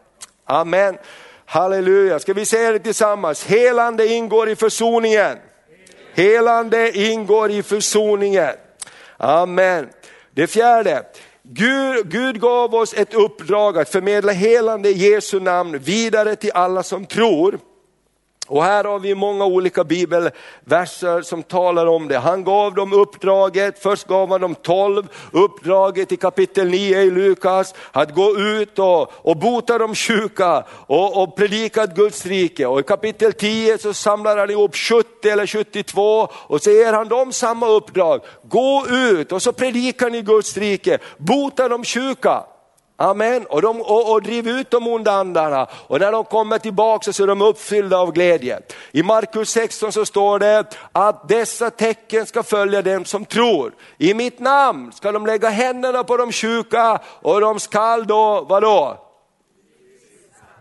Amen. 0.45 0.97
Halleluja, 1.45 2.19
ska 2.19 2.33
vi 2.33 2.45
säga 2.45 2.71
det 2.71 2.79
tillsammans? 2.79 3.45
Helande 3.45 4.07
ingår 4.07 4.49
i 4.49 4.55
försoningen. 4.55 5.37
Helande 6.13 6.97
ingår 6.97 7.51
i 7.51 7.63
försoningen. 7.63 8.53
Amen. 9.19 9.89
Det 10.31 10.47
fjärde, 10.47 11.03
Gud, 11.43 12.11
Gud 12.11 12.41
gav 12.41 12.75
oss 12.75 12.93
ett 12.93 13.13
uppdrag 13.13 13.77
att 13.77 13.89
förmedla 13.89 14.31
helande 14.31 14.89
i 14.89 14.93
Jesu 14.93 15.39
namn 15.39 15.79
vidare 15.79 16.35
till 16.35 16.51
alla 16.53 16.83
som 16.83 17.05
tror. 17.05 17.59
Och 18.49 18.63
här 18.63 18.83
har 18.83 18.99
vi 18.99 19.15
många 19.15 19.45
olika 19.45 19.83
bibelverser 19.83 21.21
som 21.21 21.43
talar 21.43 21.85
om 21.85 22.07
det. 22.07 22.17
Han 22.17 22.43
gav 22.43 22.73
dem 22.73 22.93
uppdraget, 22.93 23.79
först 23.79 24.07
gav 24.07 24.29
han 24.29 24.41
dem 24.41 24.55
12, 24.55 25.07
uppdraget 25.31 26.11
i 26.11 26.17
kapitel 26.17 26.69
9 26.69 27.01
i 27.01 27.11
Lukas, 27.11 27.73
att 27.91 28.15
gå 28.15 28.37
ut 28.39 28.79
och, 28.79 29.11
och 29.13 29.37
bota 29.37 29.77
de 29.77 29.95
sjuka 29.95 30.63
och, 30.87 31.23
och 31.23 31.35
predika 31.35 31.85
Guds 31.85 32.25
rike. 32.25 32.65
Och 32.65 32.79
i 32.79 32.83
kapitel 32.83 33.33
10 33.33 33.77
så 33.77 33.93
samlar 33.93 34.37
han 34.37 34.49
ihop 34.49 34.75
70 34.75 35.29
eller 35.29 35.47
72 35.47 36.27
och 36.31 36.61
så 36.61 36.71
ger 36.71 36.93
han 36.93 37.07
dem 37.07 37.31
samma 37.31 37.67
uppdrag. 37.67 38.21
Gå 38.43 38.85
ut 38.89 39.31
och 39.31 39.41
så 39.41 39.53
predikar 39.53 40.09
ni 40.09 40.21
Guds 40.21 40.57
rike, 40.57 40.97
bota 41.17 41.69
de 41.69 41.83
sjuka. 41.83 42.43
Amen. 43.01 43.45
Och, 43.45 43.61
de, 43.61 43.81
och, 43.81 44.11
och 44.11 44.21
driv 44.21 44.47
ut 44.47 44.71
de 44.71 44.87
onda 44.87 45.11
andarna 45.11 45.67
och 45.87 45.99
när 45.99 46.11
de 46.11 46.23
kommer 46.23 46.57
tillbaka 46.57 47.13
så 47.13 47.23
är 47.23 47.27
de 47.27 47.41
uppfyllda 47.41 47.97
av 47.97 48.11
glädje. 48.11 48.59
I 48.91 49.03
Markus 49.03 49.49
16 49.49 49.91
så 49.91 50.05
står 50.05 50.39
det 50.39 50.65
att 50.91 51.27
dessa 51.27 51.69
tecken 51.69 52.25
ska 52.25 52.43
följa 52.43 52.81
dem 52.81 53.05
som 53.05 53.25
tror. 53.25 53.73
I 53.97 54.13
mitt 54.13 54.39
namn 54.39 54.91
ska 54.91 55.11
de 55.11 55.25
lägga 55.25 55.49
händerna 55.49 56.03
på 56.03 56.17
de 56.17 56.31
sjuka 56.31 56.99
och 57.21 57.41
de 57.41 57.59
skall 57.59 58.07
då, 58.07 58.45
vadå? 58.49 58.97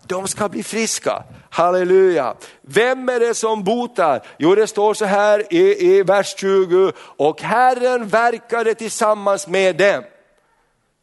De 0.06 0.28
ska 0.28 0.48
bli 0.48 0.62
friska. 0.62 1.22
Halleluja. 1.50 2.34
Vem 2.62 3.08
är 3.08 3.20
det 3.20 3.34
som 3.34 3.64
botar? 3.64 4.22
Jo 4.38 4.54
det 4.54 4.66
står 4.66 4.94
så 4.94 5.04
här 5.04 5.52
i, 5.54 5.86
i 5.86 6.02
vers 6.02 6.34
20, 6.38 6.92
och 6.98 7.42
Herren 7.42 8.08
verkade 8.08 8.74
tillsammans 8.74 9.46
med 9.46 9.76
dem. 9.76 10.02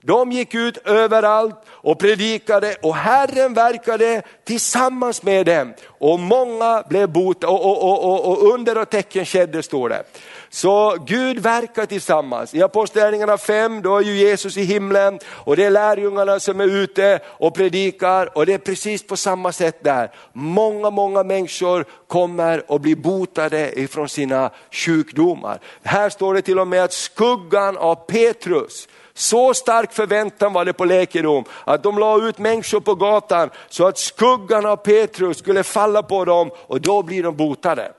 De 0.06 0.32
gick 0.32 0.56
ut 0.56 0.78
överallt 0.78 1.56
och 1.70 2.00
predikade 2.00 2.76
och 2.82 2.96
Herren 2.96 3.54
verkade 3.54 4.22
tillsammans 4.44 5.24
med 5.24 5.46
dem. 5.46 5.74
Och 5.88 6.20
många 6.20 6.84
blev 6.90 7.10
botade 7.10 7.54
och, 7.54 7.84
och, 7.84 8.04
och, 8.04 8.32
och, 8.32 8.54
under 8.54 8.78
och 8.78 8.90
tecken 8.90 9.26
skedde 9.26 9.64
står 9.64 9.90
det. 9.90 10.04
Så 10.50 10.98
Gud 11.06 11.40
verkar 11.40 11.86
tillsammans. 11.86 12.54
I 12.54 12.62
Apostlagärningarna 12.62 13.38
5 13.38 13.82
då 13.82 13.98
är 13.98 14.02
ju 14.02 14.18
Jesus 14.18 14.58
i 14.58 14.64
himlen 14.64 15.20
och 15.28 15.56
det 15.56 15.64
är 15.64 15.70
lärjungarna 15.70 16.40
som 16.40 16.62
är 16.62 16.68
ute 16.68 17.20
och 17.26 17.56
predikar 17.56 18.38
och 18.38 18.46
det 18.46 18.54
är 18.54 18.58
precis 18.58 19.08
på 19.08 19.18
samma 19.18 19.52
sätt 19.52 19.84
där. 19.84 20.12
Många, 20.34 20.90
många 20.90 21.24
människor 21.24 21.86
kommer 22.08 22.72
och 22.72 22.82
blir 22.82 22.96
botade 22.96 23.80
ifrån 23.80 24.10
sina 24.10 24.50
sjukdomar. 24.72 25.60
Här 25.84 26.10
står 26.10 26.34
det 26.34 26.42
till 26.42 26.60
och 26.60 26.68
med 26.68 26.84
att 26.84 26.94
skuggan 26.94 27.78
av 27.78 27.96
Petrus 27.96 28.88
så 29.18 29.54
stark 29.54 29.94
förväntan 29.94 30.54
var 30.54 30.66
det 30.66 30.74
på 30.74 30.86
läkedom 30.86 31.44
att 31.64 31.84
de 31.84 32.00
la 32.00 32.28
ut 32.28 32.38
människor 32.38 32.80
på 32.80 32.96
gatan 32.96 33.50
så 33.70 33.88
att 33.88 33.98
skuggan 33.98 34.66
av 34.66 34.76
Petrus 34.76 35.38
skulle 35.38 35.64
falla 35.64 36.04
på 36.04 36.26
dem 36.26 36.52
och 36.68 36.82
då 36.82 37.04
blir 37.04 37.24
de 37.24 37.36
botade. 37.36 37.92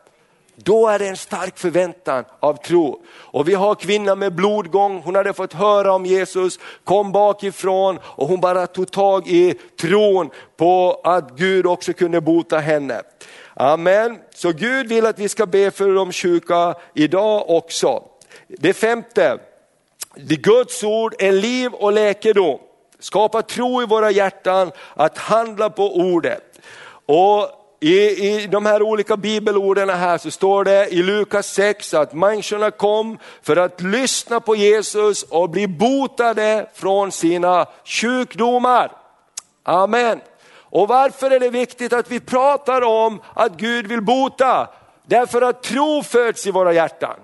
Då 0.57 0.89
är 0.89 0.99
det 0.99 1.09
en 1.09 1.17
stark 1.17 1.59
förväntan 1.59 2.25
av 2.41 2.55
tro. 2.55 3.03
Och 3.09 3.49
vi 3.49 3.55
har 3.55 3.75
kvinnan 3.75 4.19
med 4.19 4.35
blodgång, 4.35 5.03
hon 5.05 5.15
hade 5.15 5.33
fått 5.33 5.53
höra 5.53 5.93
om 5.93 6.07
Jesus, 6.07 6.59
kom 6.85 7.13
bakifrån 7.13 7.99
och 8.05 8.29
hon 8.29 8.41
bara 8.41 8.67
tog 8.67 8.91
tag 8.91 9.29
i 9.29 9.55
tron 9.81 10.31
på 10.57 11.01
att 11.05 11.31
Gud 11.31 11.67
också 11.67 11.93
kunde 11.93 12.21
bota 12.21 12.59
henne. 12.59 13.03
Amen. 13.55 14.19
Så 14.35 14.53
Gud 14.53 14.89
vill 14.89 15.07
att 15.07 15.19
vi 15.19 15.29
ska 15.29 15.47
be 15.47 15.71
för 15.71 15.95
de 15.95 16.13
sjuka 16.13 16.75
idag 16.95 17.51
också. 17.51 18.03
Det 18.49 18.75
femte, 18.75 19.39
det 20.17 20.37
Guds 20.37 20.85
ord 20.85 21.15
är 21.19 21.33
liv 21.33 21.73
och 21.73 21.93
läkedom. 21.93 22.59
Skapa 22.99 23.43
tro 23.43 23.83
i 23.83 23.87
våra 23.87 24.11
hjärtan 24.11 24.73
att 24.95 25.19
handla 25.19 25.71
på 25.71 25.97
ordet. 25.97 26.61
Och 27.07 27.51
i, 27.81 27.99
I 28.29 28.47
de 28.47 28.67
här 28.67 28.83
olika 28.83 29.17
bibelorden 29.17 29.89
här 29.89 30.19
så 30.19 30.31
står 30.31 30.65
det 30.65 30.89
i 30.89 31.03
Lukas 31.03 31.47
6 31.47 31.95
att 31.95 32.13
människorna 32.13 32.71
kom 32.71 33.19
för 33.43 33.57
att 33.57 33.81
lyssna 33.81 34.41
på 34.41 34.57
Jesus 34.57 35.23
och 35.23 35.51
bli 35.51 35.67
botade 35.67 36.71
från 36.75 37.13
sina 37.13 37.67
sjukdomar. 37.85 38.93
Amen. 39.63 40.21
Och 40.61 40.89
varför 40.89 41.31
är 41.31 41.41
det 41.41 41.51
viktigt 41.51 41.93
att 41.93 42.11
vi 42.11 42.21
pratar 42.21 42.83
om 42.83 43.21
att 43.35 43.53
Gud 43.57 43.87
vill 43.87 44.03
bota? 44.03 44.69
Därför 45.07 45.43
att 45.43 45.63
tro 45.63 46.03
föds 46.03 46.47
i 46.47 46.51
våra 46.51 46.73
hjärtan. 46.73 47.17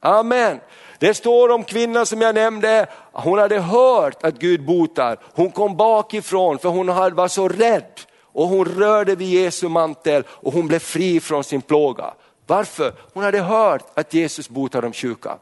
Amen. 0.00 0.60
Det 0.98 1.14
står 1.14 1.48
om 1.48 1.64
kvinnan 1.64 2.06
som 2.06 2.20
jag 2.20 2.34
nämnde, 2.34 2.86
hon 3.12 3.38
hade 3.38 3.60
hört 3.60 4.22
att 4.22 4.38
Gud 4.38 4.64
botar. 4.64 5.18
Hon 5.34 5.50
kom 5.50 5.76
bakifrån 5.76 6.58
för 6.58 6.68
hon 6.68 6.86
var 6.86 7.28
så 7.28 7.48
rädd 7.48 8.00
och 8.32 8.48
hon 8.48 8.64
rörde 8.64 9.14
vid 9.14 9.28
Jesu 9.28 9.68
mantel 9.68 10.24
och 10.28 10.52
hon 10.52 10.68
blev 10.68 10.78
fri 10.78 11.20
från 11.20 11.44
sin 11.44 11.62
plåga. 11.62 12.14
Varför? 12.46 12.92
Hon 13.12 13.24
hade 13.24 13.40
hört 13.40 13.82
att 13.94 14.14
Jesus 14.14 14.48
botar 14.48 14.82
de 14.82 14.92
sjuka. 14.92 15.38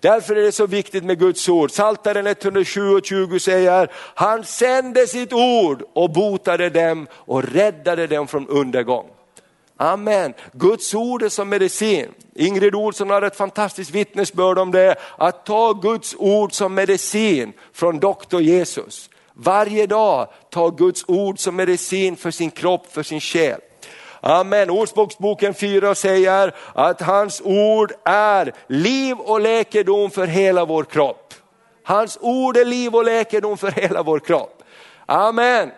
Därför 0.00 0.36
är 0.36 0.42
det 0.42 0.52
så 0.52 0.66
viktigt 0.66 1.04
med 1.04 1.18
Guds 1.18 1.48
ord. 1.48 1.70
Psaltaren 1.70 2.26
107 2.26 2.94
och 2.94 3.04
20 3.04 3.40
säger, 3.40 3.88
han 4.14 4.44
sände 4.44 5.06
sitt 5.06 5.32
ord 5.32 5.82
och 5.92 6.10
botade 6.10 6.70
dem 6.70 7.06
och 7.14 7.42
räddade 7.42 8.06
dem 8.06 8.26
från 8.26 8.48
undergång. 8.48 9.13
Amen. 9.76 10.34
Guds 10.52 10.94
ord 10.94 11.22
är 11.22 11.28
som 11.28 11.48
medicin. 11.48 12.08
Ingrid 12.34 12.74
Olsson 12.74 13.10
har 13.10 13.22
ett 13.22 13.36
fantastiskt 13.36 13.90
vittnesbörd 13.90 14.58
om 14.58 14.70
det, 14.70 14.96
att 15.18 15.46
ta 15.46 15.72
Guds 15.72 16.14
ord 16.18 16.52
som 16.52 16.74
medicin 16.74 17.52
från 17.72 18.00
doktor 18.00 18.42
Jesus. 18.42 19.10
Varje 19.32 19.86
dag 19.86 20.28
ta 20.50 20.68
Guds 20.68 21.04
ord 21.08 21.38
som 21.38 21.56
medicin 21.56 22.16
för 22.16 22.30
sin 22.30 22.50
kropp, 22.50 22.92
för 22.92 23.02
sin 23.02 23.20
själ. 23.20 23.60
Amen. 24.20 24.70
Ordspråksboken 24.70 25.54
4 25.54 25.94
säger 25.94 26.54
att 26.74 27.00
hans 27.00 27.40
ord 27.44 27.92
är 28.04 28.52
liv 28.66 29.16
och 29.16 29.40
läkedom 29.40 30.10
för 30.10 30.26
hela 30.26 30.64
vår 30.64 30.84
kropp. 30.84 31.34
Hans 31.84 32.18
ord 32.20 32.56
är 32.56 32.64
liv 32.64 32.94
och 32.94 33.04
läkedom 33.04 33.58
för 33.58 33.70
hela 33.70 34.02
vår 34.02 34.18
kropp. 34.18 34.62
Amen. 35.06 35.70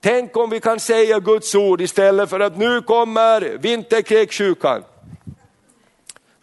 Tänk 0.00 0.36
om 0.36 0.50
vi 0.50 0.60
kan 0.60 0.80
säga 0.80 1.18
Guds 1.18 1.54
ord 1.54 1.80
istället 1.80 2.30
för 2.30 2.40
att 2.40 2.56
nu 2.56 2.80
kommer 2.82 3.40
vinterkräksjukan. 3.40 4.84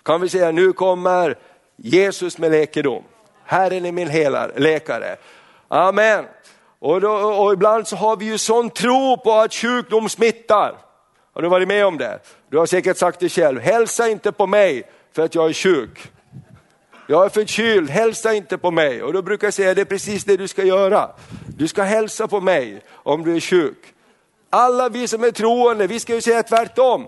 Kan 0.04 0.22
vi 0.22 0.30
säga 0.30 0.52
nu 0.52 0.74
kommer 0.74 1.38
Jesus 1.76 2.38
med 2.38 2.52
läkedom. 2.52 3.04
Herren 3.44 3.86
är 3.86 3.92
min 3.92 4.08
helare, 4.08 4.52
läkare. 4.60 5.16
Amen. 5.68 6.26
Och, 6.80 7.02
då, 7.02 7.12
och 7.12 7.54
ibland 7.54 7.88
så 7.88 7.96
har 7.96 8.18
vi 8.18 8.26
ju 8.26 8.38
sån 8.38 8.70
tro 8.70 9.18
på 9.18 9.34
att 9.34 9.54
sjukdom 9.54 10.10
smittar. 10.10 10.76
Har 11.34 11.42
du 11.42 11.48
varit 11.48 11.68
med 11.68 11.86
om 11.86 11.98
det? 11.98 12.20
Du 12.50 12.58
har 12.58 12.66
säkert 12.66 12.98
sagt 12.98 13.20
det 13.20 13.30
själv, 13.30 13.60
hälsa 13.60 14.08
inte 14.08 14.32
på 14.32 14.48
mig 14.48 14.84
för 15.14 15.24
att 15.24 15.36
jag 15.36 15.50
är 15.50 15.54
sjuk. 15.54 16.12
Jag 17.08 17.26
är 17.26 17.30
förkyld, 17.30 17.90
hälsa 17.90 18.34
inte 18.34 18.58
på 18.58 18.72
mig. 18.72 19.04
Och 19.04 19.14
då 19.14 19.22
brukar 19.22 19.48
jag 19.48 19.54
säga, 19.54 19.74
det 19.74 19.82
är 19.82 19.86
precis 19.86 20.24
det 20.24 20.38
du 20.38 20.48
ska 20.48 20.64
göra. 20.64 21.10
Du 21.48 21.68
ska 21.68 21.84
hälsa 21.84 22.28
på 22.28 22.42
mig 22.42 22.82
om 22.94 23.24
du 23.24 23.36
är 23.36 23.40
sjuk. 23.40 23.94
Alla 24.50 24.90
vi 24.90 25.08
som 25.08 25.24
är 25.24 25.32
troende, 25.32 25.88
vi 25.88 26.00
ska 26.00 26.16
ju 26.16 26.22
säga 26.22 26.44
tvärtom. 26.44 27.08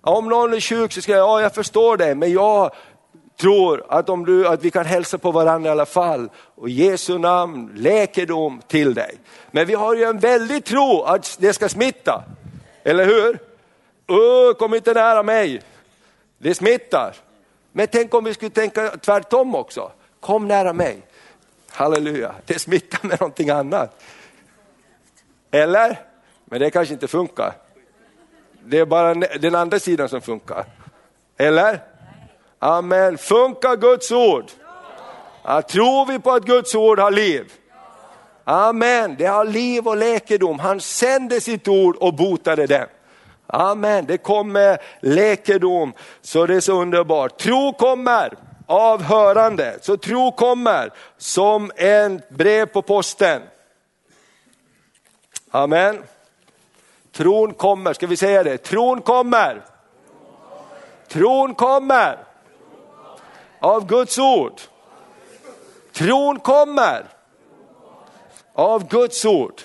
Om 0.00 0.28
någon 0.28 0.54
är 0.54 0.60
sjuk 0.60 0.92
så 0.92 1.00
ska 1.00 1.12
jag, 1.12 1.20
ja 1.20 1.40
jag 1.40 1.54
förstår 1.54 1.96
det, 1.96 2.14
men 2.14 2.32
jag 2.32 2.74
tror 3.40 3.84
att, 3.88 4.08
om 4.08 4.24
du, 4.24 4.48
att 4.48 4.64
vi 4.64 4.70
kan 4.70 4.86
hälsa 4.86 5.18
på 5.18 5.30
varandra 5.30 5.68
i 5.68 5.72
alla 5.72 5.86
fall. 5.86 6.28
Och 6.54 6.68
Jesu 6.68 7.18
namn, 7.18 7.72
läkedom 7.74 8.60
till 8.66 8.94
dig. 8.94 9.14
Men 9.50 9.66
vi 9.66 9.74
har 9.74 9.94
ju 9.94 10.04
en 10.04 10.18
väldig 10.18 10.64
tro 10.64 11.02
att 11.02 11.36
det 11.40 11.52
ska 11.52 11.68
smitta. 11.68 12.24
Eller 12.82 13.04
hur? 13.04 13.38
Uh, 14.10 14.54
kom 14.54 14.74
inte 14.74 14.92
nära 14.92 15.22
mig. 15.22 15.62
Det 16.38 16.54
smittar. 16.54 17.14
Men 17.76 17.86
tänk 17.86 18.14
om 18.14 18.24
vi 18.24 18.34
skulle 18.34 18.50
tänka 18.50 18.90
tvärtom 18.90 19.54
också. 19.54 19.92
Kom 20.20 20.48
nära 20.48 20.72
mig. 20.72 21.02
Halleluja, 21.70 22.34
det 22.46 22.58
smittar 22.58 23.08
med 23.08 23.20
någonting 23.20 23.50
annat. 23.50 24.02
Eller? 25.50 26.00
Men 26.44 26.60
det 26.60 26.70
kanske 26.70 26.94
inte 26.94 27.08
funkar. 27.08 27.52
Det 28.64 28.78
är 28.78 28.86
bara 28.86 29.14
den 29.14 29.54
andra 29.54 29.78
sidan 29.78 30.08
som 30.08 30.20
funkar. 30.20 30.64
Eller? 31.36 31.80
Amen. 32.58 33.18
Funkar 33.18 33.76
Guds 33.76 34.12
ord? 34.12 34.44
Ja, 35.42 35.62
tror 35.62 36.06
vi 36.06 36.18
på 36.18 36.32
att 36.32 36.44
Guds 36.44 36.74
ord 36.74 36.98
har 36.98 37.10
liv? 37.10 37.52
Amen, 38.44 39.14
det 39.18 39.26
har 39.26 39.44
liv 39.44 39.88
och 39.88 39.96
läkedom. 39.96 40.58
Han 40.58 40.80
sände 40.80 41.40
sitt 41.40 41.68
ord 41.68 41.96
och 41.96 42.14
botade 42.14 42.66
det. 42.66 42.88
Amen, 43.46 44.06
det 44.06 44.18
kommer 44.18 44.78
läkedom 45.00 45.92
så 46.20 46.46
det 46.46 46.54
är 46.54 46.60
så 46.60 46.82
underbart. 46.82 47.38
Tro 47.38 47.72
kommer 47.72 48.34
av 48.66 49.02
hörande, 49.02 49.78
så 49.80 49.96
tro 49.96 50.32
kommer 50.32 50.92
som 51.16 51.70
en 51.76 52.22
brev 52.28 52.66
på 52.66 52.82
posten. 52.82 53.42
Amen. 55.50 56.02
Tron 57.12 57.54
kommer, 57.54 57.92
ska 57.92 58.06
vi 58.06 58.16
säga 58.16 58.42
det? 58.42 58.58
Tron 58.58 59.00
kommer. 59.00 59.64
Tron 61.08 61.54
kommer. 61.54 62.18
Av 63.60 63.86
Guds 63.86 64.18
ord. 64.18 64.60
Tron 65.92 66.40
kommer. 66.40 67.06
Av 68.52 68.88
Guds 68.88 69.24
ord. 69.24 69.60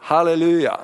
Halleluja. 0.00 0.78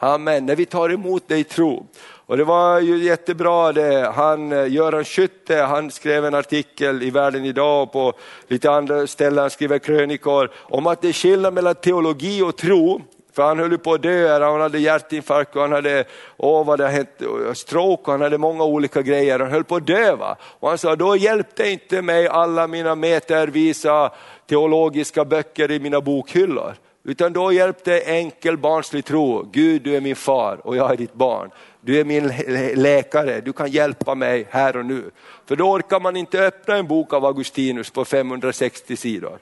Amen, 0.00 0.46
när 0.46 0.56
vi 0.56 0.66
tar 0.66 0.92
emot 0.92 1.28
dig 1.28 1.40
i 1.40 1.44
tro. 1.44 1.86
Och 2.26 2.36
det 2.36 2.44
var 2.44 2.80
ju 2.80 3.04
jättebra 3.04 3.72
det, 3.72 4.12
han, 4.14 4.52
eh, 4.52 4.72
Göran 4.72 5.04
Skytte, 5.04 5.56
han 5.56 5.90
skrev 5.90 6.24
en 6.24 6.34
artikel 6.34 7.02
i 7.02 7.10
Världen 7.10 7.44
idag 7.44 7.82
och 7.82 7.92
på 7.92 8.12
lite 8.48 8.70
andra 8.70 9.06
ställen, 9.06 9.38
han 9.38 9.50
skriver 9.50 9.78
krönikor 9.78 10.50
om 10.56 10.86
att 10.86 11.02
det 11.02 11.08
är 11.08 11.12
skillnad 11.12 11.54
mellan 11.54 11.74
teologi 11.74 12.42
och 12.42 12.56
tro. 12.56 13.02
För 13.32 13.42
han 13.42 13.58
höll 13.58 13.78
på 13.78 13.92
att 13.92 14.02
dö, 14.02 14.44
han 14.44 14.60
hade 14.60 14.78
hjärtinfarkt 14.78 15.56
och 15.56 15.62
han 15.62 15.72
hade 15.72 16.04
åh, 16.36 16.66
vad 16.66 16.78
det 16.78 16.88
hänt, 16.88 17.08
eh, 17.20 17.52
stroke 17.52 18.02
och 18.02 18.12
han 18.12 18.20
hade 18.20 18.38
många 18.38 18.64
olika 18.64 19.02
grejer. 19.02 19.38
Han 19.38 19.50
höll 19.50 19.64
på 19.64 19.76
att 19.76 19.86
dö. 19.86 20.16
Va? 20.16 20.36
Och 20.42 20.68
han 20.68 20.78
sa, 20.78 20.96
då 20.96 21.16
hjälpte 21.16 21.70
inte 21.70 22.02
mig 22.02 22.28
alla 22.28 22.66
mina 22.66 22.94
metervisa 22.94 24.12
teologiska 24.48 25.24
böcker 25.24 25.70
i 25.70 25.80
mina 25.80 26.00
bokhyllor. 26.00 26.74
Utan 27.08 27.32
då 27.32 27.52
hjälpte 27.52 28.00
enkel 28.00 28.56
barnslig 28.56 29.04
tro, 29.04 29.48
Gud 29.52 29.82
du 29.82 29.96
är 29.96 30.00
min 30.00 30.16
far 30.16 30.66
och 30.66 30.76
jag 30.76 30.92
är 30.92 30.96
ditt 30.96 31.14
barn. 31.14 31.50
Du 31.80 32.00
är 32.00 32.04
min 32.04 32.32
läkare, 32.74 33.40
du 33.40 33.52
kan 33.52 33.70
hjälpa 33.70 34.14
mig 34.14 34.46
här 34.50 34.76
och 34.76 34.86
nu. 34.86 35.10
För 35.46 35.56
då 35.56 35.70
orkar 35.70 36.00
man 36.00 36.16
inte 36.16 36.40
öppna 36.40 36.76
en 36.76 36.86
bok 36.86 37.12
av 37.12 37.24
Augustinus 37.24 37.90
på 37.90 38.04
560 38.04 38.96
sidor. 38.96 39.38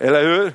Eller 0.00 0.22
hur? 0.24 0.52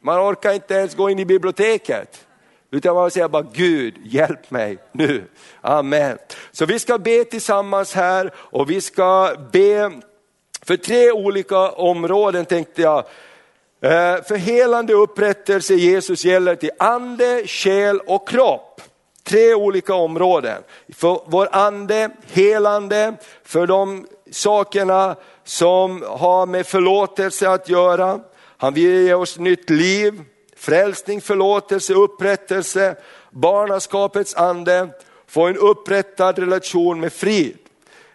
Man 0.00 0.32
orkar 0.32 0.52
inte 0.52 0.74
ens 0.74 0.94
gå 0.94 1.10
in 1.10 1.18
i 1.18 1.24
biblioteket. 1.24 2.26
Utan 2.70 2.94
man 2.94 3.10
säger 3.10 3.28
bara 3.28 3.46
Gud 3.52 3.94
hjälp 4.04 4.50
mig 4.50 4.78
nu. 4.92 5.24
Amen. 5.60 6.18
Så 6.52 6.66
vi 6.66 6.78
ska 6.78 6.98
be 6.98 7.24
tillsammans 7.24 7.94
här 7.94 8.30
och 8.36 8.70
vi 8.70 8.80
ska 8.80 9.34
be 9.52 9.92
för 10.62 10.76
tre 10.76 11.12
olika 11.12 11.70
områden 11.70 12.44
tänkte 12.44 12.82
jag. 12.82 13.04
Eh, 13.80 14.22
för 14.22 14.36
helande 14.36 14.92
upprättelse 14.92 15.74
Jesus 15.74 16.24
gäller 16.24 16.56
till 16.56 16.70
ande, 16.78 17.42
själ 17.46 18.00
och 18.06 18.28
kropp. 18.28 18.82
Tre 19.22 19.54
olika 19.54 19.94
områden. 19.94 20.62
För 20.94 21.20
vår 21.26 21.48
ande, 21.52 22.10
helande, 22.32 23.14
för 23.44 23.66
de 23.66 24.06
sakerna 24.30 25.16
som 25.44 26.04
har 26.08 26.46
med 26.46 26.66
förlåtelse 26.66 27.50
att 27.50 27.68
göra. 27.68 28.20
Han 28.56 28.74
vill 28.74 29.06
ge 29.06 29.14
oss 29.14 29.38
nytt 29.38 29.70
liv, 29.70 30.22
frälsning, 30.56 31.20
förlåtelse, 31.20 31.94
upprättelse, 31.94 32.96
barnaskapets 33.30 34.34
ande, 34.34 34.88
få 35.26 35.46
en 35.46 35.56
upprättad 35.56 36.38
relation 36.38 37.00
med 37.00 37.12
frid, 37.12 37.56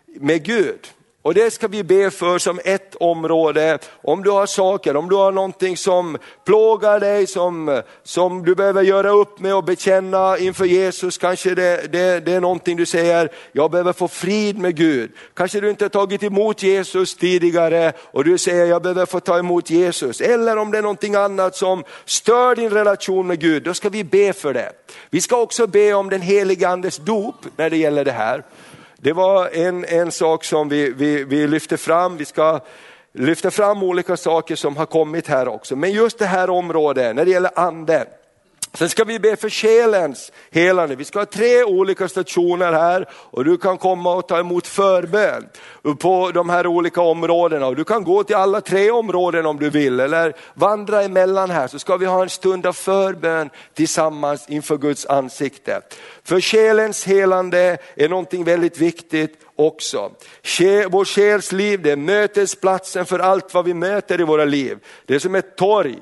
med 0.06 0.46
Gud. 0.46 0.88
Och 1.24 1.34
det 1.34 1.52
ska 1.52 1.68
vi 1.68 1.84
be 1.84 2.12
för 2.12 2.38
som 2.38 2.60
ett 2.66 2.96
område. 2.96 3.80
Om 4.02 4.24
du 4.24 4.32
har 4.32 4.46
saker, 4.46 4.96
om 4.96 5.10
du 5.10 5.16
har 5.16 5.32
någonting 5.32 5.78
som 5.78 6.18
plågar 6.46 7.00
dig, 7.00 7.28
som, 7.28 7.82
som 8.04 8.46
du 8.46 8.56
behöver 8.56 8.82
göra 8.82 9.10
upp 9.10 9.40
med 9.40 9.56
och 9.56 9.64
bekänna 9.64 10.38
inför 10.38 10.66
Jesus. 10.66 11.18
Kanske 11.18 11.56
det, 11.56 11.92
det, 11.92 12.20
det 12.20 12.34
är 12.34 12.42
någonting 12.42 12.78
du 12.78 12.86
säger, 12.86 13.30
jag 13.52 13.72
behöver 13.72 13.94
få 13.94 14.08
frid 14.08 14.58
med 14.58 14.76
Gud. 14.76 15.12
Kanske 15.34 15.60
du 15.60 15.70
inte 15.70 15.86
har 15.86 15.90
tagit 15.90 16.24
emot 16.24 16.64
Jesus 16.64 17.16
tidigare 17.16 17.94
och 17.98 18.24
du 18.24 18.38
säger, 18.38 18.66
jag 18.66 18.82
behöver 18.82 19.06
få 19.06 19.20
ta 19.20 19.40
emot 19.40 19.70
Jesus. 19.70 20.22
Eller 20.22 20.58
om 20.58 20.72
det 20.72 20.78
är 20.78 20.82
någonting 20.82 21.16
annat 21.16 21.56
som 21.56 21.84
stör 22.06 22.56
din 22.56 22.70
relation 22.70 23.28
med 23.28 23.40
Gud, 23.40 23.64
då 23.64 23.74
ska 23.74 23.90
vi 23.90 24.04
be 24.04 24.34
för 24.34 24.54
det. 24.54 24.72
Vi 25.10 25.22
ska 25.22 25.42
också 25.42 25.68
be 25.68 25.94
om 25.94 26.10
den 26.10 26.22
helige 26.22 26.70
andes 26.70 26.98
dop 26.98 27.36
när 27.56 27.70
det 27.70 27.78
gäller 27.78 28.06
det 28.06 28.12
här. 28.12 28.44
Det 29.04 29.14
var 29.14 29.50
en, 29.54 29.86
en 29.86 30.12
sak 30.12 30.44
som 30.44 30.70
vi, 30.70 30.90
vi, 30.90 31.24
vi 31.24 31.48
lyfte 31.48 31.78
fram, 31.78 32.18
vi 32.18 32.26
ska 32.26 32.60
lyfta 33.14 33.52
fram 33.52 33.84
olika 33.84 34.18
saker 34.18 34.56
som 34.56 34.78
har 34.78 34.86
kommit 34.86 35.28
här 35.28 35.48
också. 35.48 35.76
Men 35.76 35.92
just 35.92 36.20
det 36.20 36.26
här 36.26 36.50
området, 36.50 37.16
när 37.16 37.26
det 37.26 37.32
gäller 37.32 37.52
anden, 37.56 38.06
Sen 38.76 38.90
ska 38.90 39.04
vi 39.04 39.20
be 39.20 39.36
för 39.36 39.50
själens 39.50 40.32
helande. 40.52 40.96
Vi 40.96 41.06
ska 41.06 41.20
ha 41.20 41.26
tre 41.26 41.64
olika 41.64 42.08
stationer 42.08 42.74
här 42.74 43.10
och 43.12 43.46
du 43.46 43.58
kan 43.58 43.78
komma 43.78 44.14
och 44.14 44.28
ta 44.28 44.40
emot 44.40 44.68
förbön 44.68 45.50
på 46.00 46.32
de 46.34 46.50
här 46.50 46.68
olika 46.68 47.02
områdena. 47.02 47.68
Och 47.68 47.76
du 47.76 47.84
kan 47.84 48.04
gå 48.04 48.24
till 48.24 48.36
alla 48.36 48.62
tre 48.62 48.92
områden 48.92 49.46
om 49.46 49.60
du 49.60 49.70
vill 49.70 50.00
eller 50.00 50.34
vandra 50.54 51.04
emellan 51.04 51.50
här 51.50 51.68
så 51.68 51.80
ska 51.80 51.98
vi 51.98 52.06
ha 52.06 52.24
en 52.24 52.30
stund 52.30 52.66
av 52.66 52.74
förbön 52.74 53.50
tillsammans 53.74 54.50
inför 54.50 54.78
Guds 54.78 55.06
ansikte. 55.06 55.82
För 56.24 56.42
själens 56.42 57.06
helande 57.06 57.78
är 57.96 58.10
någonting 58.10 58.44
väldigt 58.44 58.78
viktigt 58.78 59.40
också. 59.56 60.12
Vår 60.90 61.06
själs 61.06 61.52
liv 61.52 61.82
det 61.82 61.92
är 61.92 61.96
mötesplatsen 61.96 63.06
för 63.06 63.20
allt 63.20 63.54
vad 63.54 63.66
vi 63.66 63.74
möter 63.74 64.22
i 64.22 64.24
våra 64.24 64.46
liv. 64.46 64.78
Det 65.06 65.16
är 65.16 65.20
som 65.20 65.36
ett 65.36 65.58
torg 65.58 66.00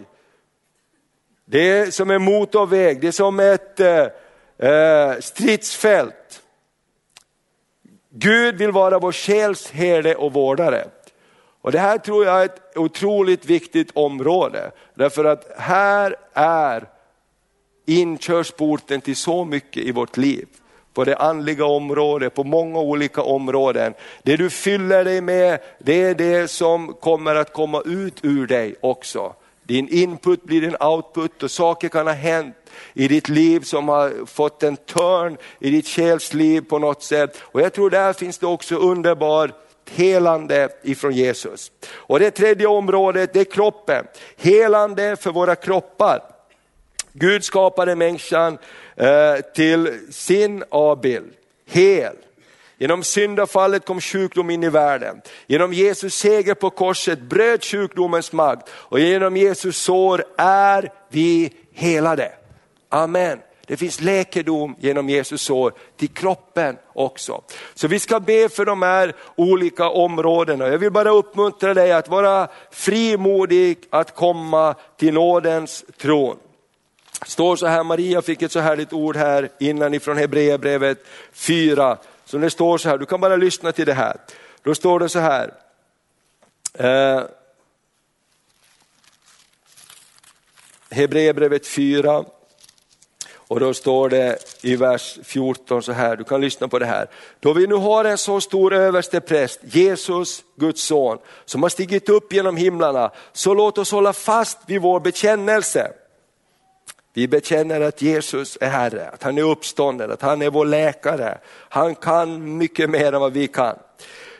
det 1.52 1.70
är 1.70 1.91
som 1.91 2.12
en 2.12 2.22
motorväg, 2.22 3.02
det 3.02 3.08
är 3.08 3.12
som 3.12 3.39
ett 3.39 3.80
eh, 3.80 4.08
eh, 4.70 5.20
stridsfält. 5.20 6.41
Gud 8.10 8.56
vill 8.56 8.72
vara 8.72 8.99
vår 8.99 9.12
själs 9.12 9.72
herde 9.72 10.16
och 10.16 10.34
vårdare. 10.34 10.88
Och 11.62 11.72
det 11.72 11.80
här 11.80 11.97
tror 11.97 12.26
jag 12.26 12.41
är 12.41 12.45
ett 12.45 12.78
otroligt 12.78 13.45
viktigt 13.45 13.91
område. 13.93 14.72
Därför 14.95 15.26
att 15.26 15.52
här 15.58 16.16
är 16.34 16.88
inkörsporten 17.86 19.02
till 19.02 19.16
så 19.16 19.45
mycket 19.45 19.84
i 19.84 19.91
vårt 19.91 20.18
liv. 20.18 20.47
På 20.93 21.04
det 21.04 21.18
andliga 21.18 21.66
området, 21.66 22.34
på 22.34 22.43
många 22.43 22.80
olika 22.80 23.22
områden. 23.22 23.93
Det 24.24 24.38
du 24.38 24.49
fyller 24.49 25.04
dig 25.04 25.22
med, 25.22 25.60
det 25.80 26.04
är 26.04 26.16
det 26.16 26.47
som 26.47 26.93
kommer 26.93 27.36
att 27.36 27.54
komma 27.54 27.82
ut 27.86 28.20
ur 28.26 28.47
dig 28.47 28.76
också. 28.82 29.36
Din 29.64 29.88
input 29.88 30.43
blir 30.43 30.62
din 30.62 30.76
output 30.80 31.43
och 31.43 31.51
saker 31.51 31.89
kan 31.89 32.07
ha 32.07 32.14
hänt 32.14 32.55
i 32.93 33.07
ditt 33.07 33.30
liv 33.30 33.59
som 33.59 33.88
har 33.88 34.26
fått 34.26 34.64
en 34.64 34.78
törn 34.78 35.38
i 35.59 35.70
ditt 35.70 35.88
själsliv 35.88 36.62
på 36.62 36.80
något 36.80 37.03
sätt. 37.03 37.38
Och 37.41 37.62
jag 37.62 37.74
tror 37.74 37.89
där 37.89 38.14
finns 38.14 38.38
det 38.38 38.47
också 38.47 38.76
underbar 38.76 39.51
helande 39.89 40.70
ifrån 40.84 41.12
Jesus. 41.12 41.72
Och 41.91 42.20
det 42.20 42.32
tredje 42.32 42.68
området 42.68 43.34
det 43.34 43.39
är 43.39 43.43
kroppen, 43.43 44.05
helande 44.38 45.16
för 45.16 45.32
våra 45.32 45.55
kroppar. 45.55 46.22
Gud 47.14 47.43
skapade 47.43 47.95
människan 47.95 48.57
eh, 48.95 49.36
till 49.55 49.99
sin 50.12 50.64
avbild, 50.70 51.34
hel. 51.66 52.16
Genom 52.82 53.04
syndafallet 53.04 53.86
kom 53.86 54.02
sjukdom 54.02 54.50
in 54.50 54.64
i 54.64 54.70
världen. 54.70 55.22
Genom 55.48 55.74
Jesus 55.74 56.16
seger 56.16 56.54
på 56.54 56.70
korset 56.70 57.22
bröt 57.22 57.66
sjukdomens 57.66 58.32
makt 58.32 58.70
och 58.74 59.00
genom 59.00 59.38
Jesus 59.38 59.78
sår 59.78 60.24
är 60.38 60.92
vi 61.10 61.54
helade. 61.74 62.32
Amen. 62.90 63.40
Det 63.68 63.78
finns 63.78 64.02
läkedom 64.02 64.76
genom 64.80 65.10
Jesus 65.10 65.42
sår 65.42 65.74
till 65.98 66.08
kroppen 66.10 66.78
också. 66.94 67.42
Så 67.74 67.88
vi 67.88 68.00
ska 68.00 68.20
be 68.20 68.50
för 68.50 68.66
de 68.66 68.82
här 68.82 69.16
olika 69.36 69.90
områdena. 69.90 70.68
Jag 70.68 70.78
vill 70.78 70.92
bara 70.92 71.12
uppmuntra 71.12 71.74
dig 71.74 71.92
att 71.92 72.10
vara 72.10 72.48
frimodig 72.72 73.78
att 73.90 74.16
komma 74.16 74.76
till 74.98 75.14
nådens 75.14 75.86
tron. 75.98 76.38
står 77.26 77.56
så 77.56 77.68
här, 77.68 77.84
Maria 77.84 78.22
fick 78.22 78.42
ett 78.42 78.52
så 78.52 78.60
härligt 78.60 78.94
ord 78.94 79.16
här 79.16 79.50
innan 79.60 79.94
ifrån 79.94 80.18
Hebreerbrevet 80.18 81.06
4. 81.34 81.98
Så 82.32 82.38
det 82.38 82.50
står 82.50 82.78
så 82.78 82.90
här, 82.90 82.98
du 82.98 83.06
kan 83.06 83.22
bara 83.22 83.36
lyssna 83.36 83.72
till 83.72 83.86
det 83.86 83.94
här. 83.94 84.18
Då 84.64 84.76
står 84.76 85.00
det 85.00 85.10
så 85.10 85.20
här. 85.20 85.54
Eh, 86.74 87.24
Hebreerbrevet 90.90 91.68
4 91.68 92.26
och 93.34 93.60
då 93.60 93.74
står 93.74 94.10
det 94.10 94.38
i 94.62 94.76
vers 94.76 95.20
14 95.24 95.84
så 95.84 95.92
här, 95.92 96.16
du 96.16 96.24
kan 96.24 96.42
lyssna 96.42 96.68
på 96.68 96.80
det 96.80 96.86
här. 96.86 97.10
Då 97.40 97.54
vi 97.54 97.68
nu 97.68 97.76
har 97.76 98.06
en 98.06 98.18
så 98.18 98.42
stor 98.42 98.74
överstepräst, 98.74 99.60
Jesus, 99.64 100.44
Guds 100.56 100.84
son, 100.84 101.18
som 101.46 101.64
har 101.64 101.70
stigit 101.70 102.10
upp 102.10 102.34
genom 102.34 102.58
himlarna, 102.58 103.12
så 103.34 103.54
låt 103.54 103.78
oss 103.78 103.92
hålla 103.92 104.14
fast 104.14 104.58
vid 104.66 104.82
vår 104.82 105.00
bekännelse. 105.00 105.92
Vi 107.14 107.28
bekänner 107.28 107.82
att 107.82 108.01
Jesus 108.01 108.57
är 108.62 108.70
Herre, 108.70 109.09
att 109.09 109.24
han 109.24 109.38
är 109.38 109.43
uppstånden, 109.43 110.12
att 110.12 110.22
han 110.22 110.41
är 110.41 110.49
vår 110.49 110.66
läkare. 110.66 111.38
Han 111.70 111.95
kan 111.95 112.57
mycket 112.57 112.89
mer 112.89 113.14
än 113.14 113.22
vad 113.22 113.34
vi 113.34 113.47
kan. 113.47 113.76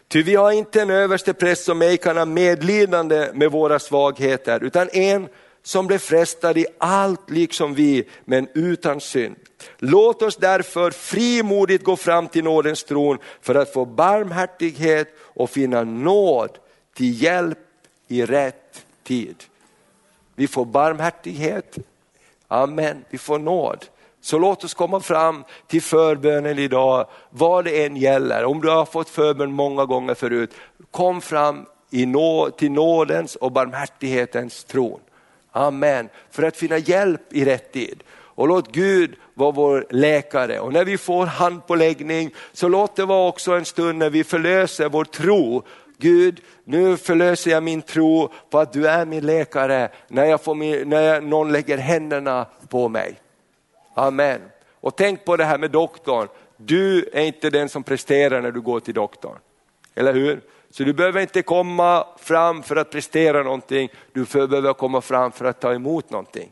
Ty 0.08 0.24
vi 0.24 0.36
har 0.36 0.52
inte 0.52 0.82
en 0.82 0.90
överste 0.90 1.34
präst 1.34 1.64
som 1.64 1.82
ej 1.82 1.98
kan 1.98 2.18
ha 2.18 2.26
medlidande 2.26 3.30
med 3.34 3.52
våra 3.52 3.80
svagheter, 3.80 4.64
utan 4.64 4.90
en 4.90 5.28
som 5.64 5.88
blev 5.88 5.98
frestad 5.98 6.58
i 6.58 6.66
allt 6.78 7.30
liksom 7.30 7.74
vi, 7.74 8.04
men 8.26 8.48
utan 8.54 9.02
synd. 9.02 9.36
Låt 9.78 10.22
oss 10.22 10.36
därför 10.36 10.92
frimodigt 10.92 11.84
gå 11.84 11.96
fram 11.96 12.28
till 12.28 12.44
nådens 12.44 12.84
tron 12.84 13.18
för 13.42 13.56
att 13.56 13.74
få 13.74 13.86
barmhärtighet 13.86 15.08
och 15.20 15.50
finna 15.50 15.84
nåd 15.84 16.58
till 16.94 17.24
hjälp 17.24 17.58
i 18.08 18.26
rätt 18.26 18.86
tid. 19.04 19.44
Vi 20.36 20.48
får 20.48 20.66
barmhärtighet, 20.66 21.78
amen, 22.52 23.06
vi 23.10 23.18
får 23.18 23.40
nåd. 23.40 23.86
Så 24.22 24.40
låt 24.40 24.64
oss 24.64 24.74
komma 24.74 25.00
fram 25.00 25.44
till 25.68 25.82
förbönen 25.82 26.60
idag, 26.60 27.08
vad 27.30 27.66
det 27.66 27.86
än 27.86 27.96
gäller. 27.96 28.46
Om 28.46 28.62
du 28.62 28.70
har 28.70 28.86
fått 28.86 29.10
förbön 29.10 29.52
många 29.52 29.86
gånger 29.86 30.14
förut, 30.14 30.54
kom 30.92 31.22
fram 31.22 31.66
i 31.90 32.06
nå, 32.06 32.50
till 32.50 32.72
nådens 32.72 33.36
och 33.36 33.52
barmhärtighetens 33.52 34.64
tron. 34.64 35.00
Amen. 35.52 36.10
För 36.32 36.44
att 36.44 36.58
finna 36.58 36.78
hjälp 36.78 37.34
i 37.34 37.46
rätt 37.46 37.74
tid. 37.74 38.04
Och 38.42 38.48
låt 38.48 38.72
Gud 38.72 39.16
vara 39.34 39.52
vår 39.52 39.86
läkare. 39.90 40.60
Och 40.60 40.74
när 40.74 40.86
vi 40.86 40.98
får 40.98 41.26
handpåläggning 41.26 42.34
så 42.54 42.68
låt 42.68 42.96
det 42.96 43.06
vara 43.06 43.28
också 43.28 43.52
en 43.52 43.66
stund 43.66 43.98
när 43.98 44.10
vi 44.10 44.24
förlöser 44.24 44.90
vår 44.90 45.06
tro. 45.06 45.64
Gud, 46.02 46.42
nu 46.64 46.98
förlöser 46.98 47.52
jag 47.52 47.64
min 47.64 47.82
tro 47.82 48.30
på 48.50 48.60
att 48.60 48.74
du 48.74 48.88
är 48.88 49.06
min 49.06 49.26
läkare 49.26 49.90
när, 50.08 50.26
jag 50.26 50.42
får 50.42 50.56
min, 50.56 50.90
när 50.90 51.22
någon 51.22 51.52
lägger 51.52 51.78
händerna 51.78 52.46
på 52.70 52.90
mig. 52.90 53.20
Amen. 53.94 54.42
Och 54.80 54.96
tänk 54.96 55.26
på 55.26 55.38
det 55.38 55.44
här 55.44 55.58
med 55.58 55.72
doktorn. 55.72 56.28
Du 56.58 57.10
är 57.14 57.22
inte 57.22 57.50
den 57.50 57.70
som 57.70 57.84
presterar 57.84 58.42
när 58.42 58.52
du 58.52 58.62
går 58.62 58.80
till 58.80 58.94
doktorn. 58.94 59.38
Eller 59.96 60.14
hur? 60.14 60.42
Så 60.70 60.84
du 60.84 60.94
behöver 60.94 61.22
inte 61.22 61.42
komma 61.42 62.08
fram 62.18 62.64
för 62.64 62.76
att 62.76 62.92
prestera 62.92 63.44
någonting, 63.44 63.90
du 64.14 64.26
behöver 64.26 64.74
komma 64.74 65.02
fram 65.02 65.32
för 65.32 65.46
att 65.46 65.60
ta 65.60 65.74
emot 65.74 66.10
någonting. 66.10 66.52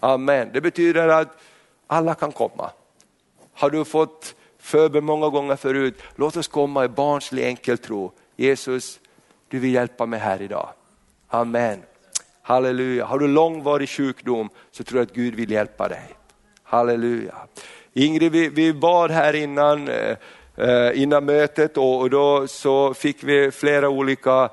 Amen. 0.00 0.50
Det 0.52 0.60
betyder 0.60 1.08
att 1.08 1.28
alla 1.86 2.14
kan 2.14 2.32
komma. 2.32 2.70
Har 3.52 3.70
du 3.70 3.84
fått 3.84 4.34
förbön 4.58 5.04
många 5.04 5.28
gånger 5.28 5.56
förut, 5.56 6.02
låt 6.16 6.36
oss 6.36 6.48
komma 6.48 6.84
i 6.84 6.88
barnslig 6.88 7.44
enkel 7.44 7.78
tro. 7.78 8.12
Jesus, 8.40 9.00
du 9.48 9.58
vill 9.58 9.74
hjälpa 9.74 10.06
mig 10.06 10.20
här 10.20 10.42
idag. 10.42 10.68
Amen. 11.28 11.82
Halleluja. 12.42 13.04
Har 13.04 13.18
du 13.18 13.28
långvarig 13.28 13.88
sjukdom 13.88 14.48
så 14.70 14.84
tror 14.84 14.98
jag 15.00 15.06
att 15.06 15.14
Gud 15.14 15.34
vill 15.34 15.50
hjälpa 15.50 15.88
dig. 15.88 16.16
Halleluja. 16.62 17.34
Ingrid, 17.92 18.32
vi, 18.32 18.48
vi 18.48 18.72
bad 18.72 19.10
här 19.10 19.34
innan 19.34 19.88
eh, 19.88 20.16
eh 20.56 21.02
innan 21.02 21.24
mötet 21.24 21.76
och 21.76 22.10
då 22.10 22.46
så 22.46 22.94
fick 22.94 23.24
vi 23.24 23.50
flera 23.50 23.88
olika 23.88 24.50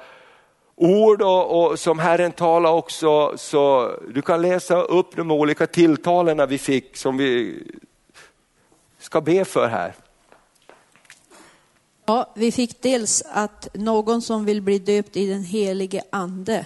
ord 0.76 1.22
och, 1.22 1.66
och, 1.66 1.80
som 1.80 2.00
Herren 2.00 2.32
talade 2.32 2.76
också, 2.76 3.38
så 3.38 3.92
du 4.14 4.22
kan 4.22 4.42
läsa 4.42 4.82
upp 4.82 5.16
de 5.16 5.32
olika 5.32 5.68
tilltalen 5.68 6.50
vi 6.50 6.58
fick 6.58 6.98
som 6.98 7.18
vi 7.18 7.64
ska 9.00 9.22
be 9.22 9.46
för 9.46 9.68
här. 9.68 9.94
Ja, 12.08 12.32
vi 12.36 12.52
fick 12.52 12.82
dels 12.82 13.24
att 13.30 13.68
någon 13.74 14.22
som 14.22 14.46
vill 14.46 14.62
bli 14.62 14.80
döpt 14.80 15.18
i 15.18 15.28
den 15.28 15.44
helige 15.44 16.04
ande, 16.10 16.66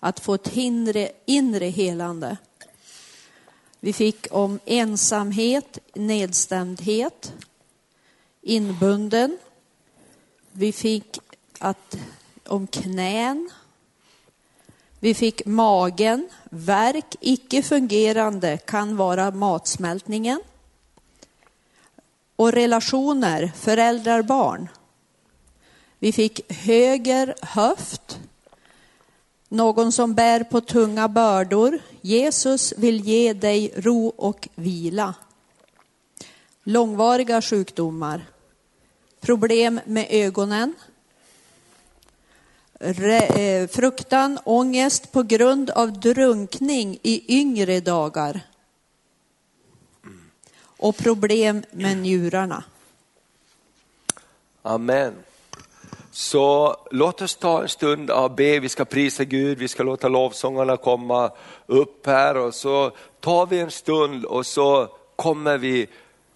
att 0.00 0.20
få 0.20 0.34
ett 0.34 0.56
inre, 0.56 1.12
inre 1.26 1.66
helande. 1.66 2.36
Vi 3.80 3.92
fick 3.92 4.26
om 4.30 4.58
ensamhet, 4.64 5.78
nedstämdhet, 5.94 7.32
inbunden. 8.42 9.38
Vi 10.52 10.72
fick 10.72 11.18
att, 11.58 11.98
om 12.46 12.66
knän. 12.66 13.50
Vi 15.00 15.14
fick 15.14 15.46
magen, 15.46 16.28
verk, 16.50 17.16
icke 17.20 17.62
fungerande 17.62 18.58
kan 18.58 18.96
vara 18.96 19.30
matsmältningen. 19.30 20.40
Och 22.38 22.52
relationer, 22.52 23.52
föräldrar, 23.56 24.22
barn. 24.22 24.68
Vi 25.98 26.12
fick 26.12 26.52
höger 26.52 27.34
höft, 27.42 28.18
någon 29.48 29.92
som 29.92 30.14
bär 30.14 30.44
på 30.44 30.60
tunga 30.60 31.08
bördor. 31.08 31.78
Jesus 32.00 32.74
vill 32.76 33.00
ge 33.00 33.32
dig 33.32 33.72
ro 33.76 34.08
och 34.16 34.48
vila. 34.54 35.14
Långvariga 36.64 37.42
sjukdomar 37.42 38.26
problem 39.20 39.80
med 39.84 40.06
ögonen, 40.10 40.74
eh, 42.80 43.68
fruktan, 43.68 44.38
ångest 44.44 45.12
på 45.12 45.22
grund 45.22 45.70
av 45.70 46.00
drunkning 46.00 46.98
i 47.02 47.38
yngre 47.38 47.80
dagar 47.80 48.40
och 50.78 50.96
problem 50.96 51.62
med 51.70 51.96
njurarna. 51.96 52.64
Amen. 54.62 55.14
Så 56.10 56.76
låt 56.90 57.22
oss 57.22 57.36
ta 57.36 57.62
en 57.62 57.68
stund 57.68 58.10
och 58.10 58.30
be, 58.30 58.60
vi 58.60 58.68
ska 58.68 58.84
prisa 58.84 59.24
Gud, 59.24 59.58
vi 59.58 59.68
ska 59.68 59.82
låta 59.82 60.08
lovsångarna 60.08 60.76
komma 60.76 61.30
upp 61.66 62.06
här 62.06 62.36
och 62.36 62.54
så 62.54 62.90
tar 63.20 63.46
vi 63.46 63.60
en 63.60 63.70
stund 63.70 64.24
och 64.24 64.46
så 64.46 64.88
kommer 65.16 65.58
vi 65.58 65.88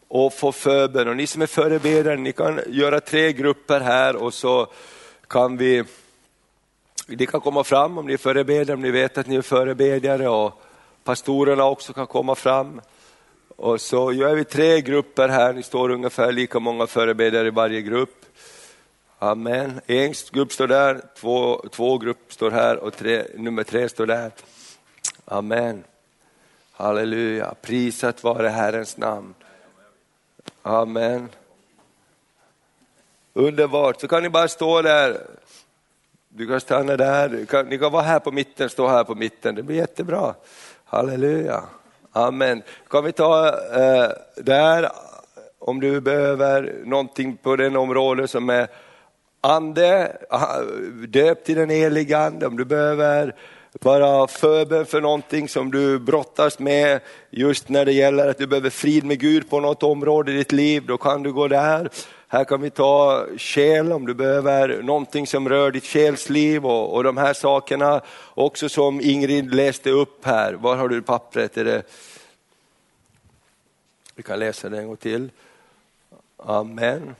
och 0.09 0.33
få 0.33 0.53
förbön. 0.53 1.09
Och 1.09 1.17
ni 1.17 1.27
som 1.27 1.43
är 1.43 1.47
förebedjare, 1.47 2.17
ni 2.17 2.33
kan 2.33 2.61
göra 2.69 3.01
tre 3.01 3.33
grupper 3.33 3.81
här 3.81 4.17
och 4.17 4.35
så 4.35 4.67
kan 5.27 5.57
vi, 5.57 5.85
ni 7.07 7.27
kan 7.27 7.41
komma 7.41 7.65
fram 7.65 7.99
om 7.99 8.07
ni 8.07 8.13
är 8.13 8.17
förebedjare, 8.17 8.75
om 8.75 8.83
ni 8.83 8.91
vet 8.91 9.19
att 9.19 9.27
ni 9.27 9.37
är 9.37 9.43
förebedjare 9.43 10.29
och 10.29 10.63
pastorerna 11.05 11.65
också 11.65 11.93
kan 11.93 12.07
komma 12.07 12.35
fram. 12.35 12.81
Och 13.57 13.81
så 13.81 14.13
gör 14.13 14.35
vi 14.35 14.45
tre 14.45 14.81
grupper 14.81 15.29
här, 15.29 15.53
ni 15.53 15.63
står 15.63 15.91
ungefär 15.91 16.33
lika 16.33 16.59
många 16.59 16.87
förebedjare 16.87 17.47
i 17.47 17.51
varje 17.51 17.83
grupp. 17.83 18.25
Amen. 19.19 19.81
En 19.87 20.15
grupp 20.33 20.53
står 20.53 20.67
där, 20.67 21.01
två, 21.17 21.65
två 21.71 21.99
grupper 21.99 22.35
står 22.35 22.51
här 22.51 22.77
och 22.77 22.97
tre, 22.97 23.25
nummer 23.35 23.63
tre 23.63 23.89
står 23.89 24.07
där. 24.07 24.31
Amen. 25.25 25.85
Halleluja, 26.73 27.55
prisat 27.63 28.25
vare 28.25 28.49
Herrens 28.49 28.97
namn. 28.97 29.35
Amen. 30.63 31.29
Underbart, 33.33 34.01
så 34.01 34.09
kan 34.09 34.23
ni 34.23 34.29
bara 34.29 34.49
stå 34.49 34.83
där. 34.83 35.27
Du 36.29 36.47
kan 36.47 36.61
stanna 36.61 36.97
där, 36.97 37.47
kan, 37.47 37.67
ni 37.67 37.79
kan 37.79 37.93
vara 37.93 38.03
här 38.03 38.21
på 38.21 38.33
mitten, 38.33 38.71
stå 38.71 38.89
här 38.89 39.05
på 39.05 39.15
mitten, 39.15 39.55
det 39.55 39.63
blir 39.63 39.77
jättebra. 39.77 40.35
Halleluja. 40.85 41.65
Amen. 42.13 42.63
Kan 42.91 43.05
vi 43.05 43.13
ta 43.13 43.49
eh, 43.49 44.11
där, 44.37 44.89
om 45.59 45.81
du 45.81 46.01
behöver 46.01 46.75
någonting 46.85 47.37
på 47.37 47.57
den 47.57 47.77
område 47.77 48.29
som 48.29 48.51
är 48.51 48.69
ande, 49.41 50.17
döpt 51.09 51.47
till 51.47 51.55
den 51.55 51.71
heliga 51.71 52.19
ande, 52.19 52.47
om 52.47 52.57
du 52.57 52.65
behöver 52.65 53.35
bara 53.81 54.27
förbön 54.27 54.87
för 54.87 55.01
någonting 55.01 55.49
som 55.49 55.71
du 55.71 55.99
brottas 55.99 56.59
med 56.59 57.01
just 57.31 57.69
när 57.69 57.85
det 57.85 57.93
gäller 57.93 58.29
att 58.29 58.39
du 58.39 58.47
behöver 58.47 58.71
frid 58.71 59.05
med 59.05 59.21
Gud 59.21 59.51
på 59.51 59.61
något 59.61 59.83
område 59.83 60.33
i 60.33 60.37
ditt 60.37 60.53
liv, 60.53 60.83
då 60.87 60.97
kan 60.97 61.23
du 61.23 61.33
gå 61.33 61.49
där. 61.49 61.91
Här 62.33 62.45
kan 62.45 62.61
vi 62.61 62.71
ta 62.71 63.27
själ 63.39 63.93
om 63.93 64.07
du 64.07 64.15
behöver 64.15 64.83
någonting 64.83 65.27
som 65.27 65.49
rör 65.49 65.71
ditt 65.71 65.85
själsliv 65.85 66.67
och, 66.67 66.95
och 66.95 67.05
de 67.05 67.17
här 67.17 67.35
sakerna. 67.35 68.01
Också 68.35 68.69
som 68.69 69.01
Ingrid 69.01 69.55
läste 69.55 69.91
upp 69.91 70.25
här, 70.25 70.53
var 70.53 70.77
har 70.77 70.89
du 70.89 71.03
pappret? 71.03 71.57
Är 71.57 71.65
det... 71.65 71.83
Vi 74.15 74.23
kan 74.23 74.39
läsa 74.39 74.69
det 74.69 74.79
en 74.79 74.87
gång 74.87 74.97
till. 74.97 75.31
Amen. 76.37 77.15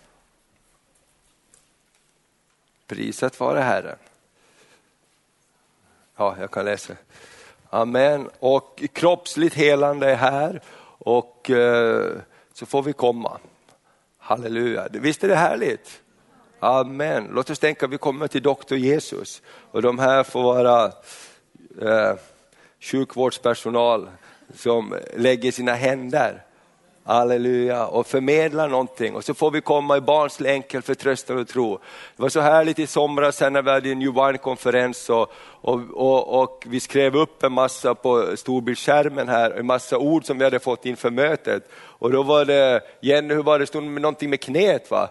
Priset 2.87 3.41
vare 3.41 3.61
Herren. 3.61 3.99
Ja, 6.17 6.37
jag 6.41 6.51
kan 6.51 6.65
läsa. 6.65 6.95
Amen. 7.71 8.31
Och 8.39 8.83
kroppsligt 8.93 9.55
helande 9.55 10.11
är 10.11 10.17
här 10.17 10.61
och 10.99 11.51
eh, 11.51 12.13
så 12.53 12.67
får 12.67 12.83
vi 12.83 12.93
komma. 12.93 13.39
Halleluja. 14.33 14.89
Visst 14.93 15.25
är 15.25 15.29
det 15.29 15.37
härligt? 15.37 16.03
Amen. 16.61 17.29
Låt 17.33 17.51
oss 17.51 17.59
tänka 17.59 17.87
att 17.87 17.93
vi 17.93 17.99
kommer 17.99 18.29
till 18.29 18.43
doktor 18.43 18.79
Jesus 18.79 19.43
och 19.71 19.83
de 19.83 19.99
här 19.99 20.25
får 20.25 20.43
vara 20.43 20.85
eh, 21.83 22.17
sjukvårdspersonal 22.81 24.11
som 24.55 24.95
lägger 25.17 25.53
sina 25.53 25.75
händer 25.75 26.45
Halleluja, 27.05 27.87
och 27.87 28.07
förmedla 28.07 28.67
någonting 28.67 29.15
och 29.15 29.25
så 29.25 29.35
får 29.35 29.51
vi 29.51 29.61
komma 29.61 29.97
i 29.97 30.01
barnslig 30.01 30.51
enkel 30.51 30.83
förtröstan 30.83 31.39
och 31.39 31.49
tro. 31.49 31.79
Det 32.17 32.23
var 32.23 32.29
så 32.29 32.41
härligt 32.41 32.79
i 32.79 32.87
somras 32.87 33.41
när 33.41 33.63
vi 33.63 33.71
hade 33.71 33.91
en 33.91 33.99
New 33.99 34.15
Wine-konferens 34.15 35.11
och, 35.11 35.33
och, 35.45 35.81
och, 35.91 36.43
och, 36.43 36.65
vi 36.69 36.81
skrev 36.81 37.17
upp 37.17 37.43
en 37.43 37.53
massa 37.53 37.95
på 37.95 38.37
storbildsskärmen 38.37 39.29
här, 39.29 39.51
en 39.51 39.67
massa 39.67 39.99
ord 39.99 40.25
som 40.25 40.39
vi 40.39 40.45
hade 40.45 40.59
fått 40.59 40.87
inför 40.87 41.11
mötet. 41.11 41.69
Och 41.75 42.13
då 42.13 42.23
var 42.23 42.45
det, 42.45 42.81
Jenny, 43.01 43.35
hur 43.35 43.43
var 43.43 43.59
det, 43.59 43.67
stod 43.67 43.83
med 43.83 44.03
någonting 44.03 44.31
med 44.31 44.41
knät 44.41 44.91
va? 44.91 45.09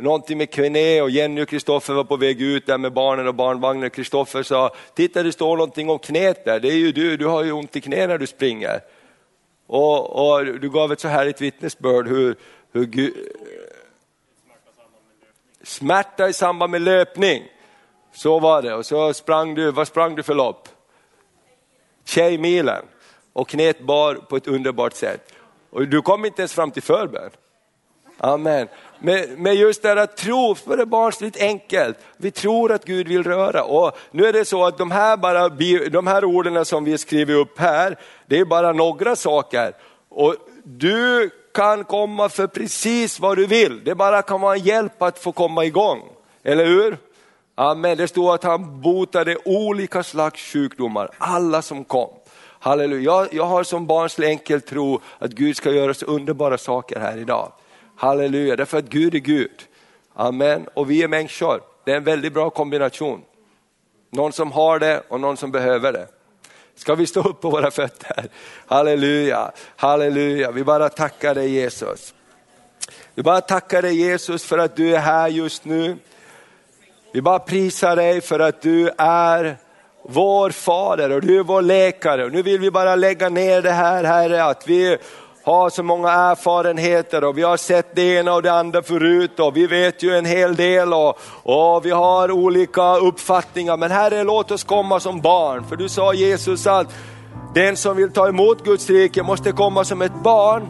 Någonting 0.00 0.38
med 0.38 0.50
knä 0.50 1.02
och 1.02 1.10
Jenny 1.10 1.42
och 1.42 1.48
Kristoffer 1.48 1.94
var 1.94 2.04
på 2.04 2.16
väg 2.16 2.42
ut 2.42 2.66
där 2.66 2.78
med 2.78 2.92
barnen 2.92 3.28
och 3.28 3.34
barnvagnen. 3.34 3.90
Kristoffer 3.90 4.42
sa, 4.42 4.70
titta 4.94 5.22
det 5.22 5.32
står 5.32 5.56
någonting 5.56 5.90
om 5.90 5.98
knät 5.98 6.44
där, 6.44 6.60
det 6.60 6.68
är 6.68 6.76
ju 6.76 6.92
du, 6.92 7.16
du 7.16 7.26
har 7.26 7.44
ju 7.44 7.52
ont 7.52 7.76
i 7.76 7.80
knä 7.80 8.06
när 8.06 8.18
du 8.18 8.26
springer. 8.26 8.80
Och, 9.74 10.32
och, 10.32 10.44
du 10.44 10.70
gav 10.70 10.92
ett 10.92 11.00
så 11.00 11.08
härligt 11.08 11.40
vittnesbörd 11.40 12.08
hur, 12.08 12.36
hur 12.72 12.84
Gud, 12.84 13.14
smärta 15.62 16.28
i 16.28 16.32
samband 16.32 16.70
med 16.70 16.82
löpning. 16.82 17.48
Så 18.14 18.38
var 18.38 18.62
det 18.62 18.74
och 18.74 18.86
så 18.86 19.14
sprang 19.14 19.54
du, 19.54 19.70
vad 19.70 19.88
sprang 19.88 20.14
du 20.14 20.22
för 20.22 20.34
lopp? 20.34 20.68
Tjejmilen 22.04 22.84
och 23.32 23.48
knät 23.48 23.80
bar 23.80 24.14
på 24.14 24.36
ett 24.36 24.46
underbart 24.46 24.94
sätt. 24.94 25.32
Och 25.70 25.88
du 25.88 26.02
kom 26.02 26.24
inte 26.24 26.42
ens 26.42 26.52
fram 26.52 26.70
till 26.70 26.82
förbön. 26.82 27.30
Amen. 28.24 28.68
Men, 28.98 29.24
men 29.36 29.54
just 29.54 29.82
det 29.82 29.88
här 29.88 29.96
att 29.96 30.16
tro, 30.16 30.54
för 30.54 30.76
det 30.76 30.82
är 30.82 30.86
barnsligt 30.86 31.40
enkelt. 31.40 31.98
Vi 32.16 32.30
tror 32.30 32.72
att 32.72 32.84
Gud 32.84 33.08
vill 33.08 33.22
röra. 33.22 33.64
Och 33.64 33.98
nu 34.10 34.26
är 34.26 34.32
det 34.32 34.44
så 34.44 34.64
att 34.64 34.78
de 34.78 34.90
här, 34.90 35.16
bara, 35.16 35.48
de 35.90 36.06
här 36.06 36.24
orden 36.24 36.64
som 36.64 36.84
vi 36.84 36.98
skriver 36.98 37.34
upp 37.34 37.58
här, 37.58 37.96
det 38.26 38.38
är 38.38 38.44
bara 38.44 38.72
några 38.72 39.16
saker. 39.16 39.72
Och 40.08 40.36
du 40.64 41.30
kan 41.54 41.84
komma 41.84 42.28
för 42.28 42.46
precis 42.46 43.20
vad 43.20 43.36
du 43.36 43.46
vill. 43.46 43.84
Det 43.84 43.94
bara 43.94 44.22
kan 44.22 44.40
vara 44.40 44.54
en 44.54 44.62
hjälp 44.62 45.02
att 45.02 45.18
få 45.18 45.32
komma 45.32 45.64
igång. 45.64 46.02
Eller 46.42 46.66
hur? 46.66 46.96
Amen. 47.54 47.96
Det 47.96 48.08
står 48.08 48.34
att 48.34 48.44
han 48.44 48.80
botade 48.80 49.36
olika 49.44 50.02
slags 50.02 50.52
sjukdomar, 50.52 51.10
alla 51.18 51.62
som 51.62 51.84
kom. 51.84 52.10
Halleluja. 52.58 53.02
Jag, 53.02 53.34
jag 53.34 53.44
har 53.44 53.62
som 53.64 53.86
barnslig 53.86 54.28
enkel 54.28 54.60
tro 54.60 55.00
att 55.18 55.30
Gud 55.30 55.56
ska 55.56 55.70
göra 55.70 55.94
så 55.94 56.06
underbara 56.06 56.58
saker 56.58 57.00
här 57.00 57.18
idag. 57.18 57.52
Halleluja, 58.02 58.56
därför 58.56 58.78
att 58.78 58.88
Gud 58.88 59.14
är 59.14 59.18
Gud. 59.18 59.68
Amen, 60.14 60.68
och 60.74 60.90
vi 60.90 61.02
är 61.02 61.08
människor. 61.08 61.60
Det 61.84 61.92
är 61.92 61.96
en 61.96 62.04
väldigt 62.04 62.32
bra 62.32 62.50
kombination. 62.50 63.22
Någon 64.10 64.32
som 64.32 64.52
har 64.52 64.78
det 64.78 65.02
och 65.08 65.20
någon 65.20 65.36
som 65.36 65.50
behöver 65.50 65.92
det. 65.92 66.06
Ska 66.74 66.94
vi 66.94 67.06
stå 67.06 67.20
upp 67.20 67.40
på 67.40 67.50
våra 67.50 67.70
fötter? 67.70 68.28
Halleluja, 68.66 69.52
halleluja. 69.76 70.50
Vi 70.50 70.64
bara 70.64 70.88
tackar 70.88 71.34
dig 71.34 71.50
Jesus. 71.50 72.14
Vi 73.14 73.22
bara 73.22 73.40
tackar 73.40 73.82
dig 73.82 73.96
Jesus 73.96 74.44
för 74.44 74.58
att 74.58 74.76
du 74.76 74.94
är 74.94 75.00
här 75.00 75.28
just 75.28 75.64
nu. 75.64 75.96
Vi 77.12 77.22
bara 77.22 77.38
prisar 77.38 77.96
dig 77.96 78.20
för 78.20 78.40
att 78.40 78.62
du 78.62 78.90
är 78.98 79.56
vår 80.02 80.50
fader 80.50 81.10
och 81.10 81.20
du 81.20 81.38
är 81.38 81.42
vår 81.42 81.62
läkare. 81.62 82.24
Och 82.24 82.32
nu 82.32 82.42
vill 82.42 82.60
vi 82.60 82.70
bara 82.70 82.96
lägga 82.96 83.28
ner 83.28 83.62
det 83.62 83.70
här 83.70 84.04
Herre, 84.04 84.44
att 84.44 84.68
vi 84.68 84.98
har 85.44 85.70
så 85.70 85.82
många 85.82 86.10
erfarenheter 86.10 87.24
och 87.24 87.38
vi 87.38 87.42
har 87.42 87.56
sett 87.56 87.96
det 87.96 88.02
ena 88.02 88.34
och 88.34 88.42
det 88.42 88.52
andra 88.52 88.82
förut 88.82 89.40
och 89.40 89.56
vi 89.56 89.66
vet 89.66 90.02
ju 90.02 90.16
en 90.16 90.24
hel 90.24 90.56
del 90.56 90.92
och, 90.92 91.18
och 91.42 91.86
vi 91.86 91.90
har 91.90 92.30
olika 92.30 92.96
uppfattningar. 92.96 93.76
Men 93.76 93.90
Herre, 93.90 94.24
låt 94.24 94.50
oss 94.50 94.64
komma 94.64 95.00
som 95.00 95.20
barn. 95.20 95.64
För 95.68 95.76
du 95.76 95.88
sa 95.88 96.14
Jesus 96.14 96.66
att 96.66 96.94
den 97.54 97.76
som 97.76 97.96
vill 97.96 98.12
ta 98.12 98.28
emot 98.28 98.64
Guds 98.64 98.90
rike 98.90 99.22
måste 99.22 99.52
komma 99.52 99.84
som 99.84 100.02
ett 100.02 100.22
barn. 100.24 100.62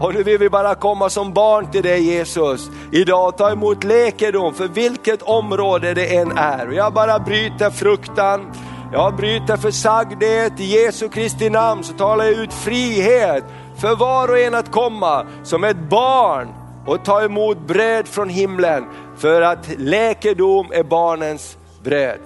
Och 0.00 0.14
nu 0.14 0.22
vill 0.22 0.38
vi 0.38 0.48
bara 0.48 0.74
komma 0.74 1.10
som 1.10 1.32
barn 1.32 1.70
till 1.70 1.82
dig 1.82 2.02
Jesus. 2.02 2.70
Idag 2.92 3.28
och 3.28 3.36
ta 3.36 3.50
emot 3.50 3.84
läkedom 3.84 4.54
för 4.54 4.68
vilket 4.68 5.22
område 5.22 5.94
det 5.94 6.16
än 6.16 6.32
är. 6.38 6.68
Och 6.68 6.74
jag 6.74 6.92
bara 6.92 7.18
bryter 7.18 7.70
fruktan, 7.70 8.52
jag 8.92 9.16
bryter 9.16 9.56
försagdhet 9.56 10.60
i 10.60 10.64
Jesu 10.64 11.08
Kristi 11.08 11.50
namn 11.50 11.84
så 11.84 11.92
talar 11.92 12.24
jag 12.24 12.34
ut 12.34 12.52
frihet 12.52 13.44
för 13.76 13.96
var 13.96 14.28
och 14.28 14.38
en 14.38 14.54
att 14.54 14.70
komma 14.70 15.26
som 15.42 15.64
ett 15.64 15.90
barn 15.90 16.48
och 16.86 17.04
ta 17.04 17.22
emot 17.22 17.58
bröd 17.66 18.08
från 18.08 18.28
himlen 18.28 18.84
för 19.16 19.42
att 19.42 19.68
läkedom 19.78 20.72
är 20.72 20.82
barnens 20.82 21.56
bröd. 21.82 22.18